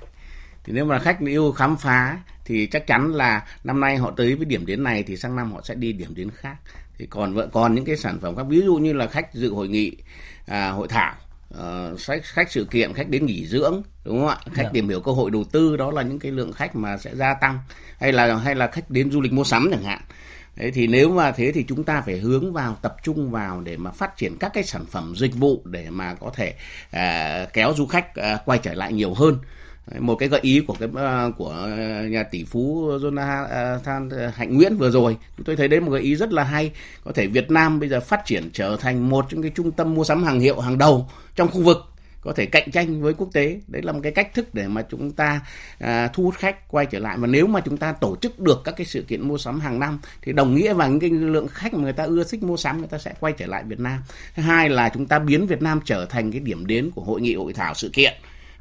thì 0.63 0.73
nếu 0.73 0.85
mà 0.85 0.99
khách 0.99 1.19
yêu 1.19 1.51
khám 1.51 1.77
phá 1.77 2.17
thì 2.45 2.67
chắc 2.67 2.87
chắn 2.87 3.13
là 3.13 3.47
năm 3.63 3.79
nay 3.79 3.97
họ 3.97 4.11
tới 4.17 4.35
với 4.35 4.45
điểm 4.45 4.65
đến 4.65 4.83
này 4.83 5.03
thì 5.03 5.17
sang 5.17 5.35
năm 5.35 5.51
họ 5.51 5.61
sẽ 5.63 5.75
đi 5.75 5.93
điểm 5.93 6.15
đến 6.15 6.29
khác 6.31 6.55
thì 6.97 7.05
còn 7.09 7.33
vợ 7.33 7.47
còn 7.53 7.75
những 7.75 7.85
cái 7.85 7.97
sản 7.97 8.19
phẩm 8.19 8.35
khác 8.35 8.43
ví 8.49 8.61
dụ 8.61 8.75
như 8.75 8.93
là 8.93 9.07
khách 9.07 9.33
dự 9.33 9.53
hội 9.53 9.67
nghị 9.67 9.97
à, 10.45 10.69
hội 10.69 10.87
thảo 10.87 11.15
uh, 11.53 11.99
khách 11.99 12.23
khách 12.23 12.51
sự 12.51 12.65
kiện 12.71 12.93
khách 12.93 13.09
đến 13.09 13.25
nghỉ 13.25 13.47
dưỡng 13.47 13.81
đúng 14.03 14.19
không 14.19 14.27
ạ 14.27 14.37
khách 14.45 14.51
yeah. 14.55 14.65
Dạ. 14.65 14.69
tìm 14.73 14.89
hiểu 14.89 15.01
cơ 15.01 15.11
hội 15.11 15.31
đầu 15.31 15.43
tư 15.43 15.77
đó 15.77 15.91
là 15.91 16.01
những 16.01 16.19
cái 16.19 16.31
lượng 16.31 16.51
khách 16.51 16.75
mà 16.75 16.97
sẽ 16.97 17.15
gia 17.15 17.33
tăng 17.33 17.59
hay 17.99 18.11
là 18.11 18.35
hay 18.35 18.55
là 18.55 18.67
khách 18.67 18.89
đến 18.89 19.11
du 19.11 19.21
lịch 19.21 19.33
mua 19.33 19.43
sắm 19.43 19.67
chẳng 19.71 19.83
hạn 19.83 20.01
Đấy 20.55 20.71
thì 20.71 20.87
nếu 20.87 21.09
mà 21.09 21.31
thế 21.31 21.51
thì 21.51 21.65
chúng 21.67 21.83
ta 21.83 22.01
phải 22.01 22.17
hướng 22.17 22.53
vào 22.53 22.77
tập 22.81 22.95
trung 23.03 23.31
vào 23.31 23.61
để 23.61 23.77
mà 23.77 23.91
phát 23.91 24.17
triển 24.17 24.37
các 24.39 24.53
cái 24.53 24.63
sản 24.63 24.85
phẩm 24.85 25.13
dịch 25.17 25.35
vụ 25.35 25.61
để 25.65 25.89
mà 25.89 26.13
có 26.13 26.31
thể 26.35 26.53
à, 26.91 27.45
kéo 27.53 27.73
du 27.77 27.85
khách 27.85 28.15
à, 28.15 28.39
quay 28.45 28.59
trở 28.63 28.73
lại 28.73 28.93
nhiều 28.93 29.13
hơn. 29.13 29.37
Một 29.99 30.15
cái 30.15 30.29
gợi 30.29 30.39
ý 30.43 30.59
của 30.67 30.75
cái 30.79 30.89
à, 30.95 31.27
của 31.37 31.67
nhà 32.09 32.23
tỷ 32.23 32.43
phú 32.43 32.89
Jonathan 32.89 34.09
à, 34.19 34.31
Hạnh 34.35 34.55
Nguyễn 34.55 34.77
vừa 34.77 34.91
rồi 34.91 35.17
chúng 35.37 35.45
tôi 35.45 35.55
thấy 35.55 35.67
đấy 35.67 35.79
một 35.79 35.91
gợi 35.91 36.01
ý 36.01 36.15
rất 36.15 36.33
là 36.33 36.43
hay. 36.43 36.71
Có 37.03 37.11
thể 37.15 37.27
Việt 37.27 37.51
Nam 37.51 37.79
bây 37.79 37.89
giờ 37.89 37.99
phát 37.99 38.25
triển 38.25 38.49
trở 38.53 38.77
thành 38.79 39.09
một 39.09 39.25
trong 39.29 39.41
cái 39.41 39.51
trung 39.55 39.71
tâm 39.71 39.93
mua 39.93 40.03
sắm 40.03 40.23
hàng 40.23 40.39
hiệu 40.39 40.59
hàng 40.59 40.77
đầu 40.77 41.09
trong 41.35 41.51
khu 41.51 41.61
vực 41.61 41.77
có 42.25 42.33
thể 42.33 42.45
cạnh 42.45 42.71
tranh 42.71 43.01
với 43.01 43.13
quốc 43.13 43.29
tế. 43.33 43.59
Đấy 43.67 43.81
là 43.81 43.91
một 43.91 43.99
cái 44.03 44.11
cách 44.11 44.33
thức 44.33 44.53
để 44.53 44.67
mà 44.67 44.81
chúng 44.89 45.11
ta 45.11 45.41
à, 45.79 46.07
thu 46.13 46.23
hút 46.23 46.35
khách 46.35 46.67
quay 46.67 46.85
trở 46.85 46.99
lại. 46.99 47.17
Và 47.17 47.27
nếu 47.27 47.47
mà 47.47 47.61
chúng 47.65 47.77
ta 47.77 47.91
tổ 47.91 48.15
chức 48.15 48.39
được 48.39 48.61
các 48.63 48.75
cái 48.77 48.85
sự 48.85 49.01
kiện 49.01 49.27
mua 49.27 49.37
sắm 49.37 49.59
hàng 49.59 49.79
năm 49.79 49.99
thì 50.21 50.33
đồng 50.33 50.55
nghĩa 50.55 50.73
và 50.73 50.87
những 50.87 50.99
cái 50.99 51.09
lượng 51.09 51.47
khách 51.47 51.73
mà 51.73 51.79
người 51.79 51.93
ta 51.93 52.03
ưa 52.03 52.23
thích 52.23 52.43
mua 52.43 52.57
sắm 52.57 52.77
người 52.77 52.87
ta 52.87 52.97
sẽ 52.97 53.13
quay 53.19 53.33
trở 53.33 53.45
lại 53.45 53.63
Việt 53.67 53.79
Nam. 53.79 53.99
Thứ 54.35 54.43
hai 54.43 54.69
là 54.69 54.89
chúng 54.89 55.05
ta 55.05 55.19
biến 55.19 55.47
Việt 55.47 55.61
Nam 55.61 55.79
trở 55.85 56.05
thành 56.05 56.31
cái 56.31 56.39
điểm 56.39 56.65
đến 56.65 56.91
của 56.95 57.01
hội 57.01 57.21
nghị 57.21 57.35
hội 57.35 57.53
thảo 57.53 57.73
sự 57.73 57.89
kiện 57.93 58.13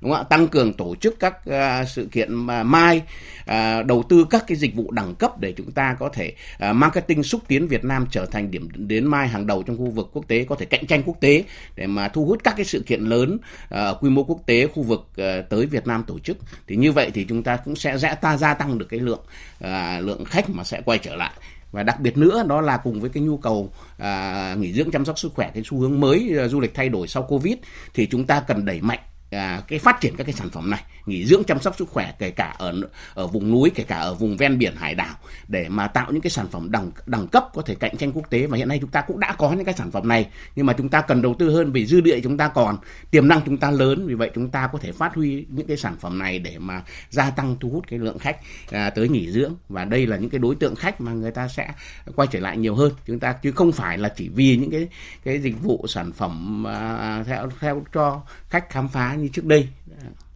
đúng 0.04 0.12
không 0.12 0.20
ạ? 0.20 0.28
Tăng 0.30 0.48
cường 0.48 0.72
tổ 0.72 0.94
chức 0.94 1.20
các 1.20 1.36
uh, 1.48 1.88
sự 1.88 2.08
kiện 2.12 2.34
mà 2.34 2.62
mai 2.62 3.02
uh, 3.50 3.86
đầu 3.86 4.04
tư 4.08 4.26
các 4.30 4.44
cái 4.46 4.56
dịch 4.56 4.74
vụ 4.74 4.90
đẳng 4.90 5.14
cấp 5.14 5.40
để 5.40 5.52
chúng 5.56 5.72
ta 5.72 5.96
có 5.98 6.08
thể 6.08 6.32
uh, 6.70 6.76
marketing 6.76 7.22
xúc 7.22 7.40
tiến 7.48 7.68
Việt 7.68 7.84
Nam 7.84 8.06
trở 8.10 8.26
thành 8.26 8.50
điểm 8.50 8.68
đến 8.74 9.06
mai 9.06 9.28
hàng 9.28 9.46
đầu 9.46 9.62
trong 9.62 9.78
khu 9.78 9.90
vực 9.90 10.10
quốc 10.12 10.28
tế 10.28 10.44
có 10.44 10.54
thể 10.54 10.66
cạnh 10.66 10.86
tranh 10.86 11.02
quốc 11.06 11.16
tế 11.20 11.44
để 11.76 11.86
mà 11.86 12.08
thu 12.08 12.26
hút 12.26 12.40
các 12.44 12.54
cái 12.56 12.64
sự 12.64 12.82
kiện 12.86 13.00
lớn 13.00 13.38
uh, 13.74 13.78
quy 14.00 14.10
mô 14.10 14.24
quốc 14.24 14.40
tế 14.46 14.66
khu 14.66 14.82
vực 14.82 15.00
uh, 15.00 15.48
tới 15.50 15.66
Việt 15.66 15.86
Nam 15.86 16.04
tổ 16.06 16.18
chức. 16.18 16.36
Thì 16.66 16.76
như 16.76 16.92
vậy 16.92 17.10
thì 17.14 17.24
chúng 17.28 17.42
ta 17.42 17.56
cũng 17.56 17.76
sẽ 17.76 17.98
sẽ 17.98 18.14
ta 18.14 18.36
gia 18.36 18.54
tăng 18.54 18.78
được 18.78 18.86
cái 18.88 19.00
lượng 19.00 19.22
uh, 19.64 19.70
lượng 20.00 20.24
khách 20.24 20.50
mà 20.50 20.64
sẽ 20.64 20.80
quay 20.84 20.98
trở 20.98 21.16
lại. 21.16 21.32
Và 21.72 21.82
đặc 21.82 22.00
biệt 22.00 22.16
nữa 22.16 22.44
đó 22.48 22.60
là 22.60 22.76
cùng 22.76 23.00
với 23.00 23.10
cái 23.10 23.22
nhu 23.22 23.36
cầu 23.36 23.70
à, 23.98 24.54
nghỉ 24.58 24.72
dưỡng 24.72 24.90
chăm 24.90 25.04
sóc 25.04 25.18
sức 25.18 25.32
khỏe 25.34 25.50
cái 25.54 25.62
xu 25.66 25.78
hướng 25.80 26.00
mới 26.00 26.30
à, 26.38 26.48
du 26.48 26.60
lịch 26.60 26.74
thay 26.74 26.88
đổi 26.88 27.08
sau 27.08 27.22
covid 27.22 27.54
thì 27.94 28.06
chúng 28.06 28.26
ta 28.26 28.40
cần 28.40 28.64
đẩy 28.64 28.80
mạnh 28.80 28.98
à, 29.34 29.62
cái 29.68 29.78
phát 29.78 30.00
triển 30.00 30.16
các 30.16 30.24
cái 30.24 30.34
sản 30.34 30.50
phẩm 30.50 30.70
này 30.70 30.82
nghỉ 31.06 31.26
dưỡng 31.26 31.44
chăm 31.44 31.60
sóc 31.60 31.76
sức 31.76 31.88
khỏe 31.88 32.12
kể 32.18 32.30
cả 32.30 32.54
ở 32.58 32.74
ở 33.14 33.26
vùng 33.26 33.50
núi 33.50 33.70
kể 33.74 33.84
cả 33.84 33.98
ở 33.98 34.14
vùng 34.14 34.36
ven 34.36 34.58
biển 34.58 34.76
hải 34.76 34.94
đảo 34.94 35.16
để 35.48 35.68
mà 35.68 35.88
tạo 35.88 36.12
những 36.12 36.20
cái 36.20 36.30
sản 36.30 36.46
phẩm 36.48 36.70
đẳng 36.70 36.90
đẳng 37.06 37.26
cấp 37.26 37.48
có 37.54 37.62
thể 37.62 37.74
cạnh 37.74 37.96
tranh 37.96 38.12
quốc 38.12 38.30
tế. 38.30 38.46
Và 38.46 38.56
hiện 38.56 38.68
nay 38.68 38.78
chúng 38.80 38.90
ta 38.90 39.00
cũng 39.00 39.20
đã 39.20 39.32
có 39.32 39.52
những 39.52 39.64
cái 39.64 39.74
sản 39.74 39.90
phẩm 39.90 40.08
này 40.08 40.28
nhưng 40.56 40.66
mà 40.66 40.72
chúng 40.72 40.88
ta 40.88 41.00
cần 41.00 41.22
đầu 41.22 41.34
tư 41.38 41.50
hơn 41.50 41.72
vì 41.72 41.86
dư 41.86 42.00
địa 42.00 42.20
chúng 42.20 42.36
ta 42.36 42.48
còn 42.48 42.76
tiềm 43.10 43.28
năng 43.28 43.40
chúng 43.46 43.56
ta 43.56 43.70
lớn. 43.70 44.06
Vì 44.06 44.14
vậy 44.14 44.30
chúng 44.34 44.50
ta 44.50 44.66
có 44.66 44.78
thể 44.78 44.92
phát 44.92 45.14
huy 45.14 45.46
những 45.48 45.66
cái 45.66 45.76
sản 45.76 45.96
phẩm 46.00 46.18
này 46.18 46.38
để 46.38 46.58
mà 46.58 46.82
gia 47.10 47.30
tăng 47.30 47.56
thu 47.60 47.70
hút 47.70 47.84
cái 47.88 47.98
lượng 47.98 48.18
khách 48.18 48.36
à, 48.70 48.90
tới 48.90 49.08
nghỉ 49.08 49.30
dưỡng. 49.30 49.54
Và 49.68 49.84
đây 49.84 50.06
là 50.06 50.16
những 50.16 50.30
cái 50.30 50.38
đối 50.38 50.54
tượng 50.54 50.74
khách 50.74 51.00
mà 51.00 51.12
người 51.12 51.30
ta 51.30 51.48
sẽ 51.48 51.70
quay 52.16 52.28
trở 52.30 52.40
lại 52.40 52.56
nhiều 52.56 52.74
hơn. 52.74 52.92
Chúng 53.06 53.18
ta 53.18 53.32
chứ 53.32 53.52
không 53.52 53.72
phải 53.72 53.98
là 53.98 54.08
chỉ 54.08 54.28
vì 54.28 54.56
những 54.56 54.70
cái 54.70 54.88
cái 55.24 55.38
dịch 55.38 55.62
vụ 55.62 55.86
sản 55.88 56.12
phẩm 56.12 56.66
à, 56.66 57.24
theo 57.26 57.48
theo 57.60 57.84
cho 57.92 58.22
khách 58.48 58.70
khám 58.70 58.88
phá 58.88 59.14
như 59.24 59.30
trước 59.32 59.44
đây 59.44 59.68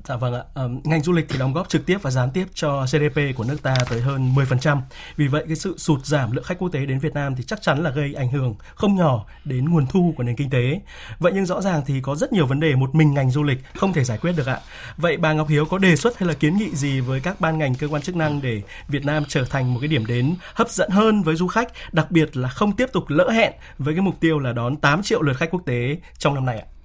Dạ 0.08 0.16
vâng 0.16 0.34
ạ. 0.34 0.42
À, 0.54 0.62
ngành 0.84 1.02
du 1.02 1.12
lịch 1.12 1.26
thì 1.28 1.38
đóng 1.38 1.52
góp 1.52 1.68
trực 1.68 1.86
tiếp 1.86 1.98
và 2.02 2.10
gián 2.10 2.30
tiếp 2.30 2.46
cho 2.54 2.86
GDP 2.86 3.36
của 3.36 3.44
nước 3.44 3.62
ta 3.62 3.76
tới 3.90 4.00
hơn 4.00 4.34
10%. 4.34 4.80
Vì 5.16 5.28
vậy 5.28 5.44
cái 5.46 5.56
sự 5.56 5.74
sụt 5.78 6.04
giảm 6.04 6.32
lượng 6.32 6.44
khách 6.44 6.58
quốc 6.58 6.68
tế 6.68 6.86
đến 6.86 6.98
Việt 6.98 7.14
Nam 7.14 7.36
thì 7.36 7.44
chắc 7.44 7.62
chắn 7.62 7.82
là 7.82 7.90
gây 7.90 8.14
ảnh 8.14 8.28
hưởng 8.28 8.54
không 8.74 8.96
nhỏ 8.96 9.24
đến 9.44 9.68
nguồn 9.68 9.86
thu 9.86 10.14
của 10.16 10.22
nền 10.22 10.36
kinh 10.36 10.50
tế. 10.50 10.80
Vậy 11.18 11.32
nhưng 11.34 11.46
rõ 11.46 11.60
ràng 11.60 11.82
thì 11.86 12.00
có 12.00 12.14
rất 12.14 12.32
nhiều 12.32 12.46
vấn 12.46 12.60
đề 12.60 12.74
một 12.74 12.94
mình 12.94 13.14
ngành 13.14 13.30
du 13.30 13.42
lịch 13.42 13.58
không 13.74 13.92
thể 13.92 14.04
giải 14.04 14.18
quyết 14.18 14.32
được 14.36 14.46
ạ. 14.46 14.60
Vậy 14.96 15.16
bà 15.16 15.32
Ngọc 15.32 15.48
Hiếu 15.48 15.64
có 15.64 15.78
đề 15.78 15.96
xuất 15.96 16.18
hay 16.18 16.28
là 16.28 16.34
kiến 16.34 16.56
nghị 16.56 16.70
gì 16.74 17.00
với 17.00 17.20
các 17.20 17.40
ban 17.40 17.58
ngành 17.58 17.74
cơ 17.74 17.88
quan 17.88 18.02
chức 18.02 18.16
năng 18.16 18.42
để 18.42 18.62
Việt 18.88 19.04
Nam 19.04 19.24
trở 19.28 19.44
thành 19.44 19.74
một 19.74 19.80
cái 19.80 19.88
điểm 19.88 20.06
đến 20.06 20.34
hấp 20.54 20.70
dẫn 20.70 20.90
hơn 20.90 21.22
với 21.22 21.36
du 21.36 21.46
khách, 21.46 21.72
đặc 21.92 22.10
biệt 22.10 22.36
là 22.36 22.48
không 22.48 22.76
tiếp 22.76 22.86
tục 22.92 23.04
lỡ 23.08 23.30
hẹn 23.30 23.52
với 23.78 23.94
cái 23.94 24.02
mục 24.02 24.14
tiêu 24.20 24.38
là 24.38 24.52
đón 24.52 24.76
8 24.76 25.02
triệu 25.02 25.22
lượt 25.22 25.36
khách 25.36 25.50
quốc 25.50 25.62
tế 25.66 25.96
trong 26.18 26.34
năm 26.34 26.46
nay 26.46 26.58
ạ? 26.58 26.77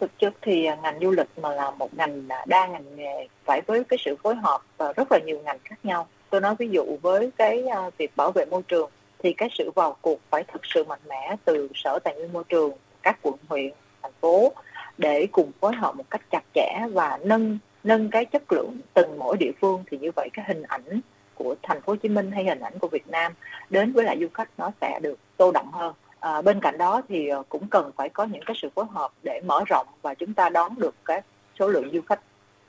Thực 0.00 0.18
chất 0.18 0.34
thì 0.42 0.64
à, 0.64 0.76
ngành 0.82 1.00
du 1.00 1.10
lịch 1.10 1.38
mà 1.42 1.54
là 1.54 1.70
một 1.70 1.94
ngành 1.94 2.28
à, 2.28 2.44
đa 2.48 2.66
ngành 2.66 2.96
nghề 2.96 3.28
phải 3.44 3.60
với 3.66 3.84
cái 3.84 3.98
sự 4.04 4.16
phối 4.22 4.34
hợp 4.34 4.60
và 4.78 4.92
rất 4.92 5.12
là 5.12 5.18
nhiều 5.18 5.38
ngành 5.44 5.58
khác 5.64 5.76
nhau. 5.82 6.06
Tôi 6.30 6.40
nói 6.40 6.54
ví 6.58 6.68
dụ 6.68 6.84
với 7.02 7.30
cái 7.36 7.66
à, 7.66 7.90
việc 7.98 8.16
bảo 8.16 8.32
vệ 8.32 8.44
môi 8.44 8.62
trường 8.62 8.90
thì 9.18 9.32
cái 9.32 9.48
sự 9.58 9.70
vào 9.74 9.96
cuộc 10.00 10.20
phải 10.30 10.44
thực 10.52 10.66
sự 10.66 10.84
mạnh 10.84 11.00
mẽ 11.08 11.36
từ 11.44 11.68
sở 11.74 11.98
tài 12.04 12.14
nguyên 12.14 12.32
môi 12.32 12.44
trường, 12.44 12.72
các 13.02 13.18
quận, 13.22 13.34
huyện, 13.48 13.70
thành 14.02 14.12
phố 14.20 14.52
để 14.98 15.26
cùng 15.32 15.52
phối 15.60 15.72
hợp 15.74 15.96
một 15.96 16.10
cách 16.10 16.20
chặt 16.30 16.42
chẽ 16.54 16.80
và 16.92 17.18
nâng 17.24 17.58
nâng 17.84 18.10
cái 18.10 18.24
chất 18.24 18.52
lượng 18.52 18.76
từng 18.94 19.18
mỗi 19.18 19.36
địa 19.36 19.52
phương. 19.60 19.84
Thì 19.90 19.98
như 19.98 20.10
vậy 20.16 20.28
cái 20.32 20.44
hình 20.48 20.62
ảnh 20.62 21.00
của 21.34 21.54
thành 21.62 21.80
phố 21.82 21.92
Hồ 21.92 21.96
Chí 21.96 22.08
Minh 22.08 22.30
hay 22.32 22.44
hình 22.44 22.60
ảnh 22.60 22.78
của 22.78 22.88
Việt 22.88 23.08
Nam 23.08 23.32
đến 23.70 23.92
với 23.92 24.04
lại 24.04 24.16
du 24.20 24.26
khách 24.34 24.48
nó 24.58 24.70
sẽ 24.80 24.98
được 25.02 25.18
tô 25.36 25.52
đậm 25.52 25.72
hơn. 25.72 25.94
À, 26.20 26.42
bên 26.42 26.60
cạnh 26.60 26.78
đó 26.78 27.02
thì 27.08 27.28
ờ, 27.28 27.42
cũng 27.48 27.68
cần 27.68 27.90
phải 27.96 28.08
có 28.08 28.24
những 28.24 28.42
cái 28.46 28.56
sự 28.62 28.68
phối 28.74 28.84
hợp 28.90 29.12
để 29.22 29.40
mở 29.44 29.64
rộng 29.66 29.86
và 30.02 30.14
chúng 30.14 30.34
ta 30.34 30.48
đón 30.48 30.74
được 30.78 30.94
cái 31.04 31.22
số 31.58 31.68
lượng 31.68 31.90
du 31.92 32.00
khách 32.00 32.20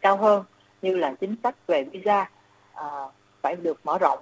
cao 0.01 0.17
hơn 0.17 0.43
như 0.81 0.95
là 0.95 1.13
chính 1.19 1.35
sách 1.43 1.55
về 1.67 1.83
visa 1.83 2.29
à, 2.73 2.85
phải 3.41 3.55
được 3.55 3.79
mở 3.83 3.97
rộng. 3.97 4.19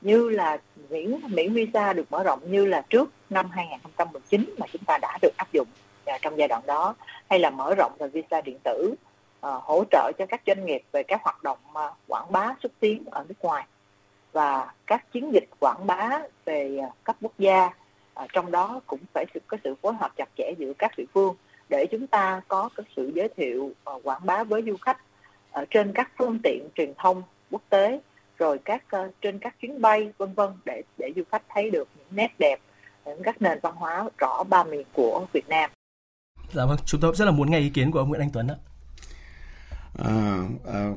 Như 0.00 0.28
là 0.28 0.58
miễn 0.88 1.20
miễn 1.26 1.52
visa 1.52 1.92
được 1.92 2.06
mở 2.10 2.22
rộng 2.22 2.40
như 2.50 2.66
là 2.66 2.82
trước 2.90 3.10
năm 3.30 3.50
2019 3.50 4.54
mà 4.58 4.66
chúng 4.72 4.84
ta 4.86 4.98
đã 5.02 5.18
được 5.22 5.36
áp 5.36 5.52
dụng 5.52 5.68
à, 6.06 6.18
trong 6.22 6.38
giai 6.38 6.48
đoạn 6.48 6.62
đó 6.66 6.94
hay 7.30 7.38
là 7.38 7.50
mở 7.50 7.74
rộng 7.74 7.92
về 7.98 8.08
visa 8.08 8.40
điện 8.40 8.58
tử 8.62 8.94
à, 9.40 9.50
hỗ 9.62 9.84
trợ 9.90 10.12
cho 10.18 10.26
các 10.26 10.42
doanh 10.46 10.66
nghiệp 10.66 10.82
về 10.92 11.02
các 11.02 11.20
hoạt 11.22 11.42
động 11.42 11.58
à, 11.74 11.90
quảng 12.08 12.32
bá 12.32 12.54
xúc 12.62 12.72
tiến 12.80 13.04
ở 13.10 13.24
nước 13.28 13.34
ngoài 13.40 13.66
và 14.32 14.72
các 14.86 15.12
chiến 15.12 15.32
dịch 15.32 15.44
quảng 15.60 15.86
bá 15.86 16.20
về 16.44 16.78
à, 16.82 16.88
cấp 17.04 17.16
quốc 17.20 17.32
gia 17.38 17.70
à, 18.20 18.26
trong 18.32 18.50
đó 18.50 18.80
cũng 18.86 19.00
phải 19.14 19.26
sự 19.34 19.40
có 19.46 19.56
sự 19.64 19.74
phối 19.82 19.94
hợp 19.94 20.12
chặt 20.16 20.28
chẽ 20.38 20.52
giữa 20.58 20.72
các 20.78 20.92
địa 20.96 21.04
phương 21.14 21.34
để 21.68 21.86
chúng 21.90 22.06
ta 22.06 22.40
có 22.48 22.68
cái 22.76 22.86
sự 22.96 23.12
giới 23.14 23.28
thiệu 23.36 23.70
uh, 23.94 24.02
quảng 24.04 24.20
bá 24.24 24.44
với 24.44 24.62
du 24.66 24.76
khách 24.76 24.98
ở 25.52 25.64
trên 25.70 25.92
các 25.92 26.10
phương 26.18 26.38
tiện 26.42 26.68
truyền 26.74 26.92
thông 26.98 27.22
quốc 27.50 27.62
tế 27.68 28.00
rồi 28.38 28.58
các 28.64 28.84
uh, 28.96 29.14
trên 29.20 29.38
các 29.38 29.54
chuyến 29.60 29.80
bay 29.80 30.12
vân 30.18 30.34
vân 30.34 30.50
để 30.64 30.82
để 30.98 31.12
du 31.16 31.22
khách 31.30 31.42
thấy 31.48 31.70
được 31.70 31.88
những 31.96 32.06
nét 32.10 32.30
đẹp 32.38 32.60
những 33.06 33.22
các 33.22 33.42
nền 33.42 33.58
văn 33.62 33.74
hóa 33.76 34.08
rõ 34.18 34.42
ba 34.42 34.64
miền 34.64 34.86
của 34.92 35.26
Việt 35.32 35.48
Nam. 35.48 35.70
Dạ 36.52 36.66
vâng, 36.66 36.78
chúng 36.86 37.00
tôi 37.00 37.12
rất 37.16 37.24
là 37.24 37.30
muốn 37.30 37.50
nghe 37.50 37.58
ý 37.58 37.70
kiến 37.70 37.90
của 37.90 37.98
ông 37.98 38.08
Nguyễn 38.08 38.20
Anh 38.20 38.30
Tuấn 38.32 38.48
ạ. 38.48 38.56
À, 39.98 40.44
à, 40.72 40.90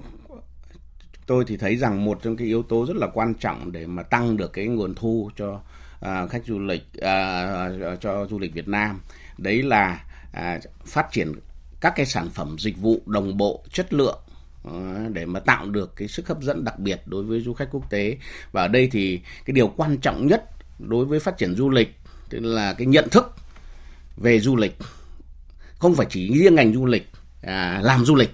tôi 1.27 1.43
thì 1.47 1.57
thấy 1.57 1.75
rằng 1.75 2.05
một 2.05 2.19
trong 2.23 2.37
cái 2.37 2.47
yếu 2.47 2.63
tố 2.63 2.85
rất 2.85 2.95
là 2.95 3.07
quan 3.13 3.33
trọng 3.33 3.71
để 3.71 3.85
mà 3.87 4.03
tăng 4.03 4.37
được 4.37 4.53
cái 4.53 4.65
nguồn 4.65 4.95
thu 4.95 5.29
cho 5.35 5.59
à, 6.03 6.27
khách 6.27 6.45
du 6.45 6.59
lịch 6.59 6.93
à, 7.01 7.43
à, 7.81 7.95
cho 8.01 8.27
du 8.29 8.39
lịch 8.39 8.53
Việt 8.53 8.67
Nam. 8.67 8.99
Đấy 9.37 9.63
là 9.63 10.05
à, 10.31 10.59
phát 10.85 11.07
triển 11.11 11.33
các 11.81 11.93
cái 11.95 12.05
sản 12.05 12.29
phẩm 12.29 12.55
dịch 12.59 12.77
vụ 12.77 13.01
đồng 13.05 13.37
bộ 13.37 13.63
chất 13.71 13.93
lượng 13.93 14.19
à, 14.63 15.07
để 15.13 15.25
mà 15.25 15.39
tạo 15.39 15.65
được 15.65 15.95
cái 15.95 16.07
sức 16.07 16.27
hấp 16.27 16.41
dẫn 16.41 16.63
đặc 16.63 16.79
biệt 16.79 17.01
đối 17.05 17.23
với 17.23 17.41
du 17.41 17.53
khách 17.53 17.67
quốc 17.71 17.89
tế. 17.89 18.17
Và 18.51 18.61
ở 18.61 18.67
đây 18.67 18.89
thì 18.91 19.21
cái 19.45 19.53
điều 19.53 19.67
quan 19.67 19.97
trọng 19.97 20.27
nhất 20.27 20.45
đối 20.79 21.05
với 21.05 21.19
phát 21.19 21.37
triển 21.37 21.55
du 21.55 21.69
lịch 21.69 21.95
tức 22.29 22.39
là 22.39 22.73
cái 22.73 22.87
nhận 22.87 23.09
thức 23.09 23.35
về 24.17 24.39
du 24.39 24.55
lịch 24.55 24.77
không 25.77 25.95
phải 25.95 26.07
chỉ 26.09 26.39
riêng 26.39 26.55
ngành 26.55 26.73
du 26.73 26.85
lịch 26.85 27.09
à, 27.41 27.81
làm 27.83 28.05
du 28.05 28.15
lịch 28.15 28.31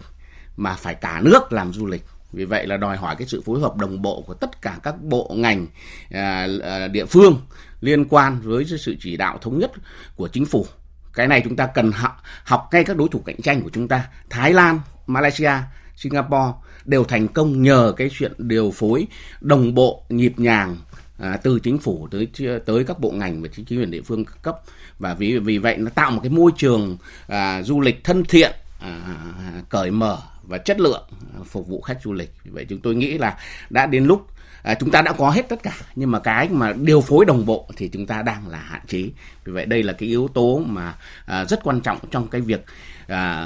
mà 0.57 0.75
phải 0.75 0.95
cả 0.95 1.21
nước 1.23 1.53
làm 1.53 1.73
du 1.73 1.85
lịch 1.85 2.03
vì 2.33 2.45
vậy 2.45 2.67
là 2.67 2.77
đòi 2.77 2.97
hỏi 2.97 3.15
cái 3.15 3.27
sự 3.27 3.41
phối 3.41 3.59
hợp 3.59 3.77
đồng 3.77 4.01
bộ 4.01 4.23
của 4.27 4.33
tất 4.33 4.61
cả 4.61 4.79
các 4.83 5.01
bộ 5.01 5.31
ngành 5.35 5.67
à, 6.11 6.47
à, 6.63 6.87
địa 6.87 7.05
phương 7.05 7.41
liên 7.81 8.05
quan 8.09 8.39
với 8.41 8.65
sự 8.65 8.95
chỉ 8.99 9.17
đạo 9.17 9.37
thống 9.41 9.59
nhất 9.59 9.71
của 10.15 10.27
chính 10.27 10.45
phủ. 10.45 10.65
Cái 11.13 11.27
này 11.27 11.41
chúng 11.43 11.55
ta 11.55 11.65
cần 11.65 11.91
học, 11.91 12.23
học 12.43 12.69
ngay 12.71 12.83
các 12.83 12.97
đối 12.97 13.09
thủ 13.09 13.19
cạnh 13.25 13.41
tranh 13.41 13.61
của 13.61 13.69
chúng 13.73 13.87
ta. 13.87 14.07
Thái 14.29 14.53
Lan 14.53 14.79
Malaysia 15.07 15.51
Singapore 15.95 16.53
đều 16.85 17.03
thành 17.03 17.27
công 17.27 17.61
nhờ 17.61 17.93
cái 17.97 18.09
chuyện 18.13 18.33
điều 18.37 18.71
phối 18.71 19.07
đồng 19.41 19.75
bộ 19.75 20.03
nhịp 20.09 20.33
nhàng 20.37 20.77
à, 21.19 21.37
từ 21.43 21.59
chính 21.59 21.77
phủ 21.77 22.07
tới 22.11 22.27
tới 22.65 22.83
các 22.83 22.99
bộ 22.99 23.11
ngành 23.11 23.41
và 23.41 23.47
chính 23.55 23.65
quyền 23.65 23.91
địa 23.91 24.01
phương 24.01 24.25
cấp. 24.41 24.59
Và 24.99 25.13
vì 25.13 25.39
vì 25.39 25.57
vậy 25.57 25.77
nó 25.77 25.89
tạo 25.95 26.11
một 26.11 26.19
cái 26.23 26.29
môi 26.29 26.51
trường 26.57 26.97
à, 27.27 27.61
du 27.61 27.81
lịch 27.81 28.03
thân 28.03 28.23
thiện 28.23 28.51
à, 28.79 29.01
à, 29.05 29.15
à 29.37 29.61
cởi 29.69 29.91
mở 29.91 30.17
và 30.49 30.57
chất 30.57 30.79
lượng 30.79 31.03
phục 31.45 31.67
vụ 31.67 31.81
khách 31.81 32.01
du 32.03 32.13
lịch. 32.13 32.33
Vì 32.43 32.51
vậy 32.51 32.65
chúng 32.69 32.79
tôi 32.79 32.95
nghĩ 32.95 33.17
là 33.17 33.37
đã 33.69 33.85
đến 33.85 34.05
lúc 34.05 34.27
à, 34.63 34.75
chúng 34.79 34.91
ta 34.91 35.01
đã 35.01 35.13
có 35.13 35.29
hết 35.29 35.49
tất 35.49 35.63
cả 35.63 35.73
nhưng 35.95 36.11
mà 36.11 36.19
cái 36.19 36.49
mà 36.49 36.73
điều 36.73 37.01
phối 37.01 37.25
đồng 37.25 37.45
bộ 37.45 37.69
thì 37.77 37.89
chúng 37.93 38.05
ta 38.05 38.21
đang 38.21 38.47
là 38.47 38.57
hạn 38.57 38.81
chế. 38.87 39.09
Vì 39.43 39.53
vậy 39.53 39.65
đây 39.65 39.83
là 39.83 39.93
cái 39.93 40.09
yếu 40.09 40.27
tố 40.33 40.61
mà 40.65 40.95
à, 41.25 41.45
rất 41.45 41.59
quan 41.63 41.81
trọng 41.81 41.97
trong 42.11 42.27
cái 42.27 42.41
việc 42.41 42.65
à, 43.07 43.45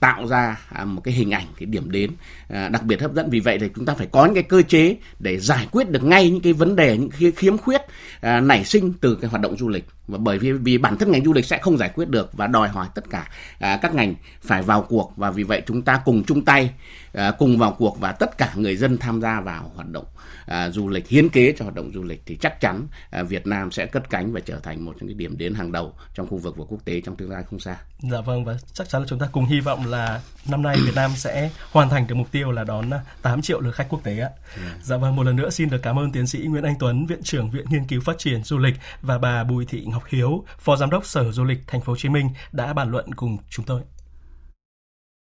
tạo 0.00 0.26
ra 0.26 0.60
à, 0.68 0.84
một 0.84 1.00
cái 1.04 1.14
hình 1.14 1.30
ảnh 1.30 1.46
cái 1.58 1.66
điểm 1.66 1.90
đến 1.90 2.10
à, 2.48 2.68
đặc 2.68 2.82
biệt 2.82 3.00
hấp 3.00 3.14
dẫn 3.14 3.30
vì 3.30 3.40
vậy 3.40 3.58
thì 3.58 3.68
chúng 3.76 3.86
ta 3.86 3.94
phải 3.94 4.06
có 4.06 4.24
những 4.24 4.34
cái 4.34 4.42
cơ 4.42 4.62
chế 4.62 4.96
để 5.18 5.38
giải 5.38 5.68
quyết 5.72 5.90
được 5.90 6.04
ngay 6.04 6.30
những 6.30 6.40
cái 6.40 6.52
vấn 6.52 6.76
đề 6.76 6.96
những 6.98 7.10
cái 7.20 7.32
khiếm 7.36 7.58
khuyết 7.58 7.80
à, 8.20 8.40
nảy 8.40 8.64
sinh 8.64 8.92
từ 9.00 9.14
cái 9.20 9.30
hoạt 9.30 9.42
động 9.42 9.56
du 9.56 9.68
lịch 9.68 9.84
và 10.10 10.18
bởi 10.18 10.38
vì 10.38 10.52
vì 10.52 10.78
bản 10.78 10.96
thân 10.96 11.12
ngành 11.12 11.24
du 11.24 11.32
lịch 11.32 11.44
sẽ 11.44 11.58
không 11.58 11.78
giải 11.78 11.90
quyết 11.94 12.08
được 12.08 12.30
và 12.32 12.46
đòi 12.46 12.68
hỏi 12.68 12.86
tất 12.94 13.10
cả 13.10 13.28
à, 13.58 13.78
các 13.82 13.94
ngành 13.94 14.14
phải 14.42 14.62
vào 14.62 14.82
cuộc 14.82 15.12
và 15.16 15.30
vì 15.30 15.42
vậy 15.42 15.62
chúng 15.66 15.82
ta 15.82 16.00
cùng 16.04 16.24
chung 16.24 16.44
tay 16.44 16.70
à, 17.12 17.30
cùng 17.38 17.58
vào 17.58 17.76
cuộc 17.78 18.00
và 18.00 18.12
tất 18.12 18.38
cả 18.38 18.52
người 18.54 18.76
dân 18.76 18.98
tham 18.98 19.20
gia 19.20 19.40
vào 19.40 19.72
hoạt 19.74 19.88
động 19.88 20.06
à, 20.46 20.70
du 20.70 20.88
lịch 20.88 21.08
hiến 21.08 21.28
kế 21.28 21.54
cho 21.58 21.64
hoạt 21.64 21.74
động 21.74 21.90
du 21.94 22.02
lịch 22.02 22.22
thì 22.26 22.36
chắc 22.36 22.60
chắn 22.60 22.86
à, 23.10 23.22
Việt 23.22 23.46
Nam 23.46 23.70
sẽ 23.70 23.86
cất 23.86 24.10
cánh 24.10 24.32
và 24.32 24.40
trở 24.40 24.58
thành 24.60 24.84
một 24.84 24.96
trong 25.00 25.08
những 25.08 25.18
điểm 25.18 25.38
đến 25.38 25.54
hàng 25.54 25.72
đầu 25.72 25.94
trong 26.14 26.26
khu 26.26 26.38
vực 26.38 26.56
và 26.56 26.64
quốc 26.68 26.84
tế 26.84 27.00
trong 27.00 27.16
tương 27.16 27.30
lai 27.30 27.42
không 27.50 27.60
xa. 27.60 27.76
Dạ 28.10 28.20
vâng 28.20 28.44
và 28.44 28.56
chắc 28.72 28.88
chắn 28.88 29.02
là 29.02 29.06
chúng 29.08 29.18
ta 29.18 29.28
cùng 29.32 29.46
hy 29.46 29.60
vọng 29.60 29.86
là 29.86 30.20
năm 30.48 30.62
nay 30.62 30.76
Việt 30.84 30.94
Nam 30.94 31.10
sẽ 31.16 31.50
hoàn 31.72 31.88
thành 31.88 32.06
được 32.06 32.14
mục 32.14 32.32
tiêu 32.32 32.50
là 32.52 32.64
đón 32.64 32.90
8 33.22 33.38
à, 33.38 33.42
triệu 33.42 33.60
lượt 33.60 33.74
khách 33.74 33.86
quốc 33.88 34.00
tế 34.04 34.18
ạ. 34.18 34.28
Yeah. 34.64 34.76
Dạ 34.82 34.96
vâng 34.96 35.16
một 35.16 35.22
lần 35.22 35.36
nữa 35.36 35.50
xin 35.50 35.70
được 35.70 35.80
cảm 35.82 35.98
ơn 35.98 36.12
tiến 36.12 36.26
sĩ 36.26 36.38
Nguyễn 36.38 36.64
Anh 36.64 36.74
Tuấn, 36.78 37.06
viện 37.06 37.22
trưởng 37.22 37.50
Viện 37.50 37.64
Nghiên 37.70 37.84
cứu 37.84 38.00
Phát 38.00 38.18
triển 38.18 38.42
Du 38.44 38.58
lịch 38.58 38.74
và 39.02 39.18
bà 39.18 39.44
Bùi 39.44 39.66
Thị 39.66 39.84
Ngọc 40.00 40.08
Hiếu, 40.08 40.44
phó 40.58 40.76
giám 40.76 40.90
đốc 40.90 41.06
Sở 41.06 41.32
Du 41.32 41.44
lịch 41.44 41.58
Thành 41.66 41.80
phố 41.80 41.92
Hồ 41.92 41.96
Chí 41.96 42.08
Minh 42.08 42.30
đã 42.52 42.72
bàn 42.72 42.90
luận 42.90 43.14
cùng 43.14 43.36
chúng 43.48 43.66
tôi. 43.66 43.80